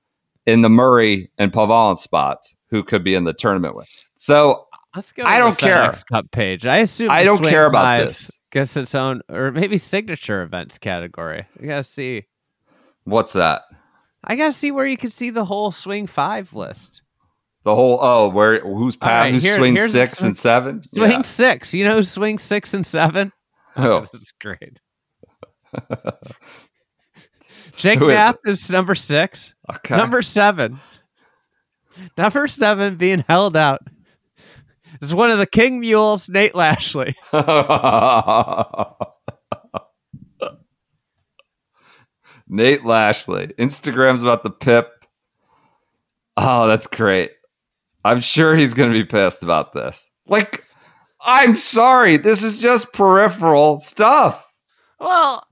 in 0.45 0.61
the 0.61 0.69
Murray 0.69 1.29
and 1.37 1.51
Pavon 1.51 1.97
spots 1.97 2.55
who 2.69 2.83
could 2.83 3.03
be 3.03 3.15
in 3.15 3.25
the 3.25 3.33
tournament 3.33 3.75
with. 3.75 3.89
So 4.17 4.67
Let's 4.95 5.11
go. 5.13 5.23
I 5.23 5.39
don't 5.39 5.57
care. 5.57 5.91
Cup 6.09 6.29
page. 6.31 6.65
I 6.65 6.77
assume 6.77 7.11
I 7.11 7.23
don't 7.23 7.43
care 7.43 7.65
about 7.65 7.83
Five 7.83 8.07
this. 8.07 8.31
Gets 8.51 8.75
its 8.75 8.95
own, 8.95 9.21
or 9.29 9.51
maybe 9.51 9.77
signature 9.77 10.41
events 10.41 10.77
category. 10.77 11.45
You 11.59 11.67
gotta 11.67 11.85
see. 11.85 12.25
what's 13.05 13.31
that? 13.33 13.61
I 14.25 14.35
gotta 14.35 14.51
see 14.51 14.71
where 14.71 14.85
you 14.85 14.97
can 14.97 15.09
see 15.09 15.29
the 15.29 15.45
whole 15.45 15.71
Swing 15.71 16.07
Five 16.07 16.53
list. 16.53 17.01
The 17.63 17.75
whole 17.75 17.99
oh, 18.01 18.29
where 18.29 18.59
who's 18.61 18.95
past 18.95 19.11
right, 19.25 19.33
who's 19.33 19.43
here- 19.43 19.55
swing 19.57 19.75
here's- 19.75 19.91
six 19.91 20.21
and 20.21 20.35
seven? 20.35 20.81
Swing 20.93 21.11
Yeah. 21.11 21.21
Six. 21.21 21.73
You 21.73 21.85
know 21.85 21.95
who 21.95 22.03
Swing 22.03 22.37
Six 22.39 22.73
and 22.73 22.85
Seven? 22.85 23.31
Oh, 23.77 24.01
This 24.11 24.21
is 24.21 24.33
great. 24.39 24.79
Jake 27.77 27.99
Who 27.99 28.09
is 28.09 28.35
is 28.45 28.69
number 28.69 28.95
six. 28.95 29.53
okay. 29.75 29.95
Number 29.95 30.21
seven. 30.21 30.79
Number 32.17 32.47
seven 32.47 32.95
being 32.95 33.23
held 33.27 33.55
out 33.55 33.81
is 35.01 35.13
one 35.13 35.31
of 35.31 35.37
the 35.37 35.45
King 35.45 35.79
Mules, 35.79 36.27
Nate 36.27 36.53
Lashley. 36.55 37.15
Nate 42.47 42.85
Lashley. 42.85 43.47
Instagram's 43.57 44.21
about 44.23 44.43
the 44.43 44.49
pip. 44.49 44.91
Oh, 46.37 46.67
that's 46.67 46.87
great. 46.87 47.31
I'm 48.03 48.19
sure 48.19 48.55
he's 48.55 48.73
going 48.73 48.91
to 48.91 48.97
be 48.97 49.05
pissed 49.05 49.43
about 49.43 49.73
this. 49.73 50.09
Like, 50.27 50.63
I'm 51.21 51.55
sorry. 51.55 52.17
This 52.17 52.43
is 52.43 52.57
just 52.57 52.91
peripheral 52.93 53.77
stuff. 53.79 54.47
Well, 54.99 55.45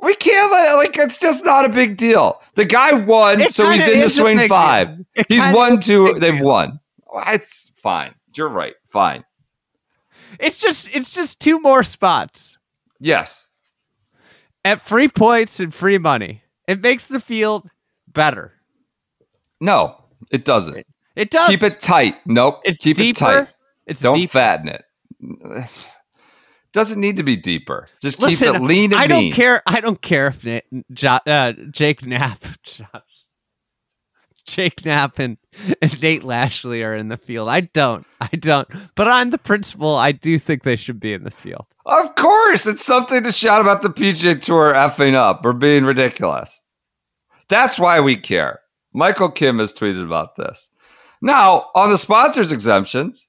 We 0.00 0.14
can't 0.16 0.50
like, 0.78 0.96
it's 0.98 1.16
just 1.18 1.44
not 1.44 1.64
a 1.64 1.68
big 1.68 1.96
deal. 1.96 2.40
The 2.56 2.64
guy 2.64 2.92
won, 2.92 3.48
so 3.50 3.70
he's 3.70 3.86
in 3.86 4.00
the 4.00 4.08
swing 4.08 4.48
five. 4.48 4.88
He's 5.28 5.42
won 5.54 5.80
two. 5.80 6.14
They've 6.18 6.34
deal. 6.38 6.44
won. 6.46 6.80
It's 7.28 7.70
fine. 7.76 8.14
You're 8.34 8.48
right. 8.48 8.74
Fine. 8.86 9.24
it's 10.40 10.56
just 10.58 10.88
it's 10.96 11.12
just 11.12 11.38
two 11.40 11.60
more 11.60 11.84
spots 11.84 12.56
Yes. 12.98 13.48
at 14.64 14.80
free 14.80 15.08
points 15.08 15.60
and 15.60 15.72
free 15.72 15.98
money. 15.98 16.42
It 16.66 16.80
makes 16.80 17.06
the 17.06 17.20
field 17.20 17.68
better. 18.08 18.54
No, 19.60 20.02
it 20.30 20.44
doesn't. 20.44 20.86
It 21.16 21.30
does. 21.30 21.48
Keep 21.50 21.62
it 21.62 21.80
tight. 21.80 22.16
Nope. 22.26 22.60
It's 22.64 22.78
Keep 22.78 22.96
deeper. 22.96 23.08
it 23.10 23.16
tight. 23.16 23.48
It's 23.86 24.00
Don't 24.00 24.16
deeper. 24.16 24.32
fatten 24.32 24.68
it. 24.68 24.84
Doesn't 26.72 27.00
need 27.00 27.18
to 27.18 27.22
be 27.22 27.36
deeper. 27.36 27.88
Just 28.00 28.18
keep 28.18 28.40
it 28.40 28.62
lean 28.62 28.92
and 28.92 29.00
I 29.00 29.06
don't 29.06 29.24
mean. 29.24 29.32
care. 29.32 29.62
I 29.66 29.80
don't 29.80 30.00
care 30.00 30.28
if 30.28 30.44
Na- 30.44 30.60
jo- 30.92 31.18
uh, 31.30 31.52
Jake 31.70 32.02
Knapp, 32.06 32.42
Josh, 32.62 32.86
Jake 34.46 34.82
Knapp, 34.84 35.18
and, 35.18 35.36
and 35.82 36.00
Nate 36.02 36.24
Lashley 36.24 36.82
are 36.82 36.96
in 36.96 37.08
the 37.08 37.18
field. 37.18 37.48
I 37.50 37.60
don't. 37.60 38.06
I 38.22 38.28
don't. 38.38 38.66
But 38.94 39.06
on 39.06 39.30
the 39.30 39.36
principle, 39.38 39.96
I 39.96 40.12
do 40.12 40.38
think 40.38 40.62
they 40.62 40.76
should 40.76 40.98
be 40.98 41.12
in 41.12 41.24
the 41.24 41.30
field. 41.30 41.66
Of 41.84 42.14
course, 42.14 42.66
it's 42.66 42.84
something 42.84 43.22
to 43.22 43.32
shout 43.32 43.60
about 43.60 43.82
the 43.82 43.90
PGA 43.90 44.40
Tour 44.40 44.72
effing 44.72 45.14
up 45.14 45.44
or 45.44 45.52
being 45.52 45.84
ridiculous. 45.84 46.64
That's 47.50 47.78
why 47.78 48.00
we 48.00 48.16
care. 48.16 48.60
Michael 48.94 49.30
Kim 49.30 49.58
has 49.58 49.74
tweeted 49.74 50.04
about 50.06 50.36
this. 50.36 50.70
Now, 51.22 51.66
on 51.76 51.90
the 51.90 51.96
sponsors 51.96 52.50
exemptions, 52.50 53.28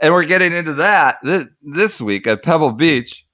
and 0.00 0.12
we're 0.12 0.24
getting 0.24 0.52
into 0.52 0.74
that 0.74 1.18
this, 1.62 2.00
week 2.00 2.26
at 2.26 2.42
Pebble 2.42 2.72
Beach, 2.72 3.24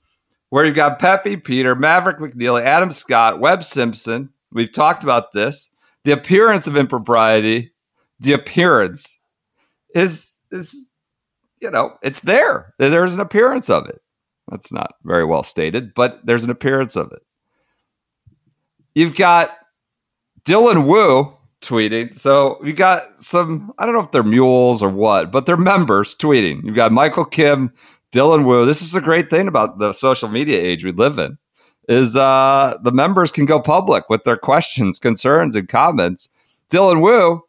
where 0.51 0.67
you've 0.67 0.77
got 0.77 0.99
Pepe 0.99 1.39
Peter, 1.39 1.75
Maverick 1.75 2.19
McNealy, 2.19 2.63
Adam 2.63 2.93
Scott, 2.93 3.41
Webb 3.41 3.65
Simpson. 3.65 4.29
We've 4.53 4.71
talked 4.71 5.03
about 5.03 5.33
this. 5.33 5.71
The 6.05 6.13
appearance 6.13 6.67
of 6.67 6.77
impropriety, 6.77 7.73
the 8.21 8.35
appearance 8.35 9.19
is 9.95 10.37
is 10.51 10.91
you 11.61 11.71
know, 11.71 11.95
it's 12.03 12.21
there. 12.21 12.75
There's 12.79 13.15
an 13.15 13.21
appearance 13.21 13.71
of 13.71 13.87
it. 13.89 14.01
That's 14.51 14.71
not 14.71 14.95
very 15.05 15.25
well 15.25 15.43
stated, 15.43 15.95
but 15.95 16.21
there's 16.25 16.45
an 16.45 16.51
appearance 16.51 16.97
of 16.97 17.13
it. 17.13 17.23
You've 18.95 19.17
got 19.17 19.57
Dylan 20.45 20.87
Wu 20.87 21.38
tweeting. 21.61 22.15
So 22.15 22.59
you 22.65 22.73
got 22.73 23.03
some, 23.21 23.73
I 23.79 23.85
don't 23.85 23.95
know 23.95 24.03
if 24.03 24.13
they're 24.13 24.23
mules 24.23 24.83
or 24.83 24.89
what, 24.89 25.33
but 25.33 25.47
they're 25.47 25.57
members 25.57 26.15
tweeting. 26.15 26.63
You've 26.65 26.77
got 26.77 26.93
Michael 26.93 27.25
Kim, 27.25 27.73
Dylan 28.13 28.47
Wu. 28.47 28.65
This 28.65 28.83
is 28.83 28.95
a 28.95 29.01
great 29.01 29.31
thing 29.31 29.49
about 29.49 29.79
the 29.79 29.93
social 29.93 30.29
media 30.29 30.61
age 30.61 30.85
we 30.85 30.93
live 30.93 31.19
in. 31.19 31.37
is 31.89 32.17
uh, 32.17 32.77
the 32.83 32.93
members 32.93 33.33
can 33.33 33.47
go 33.47 33.61
public 33.61 34.09
with 34.09 34.25
their 34.25 34.37
questions, 34.37 34.99
concerns, 34.99 35.55
and 35.55 35.69
comments. 35.69 36.29
Dylan 36.71 37.03
Wu 37.03 37.43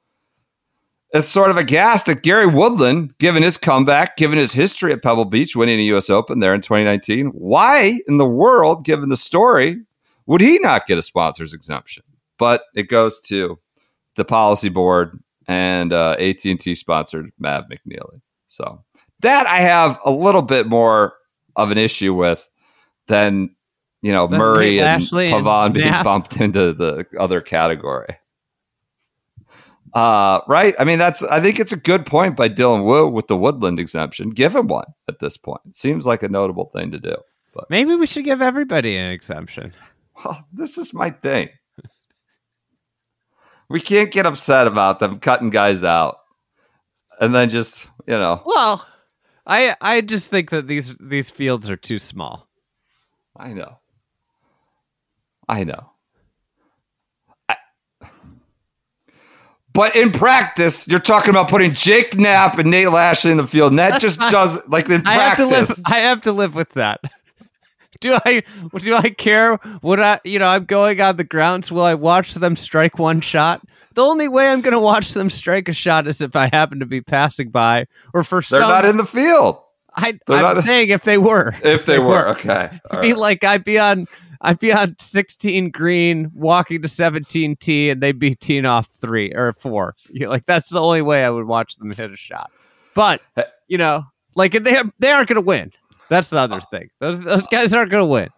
is 1.14 1.28
sort 1.28 1.52
of 1.52 1.58
aghast 1.58 2.08
at 2.08 2.24
Gary 2.24 2.46
Woodland, 2.46 3.18
given 3.18 3.44
his 3.44 3.58
comeback, 3.58 4.16
given 4.16 4.38
his 4.38 4.54
history 4.54 4.94
at 4.94 5.02
Pebble 5.02 5.26
Beach, 5.26 5.56
winning 5.56 5.80
a 5.80 5.84
U.S. 5.84 6.10
Open 6.10 6.40
there 6.40 6.54
in 6.54 6.62
2019. 6.62 7.28
Why 7.28 8.00
in 8.08 8.18
the 8.18 8.26
world, 8.26 8.86
given 8.86 9.10
the 9.10 9.18
story, 9.18 9.78
would 10.28 10.42
he 10.42 10.60
not 10.60 10.86
get 10.86 10.98
a 10.98 11.04
sponsor's 11.04 11.54
exemption? 11.54 12.04
But 12.38 12.62
it 12.76 12.90
goes 12.90 13.20
to 13.22 13.60
the 14.16 14.26
policy 14.26 14.70
board 14.70 15.20
and 15.48 15.94
uh, 15.94 16.16
AT&T 16.20 16.76
sponsored 16.76 17.32
Mav 17.40 17.66
McNealy. 17.66 18.22
So 18.48 18.84
that 19.22 19.48
I 19.48 19.60
have 19.60 20.00
a 20.06 20.12
little 20.12 20.42
bit 20.42 20.68
more 20.68 21.14
of 21.56 21.72
an 21.72 21.78
issue 21.78 22.14
with 22.14 22.48
than 23.08 23.56
you 24.02 24.12
know 24.12 24.28
Murray 24.28 24.80
and 24.80 25.04
Pavon 25.04 25.74
being 25.74 25.88
Nap. 25.88 26.04
bumped 26.04 26.38
into 26.38 26.74
the 26.74 27.06
other 27.20 27.42
category. 27.42 28.18
Uh, 29.94 30.42
right? 30.48 30.76
I 30.78 30.84
mean, 30.84 31.00
that's 31.00 31.24
I 31.24 31.42
think 31.42 31.60
it's 31.60 31.74
a 31.74 31.78
good 31.78 32.06
point 32.06 32.36
by 32.36 32.48
Dylan 32.48 32.84
Wu 32.84 33.10
with 33.10 33.28
the 33.28 33.38
Woodland 33.38 33.80
exemption. 33.80 34.30
Give 34.30 34.56
him 34.56 34.68
one 34.68 34.86
at 35.08 35.20
this 35.20 35.36
point. 35.36 35.76
Seems 35.76 36.06
like 36.06 36.22
a 36.22 36.30
notable 36.30 36.70
thing 36.74 36.92
to 36.92 37.00
do. 37.00 37.16
But 37.54 37.70
maybe 37.70 37.96
we 37.96 38.06
should 38.06 38.26
give 38.26 38.42
everybody 38.42 38.96
an 38.96 39.12
exemption. 39.12 39.74
Well, 40.24 40.46
this 40.54 40.78
is 40.78 40.94
my 40.94 41.10
thing. 41.10 41.50
We 43.70 43.80
can't 43.80 44.12
get 44.12 44.26
upset 44.26 44.68
about 44.68 45.00
them 45.00 45.18
cutting 45.20 45.50
guys 45.50 45.84
out 45.84 46.20
and 47.20 47.36
then 47.36 47.50
just 47.50 47.88
you 48.08 48.18
know. 48.18 48.42
Well, 48.46 48.86
I 49.46 49.76
I 49.82 50.02
just 50.02 50.30
think 50.30 50.50
that 50.50 50.68
these 50.68 50.96
these 51.00 51.30
fields 51.30 51.70
are 51.70 51.78
too 51.78 52.00
small. 52.00 52.48
I 53.38 53.54
know. 53.54 53.78
I 55.48 55.64
know. 55.64 55.92
I, 57.48 57.58
but 59.74 59.96
in 59.96 60.12
practice, 60.12 60.88
you're 60.88 61.00
talking 61.00 61.30
about 61.30 61.50
putting 61.50 61.72
Jake 61.72 62.18
Knapp 62.18 62.58
and 62.58 62.70
Nate 62.70 62.90
Lashley 62.92 63.32
in 63.32 63.38
the 63.38 63.48
field, 63.48 63.72
and 63.72 63.80
that 63.80 64.02
just 64.02 64.20
does 64.32 64.58
like 64.68 64.90
in 64.90 65.02
I 65.06 65.16
practice. 65.16 65.50
Have 65.52 65.68
to 65.68 65.74
live, 65.74 65.84
I 65.88 66.00
have 66.00 66.22
to 66.22 66.32
live 66.32 66.56
with 66.56 66.70
that. 66.72 67.02
do 68.02 68.18
I 68.26 68.44
do 68.78 68.96
I 68.96 69.10
care? 69.10 69.60
Would 69.82 70.00
I 70.00 70.20
you 70.24 70.40
know 70.40 70.48
I'm 70.48 70.66
going 70.66 71.02
on 71.02 71.18
the 71.18 71.24
grounds? 71.24 71.72
Will 71.72 71.84
I 71.84 71.96
watch 71.96 72.34
them 72.34 72.56
strike 72.56 72.98
one 72.98 73.22
shot? 73.22 73.62
The 73.96 74.06
only 74.06 74.28
way 74.28 74.50
I'm 74.50 74.62
going 74.62 74.74
to 74.74 74.80
watch 74.80 75.14
them 75.14 75.30
strike 75.30 75.68
a 75.68 75.74
shot 75.74 76.08
is 76.08 76.22
if 76.22 76.36
I 76.36 76.50
happen 76.54 76.80
to 76.80 76.86
be 76.86 77.02
passing 77.02 77.50
by, 77.50 77.88
or 78.14 78.24
for 78.24 78.38
they're 78.38 78.62
some, 78.62 78.70
not 78.70 78.86
in 78.86 78.98
the 78.98 79.06
field. 79.06 79.62
I, 79.96 80.20
I'm 80.28 80.42
not, 80.42 80.58
saying 80.60 80.90
if 80.90 81.04
they 81.04 81.18
were, 81.18 81.56
if 81.64 81.86
they, 81.86 81.94
they 81.94 82.00
were, 82.00 82.08
were, 82.08 82.28
okay. 82.30 82.80
All 82.92 83.02
be 83.02 83.10
right. 83.10 83.18
like 83.18 83.44
I'd 83.44 83.64
be 83.64 83.78
on, 83.78 84.08
I'd 84.42 84.60
be 84.60 84.72
on 84.72 84.96
16 85.00 85.72
green, 85.72 86.32
walking 86.34 86.82
to 86.84 86.88
17 86.88 87.58
tee, 87.58 87.90
and 87.90 88.00
they'd 88.00 88.20
be 88.20 88.36
teeing 88.36 88.66
off 88.66 88.88
three 88.88 89.34
or 89.34 89.52
four. 89.54 89.96
You 90.10 90.22
know, 90.22 90.30
like 90.30 90.46
that's 90.46 90.70
the 90.70 90.82
only 90.82 91.02
way 91.02 91.26
I 91.26 91.30
would 91.30 91.46
watch 91.46 91.76
them 91.76 91.92
hit 91.92 92.12
a 92.12 92.16
shot. 92.16 92.52
But 92.94 93.22
you 93.68 93.78
know, 93.78 94.04
like 94.36 94.54
they 94.54 94.82
they 95.00 95.12
aren't 95.12 95.28
going 95.28 95.36
to 95.36 95.42
win. 95.42 95.72
That's 96.10 96.30
the 96.30 96.40
other 96.40 96.60
thing. 96.60 96.90
Those 97.00 97.22
those 97.22 97.48
guys 97.48 97.74
aren't 97.74 97.92
going 97.92 98.02
to 98.04 98.10
win. 98.10 98.30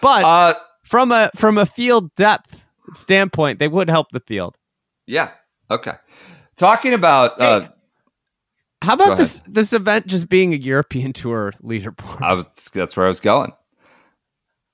But 0.00 0.24
uh, 0.24 0.54
from 0.84 1.12
a 1.12 1.30
from 1.34 1.58
a 1.58 1.66
field 1.66 2.14
depth 2.16 2.62
standpoint, 2.92 3.58
they 3.58 3.68
would 3.68 3.88
help 3.88 4.10
the 4.12 4.20
field. 4.20 4.56
Yeah. 5.06 5.30
Okay. 5.70 5.94
Talking 6.56 6.92
about 6.92 7.40
uh, 7.40 7.68
how 8.82 8.94
about 8.94 9.16
this 9.16 9.42
this 9.46 9.72
event 9.72 10.06
just 10.06 10.28
being 10.28 10.52
a 10.52 10.56
European 10.56 11.12
Tour 11.14 11.54
leaderboard? 11.62 12.20
Was, 12.20 12.70
that's 12.74 12.96
where 12.96 13.06
I 13.06 13.08
was 13.08 13.20
going. 13.20 13.52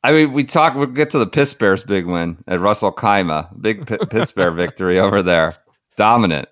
I 0.03 0.13
mean, 0.13 0.33
we 0.33 0.45
talk. 0.45 0.75
We'll 0.75 0.87
get 0.87 1.11
to 1.11 1.19
the 1.19 1.27
Piss 1.27 1.55
Bears' 1.55 1.85
big 1.85 2.07
win 2.07 2.39
at 2.47 2.61
Ras 2.61 2.83
Al 2.83 2.93
Khaimah, 2.93 3.61
big 3.61 3.87
P- 3.87 3.99
Piss 4.11 4.31
Bear 4.31 4.51
victory 4.51 4.99
over 4.99 5.23
there, 5.23 5.55
dominant. 5.97 6.49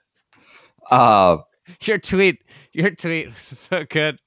Uh, 0.91 1.39
your 1.83 1.99
tweet, 1.99 2.43
your 2.73 2.91
tweet 2.91 3.29
was 3.29 3.59
so 3.71 3.85
good 3.89 4.19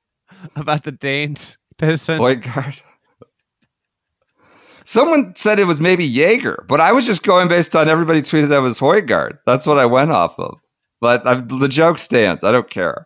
about 0.55 0.83
the 0.83 0.91
Danes. 0.91 1.57
Højgaard. 1.79 2.81
Someone 4.83 5.33
said 5.35 5.59
it 5.59 5.65
was 5.65 5.79
maybe 5.79 6.03
Jaeger, 6.03 6.65
but 6.67 6.81
I 6.81 6.91
was 6.91 7.05
just 7.05 7.23
going 7.23 7.47
based 7.47 7.75
on 7.75 7.87
everybody 7.87 8.21
tweeted 8.21 8.49
that 8.49 8.61
was 8.61 8.79
Højgaard. 8.79 9.37
That's 9.45 9.67
what 9.67 9.77
I 9.77 9.85
went 9.85 10.11
off 10.11 10.37
of. 10.39 10.57
But 10.99 11.25
I've, 11.25 11.47
the 11.47 11.67
joke 11.67 11.97
stands. 11.97 12.43
I 12.43 12.51
don't 12.51 12.69
care. 12.69 13.05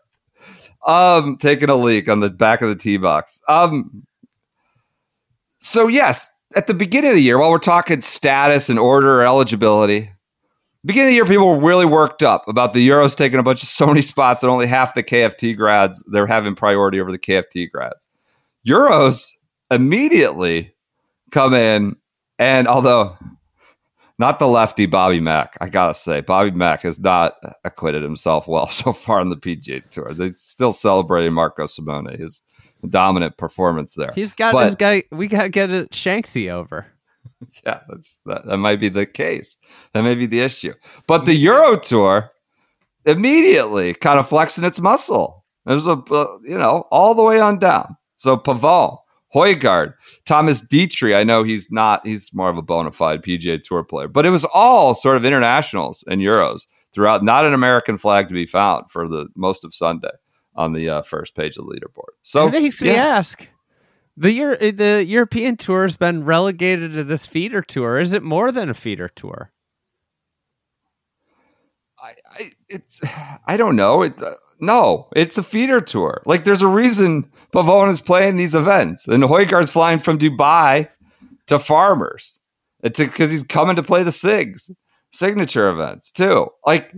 Um, 0.87 1.37
taking 1.37 1.69
a 1.69 1.75
leak 1.75 2.09
on 2.09 2.19
the 2.19 2.29
back 2.29 2.61
of 2.61 2.69
the 2.69 2.75
tee 2.75 2.97
box. 2.97 3.41
Um, 3.47 4.01
so 5.59 5.87
yes, 5.87 6.29
at 6.55 6.67
the 6.67 6.73
beginning 6.73 7.11
of 7.11 7.15
the 7.15 7.21
year, 7.21 7.37
while 7.37 7.51
we're 7.51 7.59
talking 7.59 8.01
status 8.01 8.69
and 8.69 8.79
order 8.79 9.21
or 9.21 9.25
eligibility, 9.25 10.09
beginning 10.85 11.07
of 11.07 11.11
the 11.11 11.15
year, 11.15 11.25
people 11.25 11.47
were 11.47 11.65
really 11.65 11.85
worked 11.85 12.23
up 12.23 12.47
about 12.47 12.73
the 12.73 12.87
Euros 12.87 13.15
taking 13.15 13.39
a 13.39 13.43
bunch 13.43 13.63
of 13.63 13.69
so 13.79 13.87
many 13.87 14.01
spots 14.01 14.43
and 14.43 14.49
only 14.49 14.67
half 14.67 14.95
the 14.95 15.03
KFT 15.03 15.55
grads 15.55 16.03
they're 16.07 16.27
having 16.27 16.55
priority 16.55 16.99
over 16.99 17.11
the 17.11 17.19
KFT 17.19 17.69
grads. 17.71 18.07
Euros 18.67 19.31
immediately 19.71 20.73
come 21.31 21.53
in, 21.53 21.95
and 22.39 22.67
although 22.67 23.17
not 24.19 24.39
the 24.39 24.47
lefty 24.47 24.85
Bobby 24.85 25.19
Mack, 25.19 25.57
I 25.59 25.67
gotta 25.67 25.93
say, 25.93 26.21
Bobby 26.21 26.51
Mack 26.51 26.83
has 26.83 26.99
not 26.99 27.33
acquitted 27.63 28.03
himself 28.03 28.47
well 28.47 28.67
so 28.67 28.93
far 28.93 29.19
on 29.19 29.29
the 29.29 29.35
PGA 29.35 29.87
Tour. 29.89 30.13
They're 30.13 30.33
still 30.35 30.71
celebrating 30.71 31.33
Marco 31.33 31.65
Simone, 31.65 32.17
his 32.17 32.41
dominant 32.87 33.37
performance 33.37 33.95
there. 33.95 34.11
He's 34.13 34.33
got 34.33 34.53
but, 34.53 34.65
his 34.65 34.75
guy. 34.75 35.03
We 35.11 35.27
gotta 35.27 35.49
get 35.49 35.69
a 35.69 35.87
Shanksy 35.91 36.49
over. 36.49 36.87
Yeah, 37.65 37.81
that's 37.87 38.19
that, 38.25 38.45
that 38.47 38.57
might 38.57 38.79
be 38.79 38.89
the 38.89 39.05
case. 39.05 39.57
That 39.93 40.01
may 40.01 40.15
be 40.15 40.25
the 40.25 40.41
issue. 40.41 40.73
But 41.07 41.25
the 41.25 41.35
Euro 41.35 41.77
Tour 41.77 42.31
immediately 43.05 43.93
kind 43.93 44.19
of 44.19 44.27
flexing 44.27 44.63
its 44.63 44.79
muscle. 44.79 45.45
There's 45.65 45.85
a 45.85 45.91
uh, 45.91 46.27
you 46.43 46.57
know 46.57 46.87
all 46.89 47.13
the 47.13 47.23
way 47.23 47.39
on 47.39 47.59
down. 47.59 47.95
So 48.15 48.37
Pavon, 48.37 48.97
Højgaard, 49.33 49.93
Thomas 50.25 50.61
Detry. 50.61 51.15
I 51.15 51.23
know 51.23 51.43
he's 51.43 51.71
not, 51.71 52.05
he's 52.05 52.33
more 52.33 52.49
of 52.49 52.57
a 52.57 52.61
bona 52.61 52.91
fide 52.91 53.23
PGA 53.23 53.61
Tour 53.61 53.83
player, 53.83 54.07
but 54.07 54.25
it 54.25 54.29
was 54.29 54.45
all 54.45 54.95
sort 54.95 55.17
of 55.17 55.25
internationals 55.25 56.03
and 56.07 56.21
Euros 56.21 56.61
throughout, 56.93 57.23
not 57.23 57.45
an 57.45 57.53
American 57.53 57.97
flag 57.97 58.27
to 58.27 58.33
be 58.33 58.45
found 58.45 58.89
for 58.91 59.07
the 59.07 59.27
most 59.35 59.65
of 59.65 59.73
Sunday 59.73 60.11
on 60.55 60.73
the 60.73 60.87
uh, 60.89 61.01
first 61.01 61.35
page 61.35 61.57
of 61.57 61.65
the 61.65 61.71
leaderboard. 61.71 62.13
So 62.21 62.49
makes 62.49 62.81
yeah. 62.81 62.93
me 62.93 62.97
ask. 62.97 63.47
The 64.15 64.31
Euro- 64.33 64.71
the 64.71 65.03
European 65.05 65.57
tour 65.57 65.83
has 65.83 65.97
been 65.97 66.23
relegated 66.23 66.93
to 66.93 67.03
this 67.03 67.25
feeder 67.25 67.61
tour. 67.61 67.99
Is 67.99 68.13
it 68.13 68.23
more 68.23 68.51
than 68.51 68.69
a 68.69 68.73
feeder 68.73 69.09
tour? 69.09 69.51
I, 71.99 72.15
I 72.31 72.51
it's 72.69 73.01
I 73.47 73.57
don't 73.57 73.75
know. 73.75 74.03
It's 74.03 74.21
uh, 74.21 74.35
no, 74.59 75.07
it's 75.15 75.37
a 75.37 75.43
feeder 75.43 75.81
tour. 75.81 76.21
Like 76.25 76.45
there's 76.45 76.61
a 76.61 76.67
reason 76.67 77.29
Pavon 77.53 77.89
is 77.89 78.01
playing 78.01 78.37
these 78.37 78.55
events, 78.55 79.07
and 79.07 79.23
Højgaard's 79.23 79.71
flying 79.71 79.99
from 79.99 80.19
Dubai 80.19 80.87
to 81.47 81.59
Farmers. 81.59 82.39
It's 82.83 82.99
because 82.99 83.31
he's 83.31 83.43
coming 83.43 83.75
to 83.77 83.83
play 83.83 84.03
the 84.03 84.11
SIGs 84.11 84.69
signature 85.11 85.69
events 85.69 86.11
too. 86.11 86.47
Like 86.65 86.93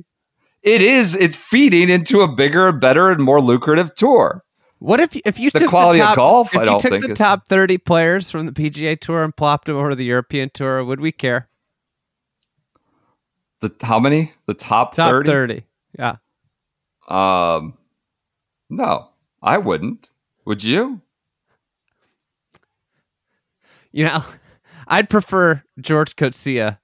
it 0.63 0.81
is, 0.81 1.13
it's 1.15 1.35
feeding 1.35 1.89
into 1.89 2.21
a 2.21 2.33
bigger, 2.33 2.71
better, 2.71 3.11
and 3.11 3.21
more 3.23 3.39
lucrative 3.41 3.93
tour. 3.95 4.43
What 4.79 4.99
if 4.99 5.15
if 5.25 5.39
you 5.39 5.49
the 5.49 5.59
took 5.59 5.69
quality 5.69 5.99
the 5.99 6.05
top, 6.05 6.11
of 6.11 6.15
golf? 6.17 6.55
If 6.55 6.61
I 6.61 6.65
don't 6.65 6.79
took 6.79 7.01
the 7.01 7.15
top 7.15 7.47
thirty 7.47 7.77
players 7.77 8.29
from 8.29 8.45
the 8.45 8.51
PGA 8.51 8.99
Tour 8.99 9.23
and 9.23 9.35
plopped 9.35 9.65
them 9.65 9.77
over 9.77 9.91
to 9.91 9.95
the 9.95 10.05
European 10.05 10.49
Tour, 10.53 10.83
would 10.83 10.99
we 10.99 11.11
care? 11.11 11.47
The 13.61 13.73
how 13.81 13.99
many? 13.99 14.33
The 14.45 14.53
top 14.53 14.93
top 14.93 15.09
30? 15.09 15.29
30. 15.29 15.63
Yeah. 15.97 16.17
Um, 17.07 17.77
no, 18.69 19.09
I 19.41 19.57
wouldn't. 19.57 20.09
Would 20.45 20.63
you? 20.63 21.01
You 23.91 24.05
know, 24.05 24.23
I'd 24.87 25.09
prefer 25.09 25.63
George 25.79 26.15
Coetzee 26.15 26.77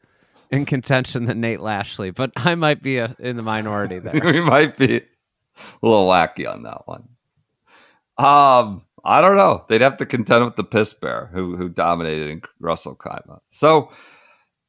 in 0.49 0.65
contention 0.65 1.25
than 1.25 1.41
Nate 1.41 1.61
Lashley, 1.61 2.11
but 2.11 2.31
I 2.37 2.55
might 2.55 2.81
be 2.81 2.97
a, 2.97 3.15
in 3.19 3.35
the 3.35 3.43
minority 3.43 3.99
there. 3.99 4.19
we 4.23 4.41
might 4.41 4.77
be 4.77 4.97
a 4.97 5.03
little 5.81 6.07
wacky 6.07 6.51
on 6.51 6.63
that 6.63 6.87
one. 6.87 7.09
Um, 8.17 8.83
I 9.03 9.21
don't 9.21 9.35
know. 9.35 9.65
They'd 9.67 9.81
have 9.81 9.97
to 9.97 10.05
contend 10.05 10.45
with 10.45 10.55
the 10.55 10.63
piss 10.63 10.93
bear 10.93 11.29
who 11.33 11.55
who 11.55 11.69
dominated 11.69 12.29
in 12.29 12.41
Ras 12.59 12.85
Al 12.85 12.95
Khaimah. 12.95 13.39
So 13.47 13.91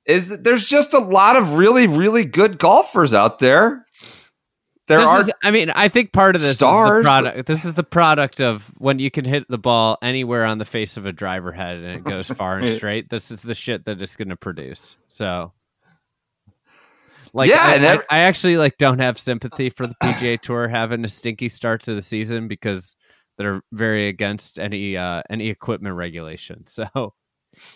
is 0.06 0.28
there's 0.28 0.66
just 0.66 0.94
a 0.94 0.98
lot 0.98 1.36
of 1.36 1.54
really 1.54 1.86
really 1.86 2.24
good 2.24 2.58
golfers 2.58 3.14
out 3.14 3.38
there 3.38 3.86
there 4.88 4.98
this 4.98 5.08
are. 5.08 5.20
Is, 5.20 5.30
I 5.42 5.50
mean, 5.50 5.70
I 5.70 5.88
think 5.88 6.12
part 6.12 6.34
of 6.34 6.42
this 6.42 6.56
stars, 6.56 6.98
is 6.98 7.04
the 7.04 7.08
product. 7.08 7.46
This 7.46 7.64
is 7.64 7.72
the 7.74 7.84
product 7.84 8.40
of 8.40 8.72
when 8.78 8.98
you 8.98 9.10
can 9.10 9.24
hit 9.24 9.46
the 9.48 9.58
ball 9.58 9.96
anywhere 10.02 10.44
on 10.44 10.58
the 10.58 10.64
face 10.64 10.96
of 10.96 11.06
a 11.06 11.12
driver 11.12 11.52
head 11.52 11.78
and 11.78 11.96
it 11.96 12.04
goes 12.04 12.28
far 12.28 12.58
and 12.58 12.68
straight. 12.76 13.08
This 13.08 13.30
is 13.30 13.42
the 13.42 13.54
shit 13.54 13.84
that 13.84 14.02
it's 14.02 14.16
going 14.16 14.28
to 14.28 14.36
produce. 14.36 14.96
So, 15.06 15.52
like, 17.32 17.48
yeah, 17.48 17.62
I, 17.62 17.94
I, 17.94 17.98
I, 18.10 18.18
actually 18.22 18.56
like 18.56 18.76
don't 18.76 18.98
have 18.98 19.18
sympathy 19.18 19.70
for 19.70 19.86
the 19.86 19.94
PGA 20.02 20.40
Tour 20.40 20.68
having 20.68 21.04
a 21.04 21.08
stinky 21.08 21.48
start 21.48 21.82
to 21.84 21.94
the 21.94 22.02
season 22.02 22.48
because 22.48 22.96
they're 23.38 23.62
very 23.72 24.08
against 24.08 24.58
any 24.58 24.96
uh 24.96 25.22
any 25.30 25.48
equipment 25.48 25.96
regulation. 25.96 26.64
So, 26.72 27.14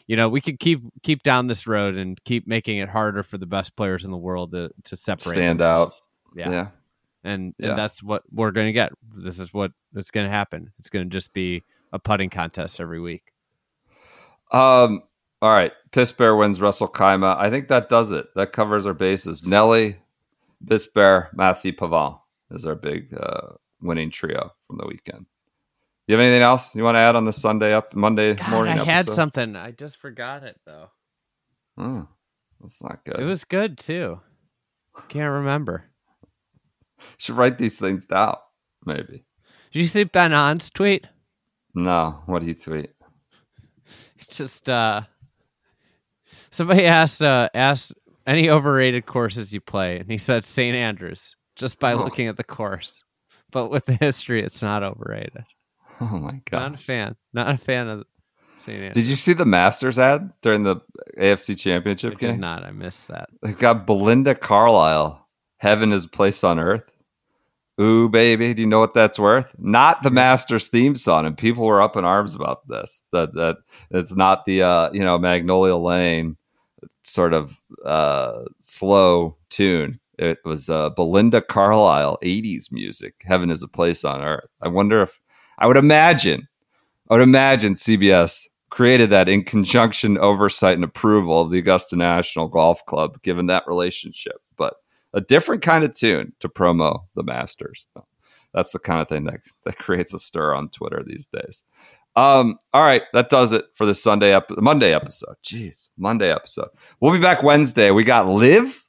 you 0.06 0.16
know, 0.16 0.30
we 0.30 0.40
could 0.40 0.58
keep 0.58 0.80
keep 1.02 1.22
down 1.22 1.48
this 1.48 1.66
road 1.66 1.96
and 1.96 2.22
keep 2.24 2.46
making 2.46 2.78
it 2.78 2.88
harder 2.88 3.22
for 3.22 3.36
the 3.36 3.46
best 3.46 3.76
players 3.76 4.04
in 4.04 4.10
the 4.10 4.16
world 4.16 4.52
to 4.52 4.70
to 4.84 4.96
separate 4.96 5.34
stand 5.34 5.60
themselves. 5.60 6.02
out. 6.02 6.38
Yeah. 6.38 6.50
yeah. 6.50 6.68
And, 7.24 7.54
yeah. 7.58 7.70
and 7.70 7.78
that's 7.78 8.02
what 8.02 8.22
we're 8.30 8.52
going 8.52 8.68
to 8.68 8.72
get. 8.72 8.92
This 9.14 9.38
is 9.38 9.52
what 9.52 9.72
it's 9.94 10.10
going 10.10 10.26
to 10.26 10.30
happen. 10.30 10.72
It's 10.78 10.88
going 10.88 11.04
to 11.04 11.12
just 11.12 11.32
be 11.32 11.64
a 11.92 11.98
putting 11.98 12.30
contest 12.30 12.80
every 12.80 13.00
week. 13.00 13.32
Um. 14.52 15.02
All 15.42 15.50
right. 15.50 15.72
Piss 15.92 16.12
Bear 16.12 16.34
wins 16.34 16.60
Ras 16.60 16.80
Al 16.80 16.88
Khaimah. 16.88 17.36
I 17.36 17.50
think 17.50 17.68
that 17.68 17.90
does 17.90 18.10
it. 18.10 18.26
That 18.34 18.52
covers 18.52 18.86
our 18.86 18.94
bases. 18.94 19.44
Nelly, 19.44 19.98
Piss 20.66 20.86
Bear, 20.86 21.30
Mathieu 21.34 21.72
Pavon 21.72 22.18
is 22.50 22.64
our 22.64 22.74
big 22.74 23.14
uh, 23.14 23.52
winning 23.82 24.10
trio 24.10 24.52
from 24.66 24.78
the 24.78 24.86
weekend. 24.86 25.26
You 26.06 26.14
have 26.14 26.20
anything 26.20 26.42
else 26.42 26.74
you 26.74 26.84
want 26.84 26.94
to 26.94 27.00
add 27.00 27.16
on 27.16 27.24
the 27.24 27.32
Sunday 27.32 27.74
up 27.74 27.94
Monday 27.94 28.34
God, 28.34 28.50
morning? 28.50 28.72
I 28.74 28.82
episode? 28.82 28.92
had 28.92 29.10
something. 29.10 29.56
I 29.56 29.72
just 29.72 29.96
forgot 29.96 30.44
it 30.44 30.60
though. 30.64 30.88
Oh, 31.78 32.06
that's 32.60 32.82
not 32.82 33.04
good. 33.04 33.18
It 33.18 33.24
was 33.24 33.44
good 33.44 33.76
too. 33.76 34.20
Can't 35.08 35.32
remember. 35.32 35.84
Should 37.18 37.36
write 37.36 37.58
these 37.58 37.78
things 37.78 38.06
down. 38.06 38.36
Maybe. 38.84 39.24
Did 39.72 39.80
you 39.80 39.84
see 39.84 40.04
Ben 40.04 40.32
An's 40.32 40.70
tweet? 40.70 41.06
No. 41.74 42.22
What 42.26 42.38
did 42.38 42.48
he 42.48 42.54
tweet? 42.54 42.90
It's 44.16 44.28
just 44.28 44.68
uh 44.68 45.02
somebody 46.50 46.84
asked 46.84 47.20
uh 47.20 47.48
asked 47.52 47.92
any 48.26 48.48
overrated 48.48 49.06
courses 49.06 49.52
you 49.52 49.60
play, 49.60 49.98
and 49.98 50.10
he 50.10 50.18
said 50.18 50.44
St. 50.44 50.74
Andrews 50.74 51.34
just 51.56 51.80
by 51.80 51.94
oh. 51.94 51.98
looking 51.98 52.28
at 52.28 52.36
the 52.36 52.44
course. 52.44 53.02
But 53.50 53.70
with 53.70 53.86
the 53.86 53.94
history, 53.94 54.42
it's 54.42 54.62
not 54.62 54.82
overrated. 54.82 55.44
Oh 56.00 56.18
my 56.18 56.42
god! 56.50 56.58
Not 56.58 56.74
a 56.74 56.76
fan. 56.76 57.16
Not 57.32 57.54
a 57.54 57.58
fan 57.58 57.88
of 57.88 58.04
St. 58.58 58.76
Andrews. 58.76 58.94
Did 58.94 59.08
you 59.08 59.16
see 59.16 59.32
the 59.32 59.46
Masters 59.46 59.98
ad 59.98 60.30
during 60.42 60.62
the 60.62 60.76
AFC 61.18 61.58
Championship 61.58 62.14
I 62.14 62.16
game? 62.16 62.30
Did 62.32 62.40
not. 62.40 62.64
I 62.64 62.70
missed 62.70 63.08
that. 63.08 63.30
They 63.42 63.52
got 63.52 63.86
Belinda 63.86 64.34
Carlisle. 64.34 65.26
Heaven 65.58 65.92
is 65.92 66.04
a 66.04 66.08
place 66.08 66.44
on 66.44 66.58
earth. 66.58 66.92
Ooh, 67.80 68.08
baby, 68.08 68.54
do 68.54 68.62
you 68.62 68.68
know 68.68 68.80
what 68.80 68.94
that's 68.94 69.18
worth? 69.18 69.54
Not 69.58 70.02
the 70.02 70.10
Masters 70.10 70.68
theme 70.68 70.96
song, 70.96 71.26
and 71.26 71.36
people 71.36 71.64
were 71.64 71.82
up 71.82 71.96
in 71.96 72.04
arms 72.04 72.34
about 72.34 72.66
this. 72.68 73.02
That 73.12 73.34
that 73.34 73.58
it's 73.90 74.14
not 74.14 74.44
the 74.46 74.62
uh, 74.62 74.90
you 74.92 75.00
know 75.00 75.18
Magnolia 75.18 75.76
Lane 75.76 76.36
sort 77.04 77.34
of 77.34 77.58
uh, 77.84 78.44
slow 78.60 79.36
tune. 79.50 80.00
It 80.18 80.38
was 80.44 80.70
uh, 80.70 80.90
Belinda 80.90 81.42
Carlisle, 81.42 82.18
80s 82.22 82.72
music. 82.72 83.22
Heaven 83.24 83.50
is 83.50 83.62
a 83.62 83.68
place 83.68 84.02
on 84.02 84.22
earth. 84.22 84.48
I 84.62 84.68
wonder 84.68 85.02
if 85.02 85.20
I 85.58 85.66
would 85.66 85.76
imagine, 85.76 86.48
I 87.10 87.14
would 87.14 87.22
imagine 87.22 87.74
CBS 87.74 88.46
created 88.70 89.10
that 89.10 89.28
in 89.28 89.42
conjunction 89.42 90.18
oversight 90.18 90.74
and 90.74 90.84
approval 90.84 91.40
of 91.40 91.50
the 91.50 91.58
Augusta 91.58 91.96
National 91.96 92.48
Golf 92.48 92.84
Club, 92.86 93.22
given 93.22 93.46
that 93.46 93.66
relationship. 93.66 94.42
But 94.56 94.74
a 95.14 95.20
different 95.20 95.62
kind 95.62 95.84
of 95.84 95.94
tune 95.94 96.32
to 96.40 96.48
promo 96.48 97.04
the 97.14 97.22
Masters. 97.22 97.86
So 97.94 98.04
that's 98.52 98.72
the 98.72 98.78
kind 98.78 99.00
of 99.00 99.08
thing 99.08 99.24
that, 99.24 99.40
that 99.64 99.78
creates 99.78 100.12
a 100.12 100.18
stir 100.18 100.54
on 100.54 100.68
Twitter 100.68 101.02
these 101.06 101.26
days. 101.26 101.64
Um, 102.16 102.58
all 102.72 102.82
right, 102.82 103.02
that 103.12 103.28
does 103.28 103.52
it 103.52 103.66
for 103.74 103.84
the 103.84 103.94
Sunday 103.94 104.34
ep- 104.34 104.50
Monday 104.58 104.94
episode. 104.94 105.36
Jeez, 105.44 105.90
Monday 105.98 106.32
episode. 106.32 106.68
We'll 107.00 107.12
be 107.12 107.20
back 107.20 107.42
Wednesday. 107.42 107.90
We 107.90 108.04
got 108.04 108.26
live, 108.26 108.84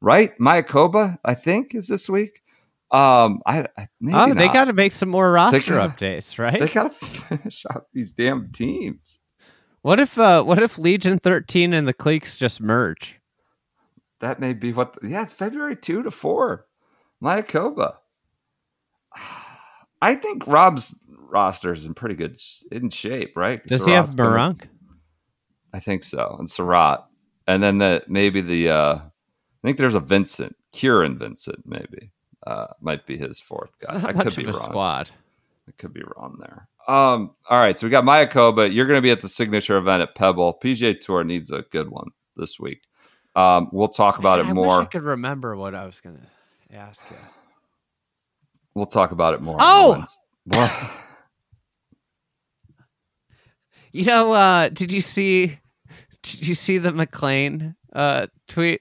right? 0.00 0.36
Mayakoba, 0.38 1.18
I 1.24 1.34
think, 1.34 1.74
is 1.74 1.86
this 1.86 2.08
week. 2.08 2.42
Um, 2.90 3.42
I, 3.44 3.66
I 3.76 3.88
oh, 4.12 4.32
they 4.32 4.48
got 4.48 4.64
to 4.64 4.72
make 4.72 4.92
some 4.92 5.10
more 5.10 5.30
roster 5.30 5.74
gotta, 5.74 5.88
updates, 5.94 6.38
right? 6.38 6.58
They 6.58 6.68
got 6.68 6.84
to 6.84 7.06
finish 7.06 7.66
out 7.70 7.86
these 7.92 8.12
damn 8.12 8.50
teams. 8.50 9.20
What 9.82 10.00
if 10.00 10.18
uh, 10.18 10.42
what 10.42 10.62
if 10.62 10.78
Legion 10.78 11.18
thirteen 11.18 11.74
and 11.74 11.86
the 11.86 11.94
Cleeks 11.94 12.36
just 12.36 12.60
merge? 12.60 13.16
That 14.20 14.40
may 14.40 14.54
be 14.54 14.72
what. 14.72 14.96
Yeah, 15.02 15.22
it's 15.22 15.34
February 15.34 15.76
two 15.76 16.02
to 16.02 16.10
four. 16.10 16.66
Mayakoba. 17.22 17.96
I 20.00 20.14
think 20.14 20.46
Rob's 20.46 20.96
roster 21.08 21.72
is 21.72 21.84
in 21.84 21.92
pretty 21.92 22.14
good 22.14 22.40
in 22.72 22.88
shape, 22.88 23.36
right? 23.36 23.64
Does 23.66 23.84
he 23.84 23.92
have 23.92 24.10
Meronk? 24.10 24.62
I 25.74 25.80
think 25.80 26.04
so, 26.04 26.36
and 26.38 26.48
Surratt, 26.48 27.04
and 27.46 27.62
then 27.62 27.78
the 27.78 28.02
maybe 28.08 28.40
the. 28.40 28.70
uh 28.70 28.94
I 28.94 29.66
think 29.66 29.76
there's 29.76 29.96
a 29.96 30.00
Vincent, 30.00 30.54
Kieran 30.72 31.18
Vincent, 31.18 31.64
maybe 31.66 32.12
uh, 32.48 32.66
might 32.80 33.06
be 33.06 33.18
his 33.18 33.38
fourth 33.38 33.78
guy. 33.78 34.02
I 34.08 34.12
could 34.14 34.34
be 34.34 34.46
wrong. 34.46 34.54
Squad. 34.54 35.10
I 35.68 35.72
could 35.76 35.92
be 35.92 36.02
wrong 36.16 36.38
there. 36.40 36.66
Um, 36.88 37.32
all 37.50 37.58
right, 37.58 37.78
so 37.78 37.86
we 37.86 37.90
got 37.90 38.04
Mayakoba. 38.04 38.72
You're 38.72 38.86
going 38.86 38.96
to 38.96 39.02
be 39.02 39.10
at 39.10 39.20
the 39.20 39.28
signature 39.28 39.76
event 39.76 40.00
at 40.02 40.14
Pebble. 40.14 40.58
PGA 40.62 40.98
Tour 40.98 41.24
needs 41.24 41.50
a 41.50 41.62
good 41.70 41.90
one 41.90 42.08
this 42.36 42.58
week. 42.58 42.80
Um, 43.36 43.68
we'll 43.70 43.88
talk 43.88 44.18
about 44.18 44.38
Man, 44.38 44.52
it 44.52 44.54
more. 44.54 44.80
I 44.80 44.86
could 44.86 45.02
remember 45.02 45.54
what 45.56 45.74
I 45.74 45.84
was 45.84 46.00
going 46.00 46.16
to 46.16 46.74
ask 46.74 47.04
you. 47.10 47.18
We'll 48.74 48.86
talk 48.86 49.12
about 49.12 49.34
it 49.34 49.42
more. 49.42 49.58
Oh, 49.60 50.02
what? 50.44 50.72
you 53.92 54.04
know, 54.04 54.32
uh, 54.32 54.70
did 54.70 54.90
you 54.90 55.02
see? 55.02 55.58
Did 56.22 56.48
you 56.48 56.54
see 56.54 56.78
the 56.78 56.92
McLean 56.92 57.76
uh, 57.92 58.28
tweet? 58.48 58.80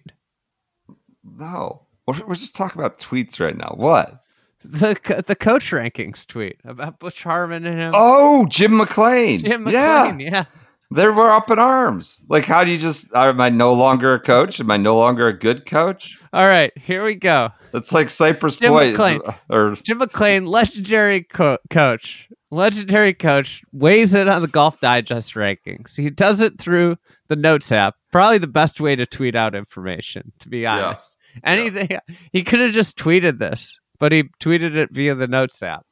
No. 1.24 1.87
We're, 2.08 2.26
we're 2.26 2.36
just 2.36 2.56
talking 2.56 2.82
about 2.82 3.00
tweets 3.00 3.40
right 3.40 3.56
now. 3.58 3.74
What? 3.76 4.22
The 4.64 5.24
the 5.28 5.36
coach 5.36 5.72
rankings 5.72 6.26
tweet 6.26 6.58
about 6.66 7.00
Butch 7.00 7.24
Harmon 7.24 7.66
and 7.66 7.80
him. 7.80 7.94
Oh, 7.96 8.46
Jim 8.48 8.76
McLean. 8.76 9.40
Jim 9.40 9.64
McLean. 9.64 10.20
Yeah. 10.20 10.30
yeah. 10.32 10.46
They 10.90 11.08
were 11.08 11.32
up 11.32 11.52
in 11.52 11.60
arms. 11.60 12.24
Like, 12.30 12.46
how 12.46 12.64
do 12.64 12.72
you 12.72 12.78
just? 12.78 13.14
Am 13.14 13.42
I 13.42 13.50
no 13.50 13.74
longer 13.74 14.14
a 14.14 14.20
coach? 14.20 14.60
Am 14.60 14.72
I 14.72 14.78
no 14.78 14.98
longer 14.98 15.28
a 15.28 15.38
good 15.38 15.66
coach? 15.66 16.18
All 16.32 16.48
right, 16.48 16.76
here 16.78 17.04
we 17.04 17.16
go. 17.16 17.50
It's 17.74 17.94
like 17.94 18.10
Cypress 18.10 18.56
Jim 18.56 18.72
Point 18.72 18.92
McLean. 18.92 19.22
Uh, 19.26 19.34
or 19.50 19.76
Jim 19.76 19.98
McLean, 19.98 20.46
legendary 20.46 21.24
co- 21.24 21.58
coach, 21.70 22.30
legendary 22.52 23.14
coach, 23.14 23.64
weighs 23.74 24.16
in 24.16 24.30
on 24.30 24.42
the 24.42 24.48
Golf 24.48 24.80
Digest 24.80 25.34
rankings. 25.34 25.98
He 25.98 26.10
does 26.10 26.40
it 26.40 26.58
through 26.58 26.98
the 27.28 27.36
Notes 27.36 27.72
app. 27.72 27.96
Probably 28.14 28.38
the 28.38 28.48
best 28.48 28.80
way 28.80 28.96
to 28.96 29.06
tweet 29.06 29.36
out 29.36 29.56
information, 29.56 30.32
to 30.40 30.48
be 30.48 30.66
honest. 30.66 31.17
Anything 31.44 31.88
yeah. 31.90 32.00
he 32.32 32.44
could 32.44 32.60
have 32.60 32.74
just 32.74 32.98
tweeted 32.98 33.40
this, 33.40 33.80
but 34.00 34.12
he 34.12 34.24
tweeted 34.42 34.76
it 34.76 34.90
via 34.92 35.16
the 35.16 35.28
Notes 35.28 35.62
app. 35.64 35.86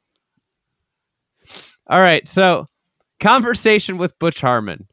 All 1.88 2.00
right, 2.00 2.26
so 2.26 2.66
conversation 3.20 3.96
with 3.98 4.18
Butch 4.18 4.40
Harmon. 4.40 4.88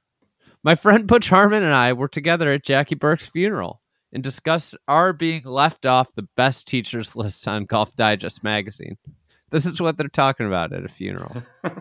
My 0.63 0.75
friend 0.75 1.07
Butch 1.07 1.29
Harmon 1.29 1.63
and 1.63 1.73
I 1.73 1.93
were 1.93 2.07
together 2.07 2.51
at 2.53 2.63
Jackie 2.63 2.95
Burke's 2.95 3.27
funeral 3.27 3.81
and 4.13 4.23
discussed 4.23 4.75
our 4.87 5.11
being 5.11 5.43
left 5.43 5.85
off 5.85 6.13
the 6.15 6.27
best 6.37 6.67
teachers 6.67 7.15
list 7.17 7.47
on 7.47 7.65
Golf 7.65 7.95
Digest 7.95 8.43
magazine. 8.43 8.97
This 9.49 9.65
is 9.65 9.81
what 9.81 9.97
they're 9.97 10.07
talking 10.07 10.47
about 10.47 10.71
at 10.73 10.85
a 10.85 10.89
funeral. 10.89 11.43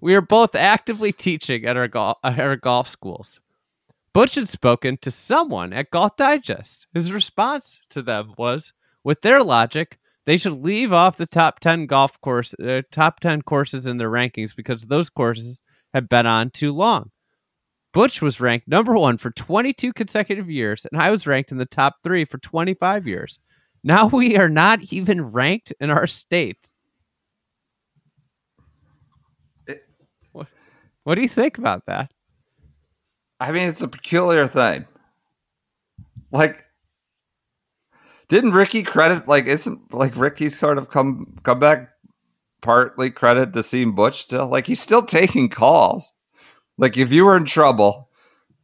we 0.00 0.14
are 0.14 0.20
both 0.20 0.54
actively 0.54 1.12
teaching 1.12 1.64
at 1.66 1.76
our, 1.76 1.88
go- 1.88 2.16
at 2.24 2.38
our 2.40 2.56
golf 2.56 2.88
schools. 2.88 3.40
Butch 4.14 4.36
had 4.36 4.48
spoken 4.48 4.96
to 4.98 5.10
someone 5.10 5.72
at 5.72 5.90
Golf 5.90 6.16
Digest. 6.16 6.86
His 6.94 7.12
response 7.12 7.80
to 7.90 8.00
them 8.00 8.32
was, 8.38 8.72
with 9.02 9.20
their 9.22 9.42
logic, 9.42 9.98
they 10.24 10.36
should 10.36 10.52
leave 10.52 10.92
off 10.92 11.16
the 11.16 11.26
top 11.26 11.58
10 11.58 11.86
golf 11.86 12.18
course, 12.20 12.54
uh, 12.54 12.82
top 12.92 13.18
10 13.18 13.42
courses 13.42 13.86
in 13.86 13.98
their 13.98 14.10
rankings 14.10 14.54
because 14.54 14.84
those 14.84 15.10
courses 15.10 15.60
have 15.92 16.08
been 16.08 16.26
on 16.26 16.50
too 16.50 16.70
long. 16.70 17.10
Butch 17.92 18.22
was 18.22 18.40
ranked 18.40 18.68
number 18.68 18.94
one 18.94 19.18
for 19.18 19.32
22 19.32 19.92
consecutive 19.92 20.48
years, 20.48 20.86
and 20.90 21.00
I 21.00 21.10
was 21.10 21.26
ranked 21.26 21.50
in 21.50 21.58
the 21.58 21.66
top 21.66 21.96
three 22.04 22.24
for 22.24 22.38
25 22.38 23.08
years. 23.08 23.40
Now 23.82 24.06
we 24.06 24.36
are 24.36 24.48
not 24.48 24.92
even 24.92 25.32
ranked 25.32 25.72
in 25.80 25.90
our 25.90 26.06
state. 26.06 26.68
What, 30.32 30.46
what 31.02 31.16
do 31.16 31.22
you 31.22 31.28
think 31.28 31.58
about 31.58 31.86
that? 31.86 32.12
I 33.40 33.52
mean, 33.52 33.68
it's 33.68 33.82
a 33.82 33.88
peculiar 33.88 34.46
thing. 34.46 34.86
Like, 36.30 36.64
didn't 38.28 38.52
Rickie 38.52 38.82
credit 38.82 39.28
like 39.28 39.46
isn't 39.46 39.92
like 39.92 40.16
Rickie 40.16 40.48
sort 40.48 40.78
of 40.78 40.88
come 40.88 41.38
come 41.42 41.60
back 41.60 41.90
partly 42.62 43.10
credit 43.10 43.52
to 43.52 43.62
seeing 43.62 43.94
Butch 43.94 44.22
still? 44.22 44.48
Like 44.48 44.66
he's 44.66 44.80
still 44.80 45.02
taking 45.02 45.48
calls. 45.48 46.10
Like 46.78 46.96
if 46.96 47.12
you 47.12 47.24
were 47.24 47.36
in 47.36 47.44
trouble 47.44 48.10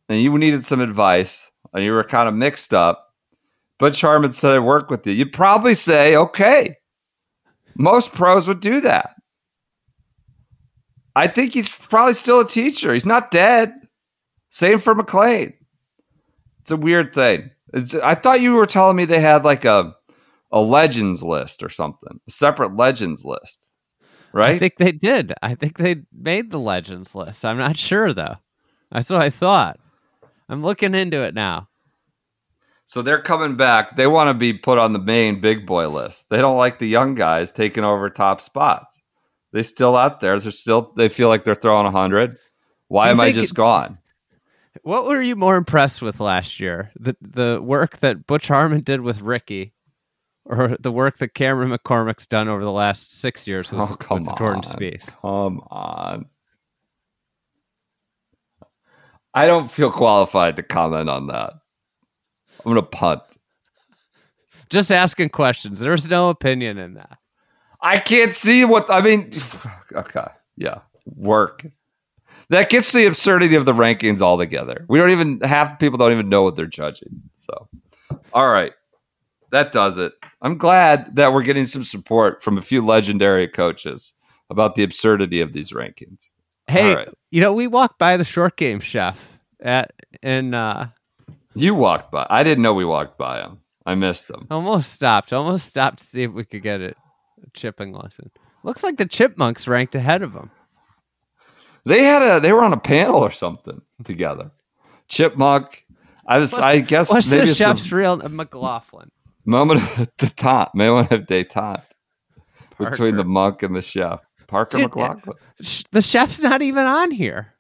and 0.09 0.21
you 0.21 0.37
needed 0.39 0.65
some 0.65 0.81
advice 0.81 1.51
and 1.73 1.85
you 1.85 1.93
were 1.93 2.03
kind 2.05 2.29
of 2.29 2.35
mixed 2.35 2.75
up, 2.75 3.15
Butch 3.79 4.01
Harmon 4.01 4.33
said 4.33 4.57
I 4.57 4.59
work 4.59 4.91
with 4.91 5.07
you, 5.07 5.13
you'd 5.13 5.33
probably 5.33 5.75
say, 5.75 6.17
okay. 6.17 6.77
Most 7.77 8.13
pros 8.13 8.49
would 8.49 8.61
do 8.61 8.81
that. 8.81 9.15
I 11.15 11.29
think 11.29 11.55
he's 11.55 11.69
probably 11.69 12.15
still 12.15 12.41
a 12.41 12.49
teacher. 12.49 12.93
He's 12.93 13.07
not 13.07 13.31
dead. 13.31 13.73
Same 14.51 14.79
for 14.79 14.95
McLean. 14.95 15.55
It's 16.61 16.71
a 16.71 16.77
weird 16.77 17.15
thing. 17.15 17.51
It's, 17.73 17.95
I 17.95 18.15
thought 18.15 18.41
you 18.41 18.53
were 18.53 18.67
telling 18.67 18.97
me 18.97 19.05
they 19.05 19.21
had 19.21 19.45
like 19.45 19.65
a 19.65 19.95
a 20.53 20.61
legends 20.61 21.23
list 21.23 21.63
or 21.63 21.69
something, 21.69 22.21
a 22.27 22.31
separate 22.31 22.77
legends 22.77 23.25
list. 23.25 23.71
right? 24.33 24.57
I 24.57 24.59
think 24.59 24.77
they 24.77 24.91
did. 24.93 25.33
I 25.43 25.55
think 25.55 25.79
they 25.79 26.03
made 26.13 26.51
the 26.51 26.59
legends 26.59 27.15
list. 27.15 27.45
I'm 27.45 27.59
not 27.59 27.77
sure 27.77 28.13
though. 28.13 28.35
That's 28.91 29.09
what 29.09 29.23
I 29.23 29.31
thought. 29.31 29.79
I'm 30.49 30.63
looking 30.65 30.95
into 30.95 31.23
it 31.23 31.35
now. 31.35 31.69
So 32.87 33.03
they're 33.03 33.23
coming 33.23 33.57
back. 33.57 33.97
They 33.97 34.09
want 34.09 34.29
to 34.29 34.35
be 34.35 34.53
put 34.53 34.77
on 34.79 34.93
the 34.93 34.99
main 34.99 35.41
big 35.41 35.65
boy 35.65 35.87
list. 35.87 36.29
They 36.29 36.39
don't 36.39 36.57
like 36.59 36.81
the 36.81 36.89
young 36.89 37.15
guys 37.15 37.53
taking 37.53 37.85
over 37.85 38.11
top 38.11 38.41
spots. 38.41 39.01
They 39.53 39.63
still 39.63 39.97
out 39.97 40.19
there. 40.19 40.41
They're 40.41 40.51
still. 40.51 40.93
They 40.97 41.09
feel 41.09 41.29
like 41.29 41.45
they're 41.45 41.55
throwing 41.55 41.91
hundred. 41.93 42.37
Why 42.89 43.11
am 43.11 43.21
I 43.21 43.31
just 43.31 43.55
gone? 43.55 43.99
What 44.83 45.07
were 45.07 45.21
you 45.21 45.37
more 45.37 45.57
impressed 45.57 46.01
with 46.01 46.21
last 46.21 46.61
year? 46.61 46.91
The 46.99 47.17
the 47.21 47.61
work 47.63 47.99
that 47.99 48.27
Butch 48.27 48.49
Harmon 48.49 48.83
did 48.83 49.01
with 49.01 49.21
Rickie, 49.21 49.75
or 50.45 50.77
the 50.79 50.93
work 50.93 51.19
that 51.19 51.35
Cameron 51.35 51.71
McCormick's 51.71 52.27
done 52.27 52.49
over 52.49 52.63
the 52.63 52.73
last 52.73 53.19
six 53.19 53.47
years 53.47 53.71
with, 53.71 53.81
oh, 53.81 53.97
come 53.97 54.25
with 54.25 54.39
Jordan 54.39 54.63
Spieth? 54.63 55.07
Come 55.21 55.61
on. 55.71 56.27
I 59.35 59.47
don't 59.47 59.71
feel 59.71 59.91
qualified 59.91 60.57
to 60.57 60.63
comment 60.63 61.09
on 61.09 61.29
that. 61.29 61.53
I'm 62.65 62.71
gonna 62.71 62.83
punt. 62.83 63.23
Just 64.69 64.93
asking 64.93 65.31
questions. 65.31 65.81
There's 65.81 66.09
no 66.09 66.31
opinion 66.31 66.79
in 66.79 66.95
that. 66.95 67.19
I 67.81 67.99
can't 67.99 68.35
see 68.35 68.65
what 68.65 68.91
I 68.91 69.01
mean. 69.01 69.33
Okay, 69.93 70.27
yeah, 70.57 70.83
work. 71.05 71.67
That 72.51 72.69
gets 72.69 72.93
the 72.93 73.07
absurdity 73.07 73.55
of 73.55 73.65
the 73.65 73.73
rankings 73.73 74.21
altogether. 74.21 74.85
We 74.89 74.99
don't 74.99 75.11
even 75.11 75.41
half 75.41 75.71
the 75.71 75.77
people 75.77 75.99
don't 75.99 76.13
even 76.13 76.29
know 76.29 76.43
what 76.43 76.57
they're 76.57 76.67
judging. 76.67 77.23
So, 77.39 77.69
all 78.33 78.49
right, 78.49 78.73
that 79.53 79.73
does 79.73 79.99
it. 79.99 80.13
I'm 80.43 80.59
glad 80.59 81.17
that 81.17 81.33
we're 81.33 81.43
getting 81.43 81.65
some 81.65 81.85
support 81.85 82.43
from 82.43 82.59
a 82.59 82.63
few 82.63 82.85
legendary 82.85 83.47
coaches 83.47 84.15
about 84.51 84.75
the 84.75 84.83
absurdity 84.83 85.41
of 85.41 85.53
these 85.53 85.71
rankings. 85.71 86.33
Hey, 86.67 86.95
right. 86.95 87.09
you 87.31 87.41
know, 87.41 87.53
we 87.53 87.67
walked 87.67 87.99
by 87.99 88.17
the 88.17 88.25
short 88.25 88.57
game 88.57 88.81
chef 88.81 89.19
at 89.61 89.93
in 90.23 90.55
uh 90.55 90.89
you 91.55 91.75
walked 91.75 92.11
by. 92.11 92.27
I 92.31 92.43
didn't 92.43 92.63
know 92.63 92.75
we 92.75 92.85
walked 92.85 93.19
by 93.19 93.41
him. 93.41 93.59
I 93.87 93.95
missed 93.95 94.29
him. 94.31 94.47
Almost 94.51 94.93
stopped. 94.93 95.33
Almost 95.33 95.69
stopped 95.69 95.99
to 96.01 96.05
see 96.05 96.23
if 96.25 96.33
we 96.33 96.45
could 96.45 96.63
get 96.63 96.81
it. 96.81 96.97
A 97.45 97.51
chipping 97.55 97.93
lesson. 97.93 98.31
Looks 98.63 98.83
like 98.83 98.99
the 98.99 99.07
chipmunks 99.07 99.67
ranked 99.67 99.95
ahead 99.95 100.23
of 100.23 100.33
him. 100.33 100.51
They 101.85 102.05
had 102.05 102.23
a. 102.23 102.41
They 102.41 102.53
were 102.53 102.63
on 102.63 102.73
a 102.73 102.81
panel 102.81 103.17
or 103.17 103.31
something 103.31 103.81
together. 104.05 104.51
Chipmunk. 105.09 105.85
I 106.27 106.39
was. 106.39 106.53
What's, 106.53 106.65
I 106.65 106.81
guess 106.81 107.11
what's 107.11 107.31
maybe 107.31 107.49
the 107.49 107.55
chef's 107.55 107.91
a, 107.91 107.97
real 107.97 108.13
uh, 108.23 108.29
McLachlin? 108.29 109.09
Moment 109.45 109.83
of 109.83 110.17
detente. 110.19 110.75
Moment 110.75 111.11
of 111.11 111.23
detente 111.23 111.85
between 112.79 113.17
the 113.17 113.25
monk 113.25 113.63
and 113.63 113.75
the 113.75 113.83
chef. 113.83 114.21
Parker 114.47 114.79
Dude, 114.79 114.91
McLachlin. 114.91 115.35
The 115.93 116.03
chef's 116.03 116.41
not 116.41 116.63
even 116.63 116.87
on 116.87 117.11
here. 117.11 117.55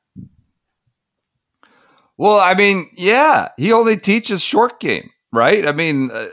Well, 2.16 2.39
I 2.39 2.55
mean, 2.55 2.91
yeah, 2.97 3.49
he 3.57 3.73
only 3.73 3.97
teaches 3.97 4.43
short 4.43 4.79
game, 4.79 5.09
right? 5.33 5.66
I 5.66 5.73
mean, 5.73 6.11
uh, 6.11 6.29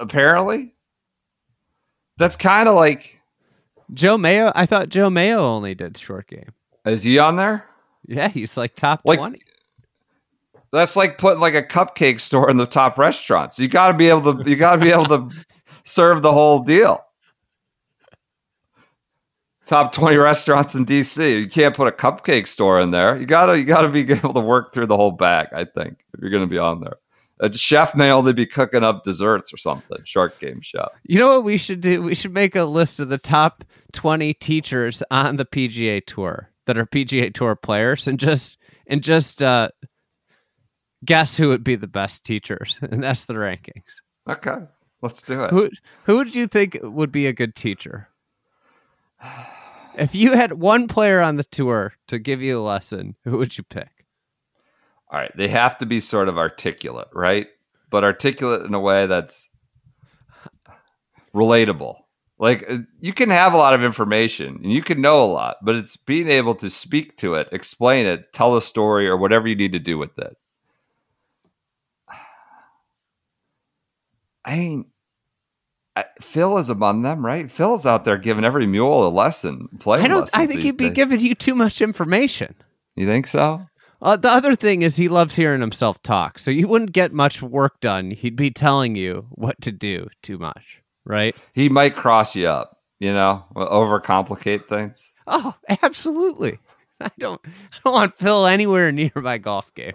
apparently, 0.00 0.74
that's 2.18 2.34
kind 2.34 2.68
of 2.68 2.74
like 2.74 3.20
Joe 3.94 4.18
Mayo. 4.18 4.50
I 4.56 4.66
thought 4.66 4.88
Joe 4.88 5.08
Mayo 5.08 5.38
only 5.38 5.76
did 5.76 5.96
short 5.96 6.26
game. 6.26 6.52
Is 6.84 7.02
he 7.02 7.18
on 7.18 7.36
there? 7.36 7.66
Yeah, 8.06 8.28
he's 8.28 8.56
like 8.56 8.74
top 8.74 9.02
like, 9.04 9.18
twenty. 9.18 9.40
That's 10.72 10.96
like 10.96 11.18
putting 11.18 11.40
like 11.40 11.54
a 11.54 11.62
cupcake 11.62 12.20
store 12.20 12.50
in 12.50 12.56
the 12.56 12.66
top 12.66 12.96
restaurants. 12.96 13.58
You 13.58 13.68
got 13.68 13.88
to 13.88 13.94
be 13.94 14.08
able 14.08 14.34
to. 14.34 14.48
You 14.48 14.56
got 14.56 14.76
to 14.76 14.80
be 14.80 14.90
able 14.90 15.06
to 15.06 15.30
serve 15.84 16.22
the 16.22 16.32
whole 16.32 16.60
deal 16.60 17.04
top 19.70 19.92
20 19.92 20.16
restaurants 20.16 20.74
in 20.74 20.84
DC. 20.84 21.42
You 21.42 21.48
can't 21.48 21.76
put 21.76 21.86
a 21.86 21.92
cupcake 21.92 22.48
store 22.48 22.80
in 22.80 22.90
there. 22.90 23.16
You 23.16 23.24
gotta 23.24 23.56
you 23.56 23.64
gotta 23.64 23.88
be 23.88 24.00
able 24.12 24.34
to 24.34 24.40
work 24.40 24.74
through 24.74 24.88
the 24.88 24.96
whole 24.96 25.12
bag, 25.12 25.46
I 25.52 25.64
think, 25.64 26.04
if 26.12 26.20
you're 26.20 26.30
gonna 26.30 26.48
be 26.48 26.58
on 26.58 26.80
there. 26.80 26.96
A 27.38 27.50
chef 27.52 27.94
may 27.94 28.10
only 28.10 28.32
be 28.32 28.44
cooking 28.44 28.82
up 28.82 29.04
desserts 29.04 29.54
or 29.54 29.56
something. 29.56 29.98
Shark 30.04 30.38
game 30.40 30.60
chef. 30.60 30.88
You 31.04 31.20
know 31.20 31.28
what 31.28 31.44
we 31.44 31.56
should 31.56 31.80
do? 31.80 32.02
We 32.02 32.14
should 32.14 32.34
make 32.34 32.54
a 32.54 32.64
list 32.64 33.00
of 33.00 33.08
the 33.08 33.16
top 33.16 33.64
20 33.92 34.34
teachers 34.34 35.02
on 35.10 35.36
the 35.36 35.46
PGA 35.46 36.04
tour 36.04 36.49
that 36.70 36.78
are 36.78 36.86
PGA 36.86 37.34
tour 37.34 37.56
players 37.56 38.06
and 38.06 38.16
just 38.16 38.56
and 38.86 39.02
just 39.02 39.42
uh 39.42 39.70
guess 41.04 41.36
who 41.36 41.48
would 41.48 41.64
be 41.64 41.74
the 41.74 41.88
best 41.88 42.22
teachers. 42.22 42.78
And 42.90 43.02
that's 43.02 43.24
the 43.24 43.34
rankings. 43.34 43.98
Okay. 44.28 44.58
Let's 45.02 45.22
do 45.22 45.42
it. 45.42 45.50
Who 45.50 45.68
who 46.04 46.18
would 46.18 46.36
you 46.36 46.46
think 46.46 46.78
would 46.80 47.10
be 47.10 47.26
a 47.26 47.32
good 47.32 47.56
teacher? 47.56 48.08
If 49.96 50.14
you 50.14 50.34
had 50.34 50.52
one 50.52 50.86
player 50.86 51.20
on 51.20 51.36
the 51.36 51.44
tour 51.44 51.94
to 52.06 52.20
give 52.20 52.40
you 52.40 52.60
a 52.60 52.62
lesson, 52.62 53.16
who 53.24 53.38
would 53.38 53.58
you 53.58 53.64
pick? 53.64 54.06
All 55.10 55.18
right, 55.18 55.36
they 55.36 55.48
have 55.48 55.76
to 55.78 55.86
be 55.86 55.98
sort 55.98 56.28
of 56.28 56.38
articulate, 56.38 57.08
right? 57.12 57.48
But 57.90 58.04
articulate 58.04 58.62
in 58.62 58.72
a 58.72 58.80
way 58.80 59.06
that's 59.06 59.48
relatable. 61.34 61.96
Like 62.40 62.64
uh, 62.68 62.78
you 63.00 63.12
can 63.12 63.28
have 63.28 63.52
a 63.52 63.58
lot 63.58 63.74
of 63.74 63.84
information 63.84 64.60
and 64.62 64.72
you 64.72 64.82
can 64.82 65.00
know 65.02 65.22
a 65.22 65.26
lot, 65.26 65.58
but 65.62 65.76
it's 65.76 65.96
being 65.96 66.28
able 66.28 66.54
to 66.56 66.70
speak 66.70 67.18
to 67.18 67.34
it, 67.34 67.48
explain 67.52 68.06
it, 68.06 68.32
tell 68.32 68.56
a 68.56 68.62
story 68.62 69.06
or 69.06 69.16
whatever 69.18 69.46
you 69.46 69.54
need 69.54 69.72
to 69.72 69.78
do 69.78 69.98
with 69.98 70.18
it. 70.18 70.36
I 74.42 74.56
mean, 74.56 74.86
Phil 76.22 76.56
is 76.56 76.70
among 76.70 77.02
them, 77.02 77.24
right? 77.24 77.50
Phil's 77.50 77.84
out 77.84 78.06
there 78.06 78.16
giving 78.16 78.44
every 78.44 78.66
mule 78.66 79.06
a 79.06 79.10
lesson. 79.10 79.68
Play. 79.78 80.00
I 80.00 80.08
don't. 80.08 80.30
I 80.32 80.46
think 80.46 80.62
he'd 80.62 80.78
be 80.78 80.88
giving 80.88 81.20
you 81.20 81.34
too 81.34 81.54
much 81.54 81.82
information. 81.82 82.54
You 82.96 83.06
think 83.06 83.26
so? 83.26 83.66
Uh, 84.00 84.16
the 84.16 84.30
other 84.30 84.56
thing 84.56 84.80
is 84.80 84.96
he 84.96 85.08
loves 85.08 85.36
hearing 85.36 85.60
himself 85.60 86.02
talk, 86.02 86.38
so 86.38 86.50
you 86.50 86.66
wouldn't 86.68 86.92
get 86.92 87.12
much 87.12 87.42
work 87.42 87.80
done. 87.80 88.12
He'd 88.12 88.34
be 88.34 88.50
telling 88.50 88.94
you 88.94 89.26
what 89.30 89.60
to 89.60 89.72
do 89.72 90.08
too 90.22 90.38
much, 90.38 90.79
right? 91.10 91.36
He 91.52 91.68
might 91.68 91.94
cross 91.94 92.34
you 92.36 92.48
up, 92.48 92.78
you 92.98 93.12
know, 93.12 93.44
overcomplicate 93.54 94.66
things. 94.66 95.12
Oh, 95.26 95.54
absolutely. 95.82 96.58
I 97.00 97.10
don't. 97.18 97.40
I 97.44 97.78
don't 97.84 97.92
want 97.94 98.16
Phil 98.16 98.46
anywhere 98.46 98.92
near 98.92 99.12
my 99.16 99.38
golf 99.38 99.74
game 99.74 99.94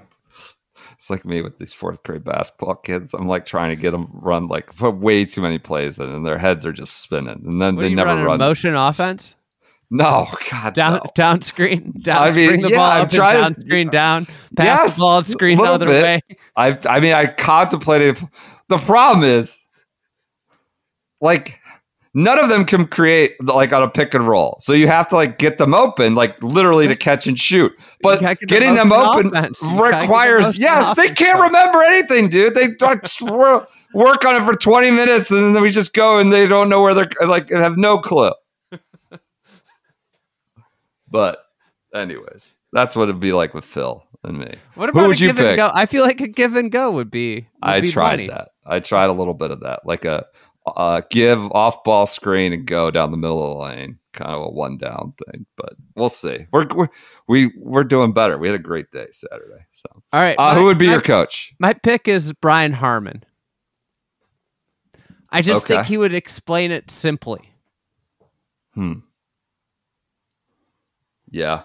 it's 0.96 1.10
like 1.10 1.26
me 1.26 1.42
with 1.42 1.58
these 1.60 1.74
fourth 1.74 2.02
grade 2.04 2.24
basketball 2.24 2.76
kids. 2.76 3.14
I'm 3.14 3.28
like 3.28 3.46
trying 3.46 3.70
to 3.70 3.76
get 3.76 3.92
them 3.92 4.10
run 4.12 4.48
like 4.48 4.70
way 4.82 5.26
too 5.26 5.42
many 5.42 5.60
plays 5.60 6.00
in, 6.00 6.10
and 6.10 6.26
their 6.26 6.38
heads 6.38 6.66
are 6.66 6.74
just 6.74 6.98
spinning, 6.98 7.44
and 7.46 7.62
then 7.62 7.76
what 7.76 7.84
they 7.84 7.94
never 7.94 8.24
run 8.24 8.40
motion 8.40 8.76
offense. 8.76 9.36
No, 9.92 10.28
God, 10.50 10.74
down 10.74 10.94
no. 10.94 11.12
down 11.14 11.42
screen, 11.42 11.94
down 12.02 12.24
I 12.24 12.32
mean, 12.32 12.50
bring 12.50 12.62
the 12.62 12.70
yeah, 12.70 12.78
ball 12.78 13.02
up 13.04 13.12
trying, 13.12 13.42
down 13.42 13.66
screen 13.66 13.90
down, 13.90 14.26
pass 14.56 14.66
yes, 14.66 14.96
the 14.96 15.02
ball, 15.02 15.24
screen 15.24 15.58
the 15.58 15.64
other 15.64 15.86
bit. 15.86 16.04
way. 16.04 16.38
I've, 16.56 16.86
I 16.88 17.00
mean, 17.00 17.14
I 17.14 17.28
contemplated. 17.28 18.18
The 18.68 18.78
problem 18.80 19.24
is, 19.24 19.60
like, 21.22 21.60
none 22.16 22.40
of 22.40 22.50
them 22.50 22.66
can 22.66 22.88
create 22.88 23.36
like 23.44 23.72
on 23.74 23.84
a 23.84 23.90
pick 23.90 24.16
and 24.16 24.28
roll. 24.28 24.58
So 24.60 24.74
you 24.74 24.88
have 24.88 25.08
to 25.10 25.16
like 25.16 25.38
get 25.38 25.60
them 25.60 25.76
open, 25.76 26.16
like 26.16 26.42
literally 26.42 26.88
to 26.88 26.96
catch 26.96 27.28
and 27.28 27.38
shoot. 27.38 27.72
But 28.02 28.40
getting 28.48 28.74
them 28.74 28.92
open 28.92 29.32
requires 29.78 30.58
yes, 30.58 30.96
they 30.96 31.10
can't 31.10 31.40
remember 31.40 31.84
anything, 31.84 32.30
dude. 32.30 32.56
They 32.56 32.70
work 33.94 34.26
on 34.26 34.42
it 34.42 34.46
for 34.46 34.56
20 34.56 34.92
minutes 34.92 35.30
and 35.30 35.56
then 35.56 35.62
we 35.62 35.70
just 35.70 35.94
go 35.94 36.18
and 36.18 36.34
they 36.34 36.48
don't 36.48 36.70
know 36.70 36.82
where 36.82 36.96
they're 36.96 37.28
like 37.28 37.50
have 37.50 37.78
no 37.78 38.00
clue. 38.00 38.32
but 41.12 41.46
anyways, 41.94 42.56
that's 42.72 42.96
what 42.96 43.04
it'd 43.10 43.20
be 43.20 43.34
like 43.34 43.54
with 43.54 43.66
Phil 43.66 44.04
and 44.24 44.40
me. 44.40 44.54
What 44.76 44.90
about 44.90 45.02
Who 45.02 45.08
would 45.10 45.20
you 45.20 45.34
pick? 45.34 45.58
Go? 45.58 45.70
I 45.74 45.86
feel 45.86 46.04
like 46.04 46.22
a 46.22 46.28
give 46.28 46.56
and 46.56 46.72
go 46.72 46.92
would 46.92 47.12
be. 47.12 47.36
Would 47.36 47.46
I 47.62 47.82
be 47.82 47.92
tried 47.92 48.12
money. 48.12 48.28
that. 48.30 48.50
I 48.66 48.80
tried 48.80 49.10
a 49.10 49.14
little 49.14 49.36
bit 49.36 49.52
of 49.52 49.60
that, 49.60 49.82
like 49.86 50.06
a 50.06 50.26
uh, 50.66 51.02
give 51.10 51.40
off 51.52 51.84
ball 51.84 52.06
screen 52.06 52.54
and 52.54 52.66
go 52.66 52.90
down 52.92 53.12
the 53.12 53.18
middle 53.18 53.44
of 53.44 53.58
the 53.58 53.64
lane, 53.64 54.00
kind 54.14 54.32
of 54.32 54.42
a 54.44 54.50
one 54.50 54.78
down 54.78 55.14
thing. 55.26 55.46
But 55.58 55.74
we'll 55.96 56.10
see. 56.10 56.48
We're, 56.52 56.68
we're 56.74 56.90
we 57.28 57.52
we're 57.58 57.84
doing 57.84 58.14
better. 58.14 58.38
We 58.38 58.48
had 58.48 58.56
a 58.56 58.64
great 58.64 58.92
day 58.92 59.08
Saturday. 59.12 59.66
So 59.72 59.90
all 60.12 60.22
right, 60.22 60.38
uh, 60.38 60.54
my, 60.54 60.56
who 60.56 60.66
would 60.66 60.80
be 60.80 60.88
my, 60.88 60.94
your 60.94 61.02
coach? 61.02 61.54
My 61.60 61.74
pick 61.74 62.08
is 62.08 62.34
Brian 62.34 62.74
Harmon. 62.74 63.24
I 65.30 65.42
just 65.42 65.64
okay. 65.64 65.76
think 65.76 65.88
he 65.88 65.98
would 65.98 66.14
explain 66.14 66.72
it 66.72 66.90
simply. 66.90 67.52
Hmm. 68.74 69.00
Yeah. 71.30 71.64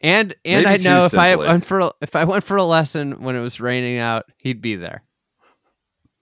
And 0.00 0.34
and 0.44 0.64
Maybe 0.64 0.66
I 0.66 0.76
know 0.90 1.04
if 1.04 1.10
simply. 1.10 1.18
I 1.18 1.36
went 1.36 1.64
for 1.64 1.92
if 2.00 2.16
I 2.16 2.24
went 2.24 2.44
for 2.44 2.56
a 2.56 2.62
lesson 2.62 3.22
when 3.22 3.34
it 3.34 3.40
was 3.40 3.60
raining 3.60 3.98
out, 3.98 4.26
he'd 4.36 4.62
be 4.62 4.76
there, 4.76 5.02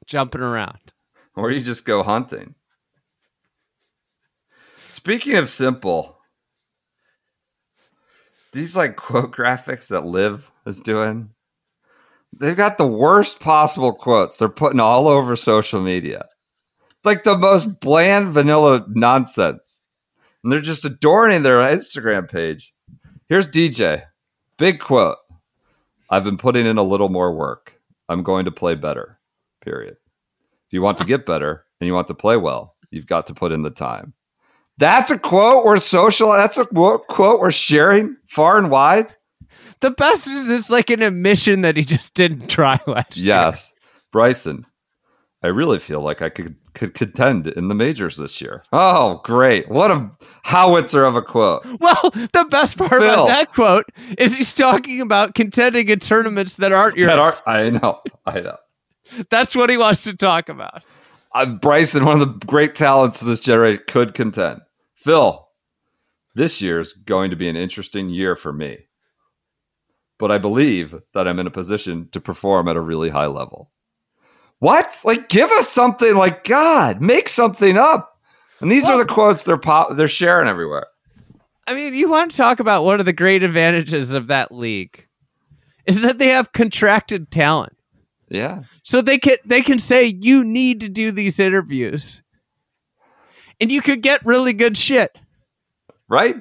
jumping 0.06 0.40
around 0.40 0.78
or 1.36 1.50
you 1.50 1.60
just 1.60 1.84
go 1.84 2.02
hunting. 2.02 2.54
Speaking 4.92 5.36
of 5.36 5.48
simple, 5.48 6.18
these 8.52 8.76
like 8.76 8.96
quote 8.96 9.34
graphics 9.34 9.88
that 9.88 10.06
Liv 10.06 10.50
is 10.66 10.80
doing, 10.80 11.30
they've 12.38 12.56
got 12.56 12.78
the 12.78 12.86
worst 12.86 13.40
possible 13.40 13.92
quotes 13.92 14.38
they're 14.38 14.48
putting 14.48 14.80
all 14.80 15.08
over 15.08 15.36
social 15.36 15.80
media. 15.80 16.26
Like 17.02 17.24
the 17.24 17.36
most 17.36 17.80
bland 17.80 18.28
vanilla 18.28 18.86
nonsense. 18.88 19.80
and 20.42 20.52
they're 20.52 20.60
just 20.60 20.84
adorning 20.84 21.42
their 21.42 21.58
Instagram 21.58 22.30
page. 22.30 22.72
Here's 23.28 23.48
DJ. 23.48 24.04
Big 24.56 24.78
quote. 24.78 25.18
I've 26.08 26.24
been 26.24 26.38
putting 26.38 26.66
in 26.66 26.78
a 26.78 26.82
little 26.82 27.08
more 27.08 27.34
work. 27.34 27.74
I'm 28.08 28.22
going 28.22 28.44
to 28.44 28.50
play 28.52 28.74
better. 28.74 29.18
Period. 29.62 29.96
You 30.74 30.82
want 30.82 30.98
to 30.98 31.04
get 31.04 31.24
better 31.24 31.64
and 31.80 31.86
you 31.86 31.94
want 31.94 32.08
to 32.08 32.14
play 32.14 32.36
well, 32.36 32.74
you've 32.90 33.06
got 33.06 33.26
to 33.28 33.34
put 33.34 33.52
in 33.52 33.62
the 33.62 33.70
time. 33.70 34.12
That's 34.76 35.08
a 35.08 35.16
quote 35.16 35.64
we're 35.64 35.76
social. 35.76 36.32
That's 36.32 36.58
a 36.58 36.66
quote 36.66 37.38
we're 37.38 37.52
sharing 37.52 38.16
far 38.26 38.58
and 38.58 38.72
wide. 38.72 39.14
The 39.78 39.92
best 39.92 40.26
is 40.26 40.50
it's 40.50 40.70
like 40.70 40.90
an 40.90 41.00
admission 41.00 41.60
that 41.60 41.76
he 41.76 41.84
just 41.84 42.14
didn't 42.14 42.48
try 42.48 42.80
last 42.88 43.16
year. 43.16 43.26
Yes. 43.26 43.72
Bryson, 44.10 44.66
I 45.44 45.46
really 45.46 45.78
feel 45.78 46.00
like 46.00 46.22
I 46.22 46.28
could 46.28 46.56
could 46.74 46.94
contend 46.94 47.46
in 47.46 47.68
the 47.68 47.74
majors 47.76 48.16
this 48.16 48.40
year. 48.40 48.64
Oh, 48.72 49.20
great. 49.22 49.68
What 49.68 49.92
a 49.92 50.10
howitzer 50.42 51.04
of 51.04 51.14
a 51.14 51.22
quote. 51.22 51.64
Well, 51.78 52.10
the 52.32 52.48
best 52.50 52.76
part 52.76 52.90
Phil. 52.90 53.02
about 53.04 53.28
that 53.28 53.52
quote 53.52 53.84
is 54.18 54.34
he's 54.34 54.52
talking 54.52 55.00
about 55.00 55.36
contending 55.36 55.88
in 55.88 56.00
tournaments 56.00 56.56
that 56.56 56.72
aren't 56.72 56.96
yours. 56.96 57.10
That 57.10 57.20
are, 57.20 57.34
I 57.46 57.70
know. 57.70 58.00
I 58.26 58.40
know. 58.40 58.56
That's 59.30 59.54
what 59.54 59.70
he 59.70 59.76
wants 59.76 60.04
to 60.04 60.14
talk 60.14 60.48
about. 60.48 60.82
Uh, 61.34 61.46
Bryson, 61.46 62.04
one 62.04 62.20
of 62.20 62.40
the 62.40 62.46
great 62.46 62.74
talents 62.74 63.20
of 63.20 63.26
this 63.26 63.40
generation, 63.40 63.82
could 63.88 64.14
contend. 64.14 64.60
Phil, 64.94 65.48
this 66.34 66.62
year's 66.62 66.92
going 66.92 67.30
to 67.30 67.36
be 67.36 67.48
an 67.48 67.56
interesting 67.56 68.08
year 68.08 68.36
for 68.36 68.52
me. 68.52 68.86
But 70.18 70.30
I 70.30 70.38
believe 70.38 70.94
that 71.12 71.26
I'm 71.26 71.38
in 71.38 71.46
a 71.46 71.50
position 71.50 72.08
to 72.12 72.20
perform 72.20 72.68
at 72.68 72.76
a 72.76 72.80
really 72.80 73.10
high 73.10 73.26
level. 73.26 73.70
What? 74.60 75.00
Like, 75.04 75.28
give 75.28 75.50
us 75.50 75.68
something. 75.68 76.14
Like, 76.14 76.44
God, 76.44 77.00
make 77.00 77.28
something 77.28 77.76
up. 77.76 78.18
And 78.60 78.70
these 78.70 78.84
well, 78.84 78.94
are 78.94 79.04
the 79.04 79.12
quotes 79.12 79.44
they're 79.44 79.56
pop- 79.56 79.96
they're 79.96 80.08
sharing 80.08 80.48
everywhere. 80.48 80.86
I 81.66 81.74
mean, 81.74 81.94
you 81.94 82.08
want 82.08 82.30
to 82.30 82.36
talk 82.36 82.60
about 82.60 82.84
one 82.84 83.00
of 83.00 83.06
the 83.06 83.12
great 83.12 83.42
advantages 83.42 84.12
of 84.14 84.28
that 84.28 84.52
league 84.52 85.06
is 85.86 86.00
that 86.02 86.18
they 86.18 86.28
have 86.28 86.52
contracted 86.52 87.30
talent. 87.30 87.73
Yeah. 88.34 88.62
So 88.82 89.00
they 89.00 89.18
can 89.18 89.36
they 89.44 89.62
can 89.62 89.78
say 89.78 90.06
you 90.06 90.44
need 90.44 90.80
to 90.80 90.88
do 90.88 91.12
these 91.12 91.38
interviews. 91.38 92.20
And 93.60 93.70
you 93.70 93.80
could 93.80 94.02
get 94.02 94.26
really 94.26 94.52
good 94.52 94.76
shit. 94.76 95.16
Right? 96.08 96.36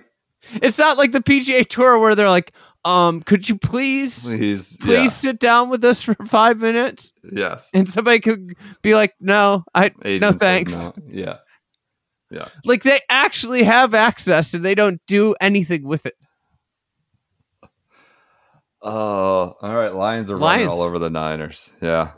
It's 0.53 0.79
not 0.79 0.97
like 0.97 1.11
the 1.11 1.21
PGA 1.21 1.65
Tour 1.67 1.99
where 1.99 2.15
they're 2.15 2.29
like, 2.29 2.53
um, 2.83 3.21
could 3.21 3.47
you 3.47 3.57
please, 3.57 4.19
please, 4.21 4.75
please 4.77 5.03
yeah. 5.03 5.09
sit 5.09 5.39
down 5.39 5.69
with 5.69 5.85
us 5.85 6.01
for 6.01 6.15
five 6.25 6.57
minutes? 6.57 7.13
Yes. 7.31 7.69
And 7.73 7.87
somebody 7.87 8.19
could 8.19 8.55
be 8.81 8.95
like, 8.95 9.13
no, 9.21 9.63
I, 9.73 9.91
Agent 10.03 10.21
no 10.21 10.31
thanks. 10.37 10.73
No. 10.73 10.93
Yeah. 11.07 11.37
Yeah. 12.29 12.47
Like 12.65 12.83
they 12.83 12.99
actually 13.09 13.63
have 13.63 13.93
access 13.93 14.53
and 14.53 14.65
they 14.65 14.75
don't 14.75 14.99
do 15.07 15.35
anything 15.39 15.83
with 15.83 16.07
it. 16.07 16.15
Oh, 18.83 19.55
all 19.61 19.75
right. 19.75 19.93
Lions 19.93 20.29
are 20.29 20.37
Lions. 20.37 20.67
running 20.67 20.67
all 20.67 20.81
over 20.81 20.99
the 20.99 21.09
Niners. 21.09 21.71
Yeah. 21.81 22.11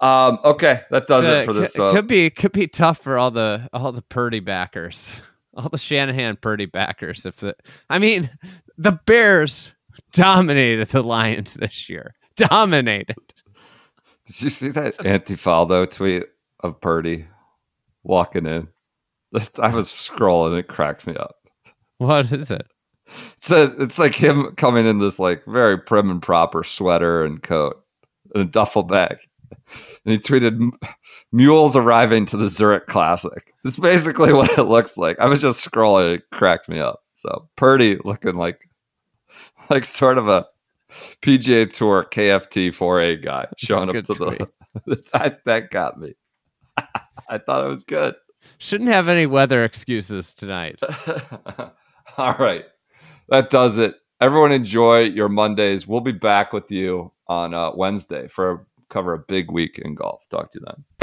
Um, 0.00 0.38
okay, 0.44 0.82
that 0.90 1.06
does 1.08 1.24
so, 1.24 1.40
it 1.40 1.44
for 1.44 1.52
this. 1.52 1.76
Uh, 1.76 1.92
could 1.92 2.06
be 2.06 2.30
could 2.30 2.52
be 2.52 2.68
tough 2.68 2.98
for 2.98 3.18
all 3.18 3.32
the 3.32 3.68
all 3.72 3.90
the 3.90 4.02
Purdy 4.02 4.38
backers, 4.38 5.20
all 5.54 5.68
the 5.68 5.78
Shanahan 5.78 6.36
Purdy 6.36 6.66
backers. 6.66 7.26
If 7.26 7.38
the, 7.38 7.56
I 7.90 7.98
mean, 7.98 8.30
the 8.76 8.92
Bears 8.92 9.72
dominated 10.12 10.88
the 10.88 11.02
Lions 11.02 11.54
this 11.54 11.88
year. 11.88 12.14
Dominated. 12.36 13.16
Did 14.26 14.42
you 14.42 14.50
see 14.50 14.68
that 14.68 14.96
Antifaldo 14.98 15.90
tweet 15.90 16.24
of 16.60 16.80
Purdy 16.80 17.26
walking 18.04 18.46
in? 18.46 18.68
I 19.58 19.70
was 19.70 19.88
scrolling, 19.88 20.58
it 20.58 20.68
cracked 20.68 21.06
me 21.06 21.16
up. 21.16 21.36
What 21.98 22.30
is 22.30 22.50
it? 22.50 22.66
It's 23.36 23.50
a, 23.50 23.74
it's 23.80 23.98
like 23.98 24.14
him 24.14 24.54
coming 24.56 24.86
in 24.86 24.98
this 24.98 25.18
like 25.18 25.44
very 25.46 25.78
prim 25.78 26.10
and 26.10 26.22
proper 26.22 26.64
sweater 26.64 27.24
and 27.24 27.42
coat 27.42 27.82
and 28.34 28.42
a 28.42 28.46
duffel 28.46 28.82
bag. 28.82 29.18
And 30.04 30.12
he 30.12 30.18
tweeted, 30.18 30.70
"Mules 31.32 31.76
arriving 31.76 32.26
to 32.26 32.36
the 32.36 32.48
Zurich 32.48 32.86
Classic." 32.86 33.54
It's 33.64 33.78
basically 33.78 34.32
what 34.34 34.58
it 34.58 34.64
looks 34.64 34.96
like. 34.96 35.18
I 35.18 35.26
was 35.26 35.40
just 35.40 35.64
scrolling; 35.64 36.16
it 36.16 36.22
cracked 36.32 36.68
me 36.68 36.80
up. 36.80 37.02
So 37.14 37.48
Purdy 37.56 37.98
looking 38.04 38.36
like 38.36 38.68
like 39.70 39.84
sort 39.84 40.18
of 40.18 40.28
a 40.28 40.46
PGA 41.22 41.70
Tour 41.72 42.06
KFT 42.10 42.68
4A 42.68 43.22
guy 43.22 43.46
showing 43.56 43.88
up 43.88 44.04
to 44.04 44.14
tweet. 44.14 44.38
the. 44.86 45.38
That 45.44 45.70
got 45.70 45.98
me. 45.98 46.14
I 47.28 47.38
thought 47.38 47.64
it 47.64 47.68
was 47.68 47.84
good. 47.84 48.14
Shouldn't 48.58 48.90
have 48.90 49.08
any 49.08 49.26
weather 49.26 49.64
excuses 49.64 50.32
tonight. 50.34 50.80
All 52.16 52.34
right. 52.38 52.64
That 53.28 53.50
does 53.50 53.78
it. 53.78 53.96
Everyone 54.20 54.52
enjoy 54.52 55.02
your 55.02 55.28
Mondays. 55.28 55.86
We'll 55.86 56.00
be 56.00 56.12
back 56.12 56.52
with 56.52 56.70
you 56.70 57.12
on 57.28 57.54
uh, 57.54 57.72
Wednesday 57.74 58.26
for 58.26 58.66
cover 58.88 59.12
a 59.14 59.18
big 59.18 59.50
week 59.50 59.78
in 59.78 59.94
golf. 59.94 60.28
Talk 60.28 60.50
to 60.52 60.58
you 60.60 60.66
then. 60.66 60.97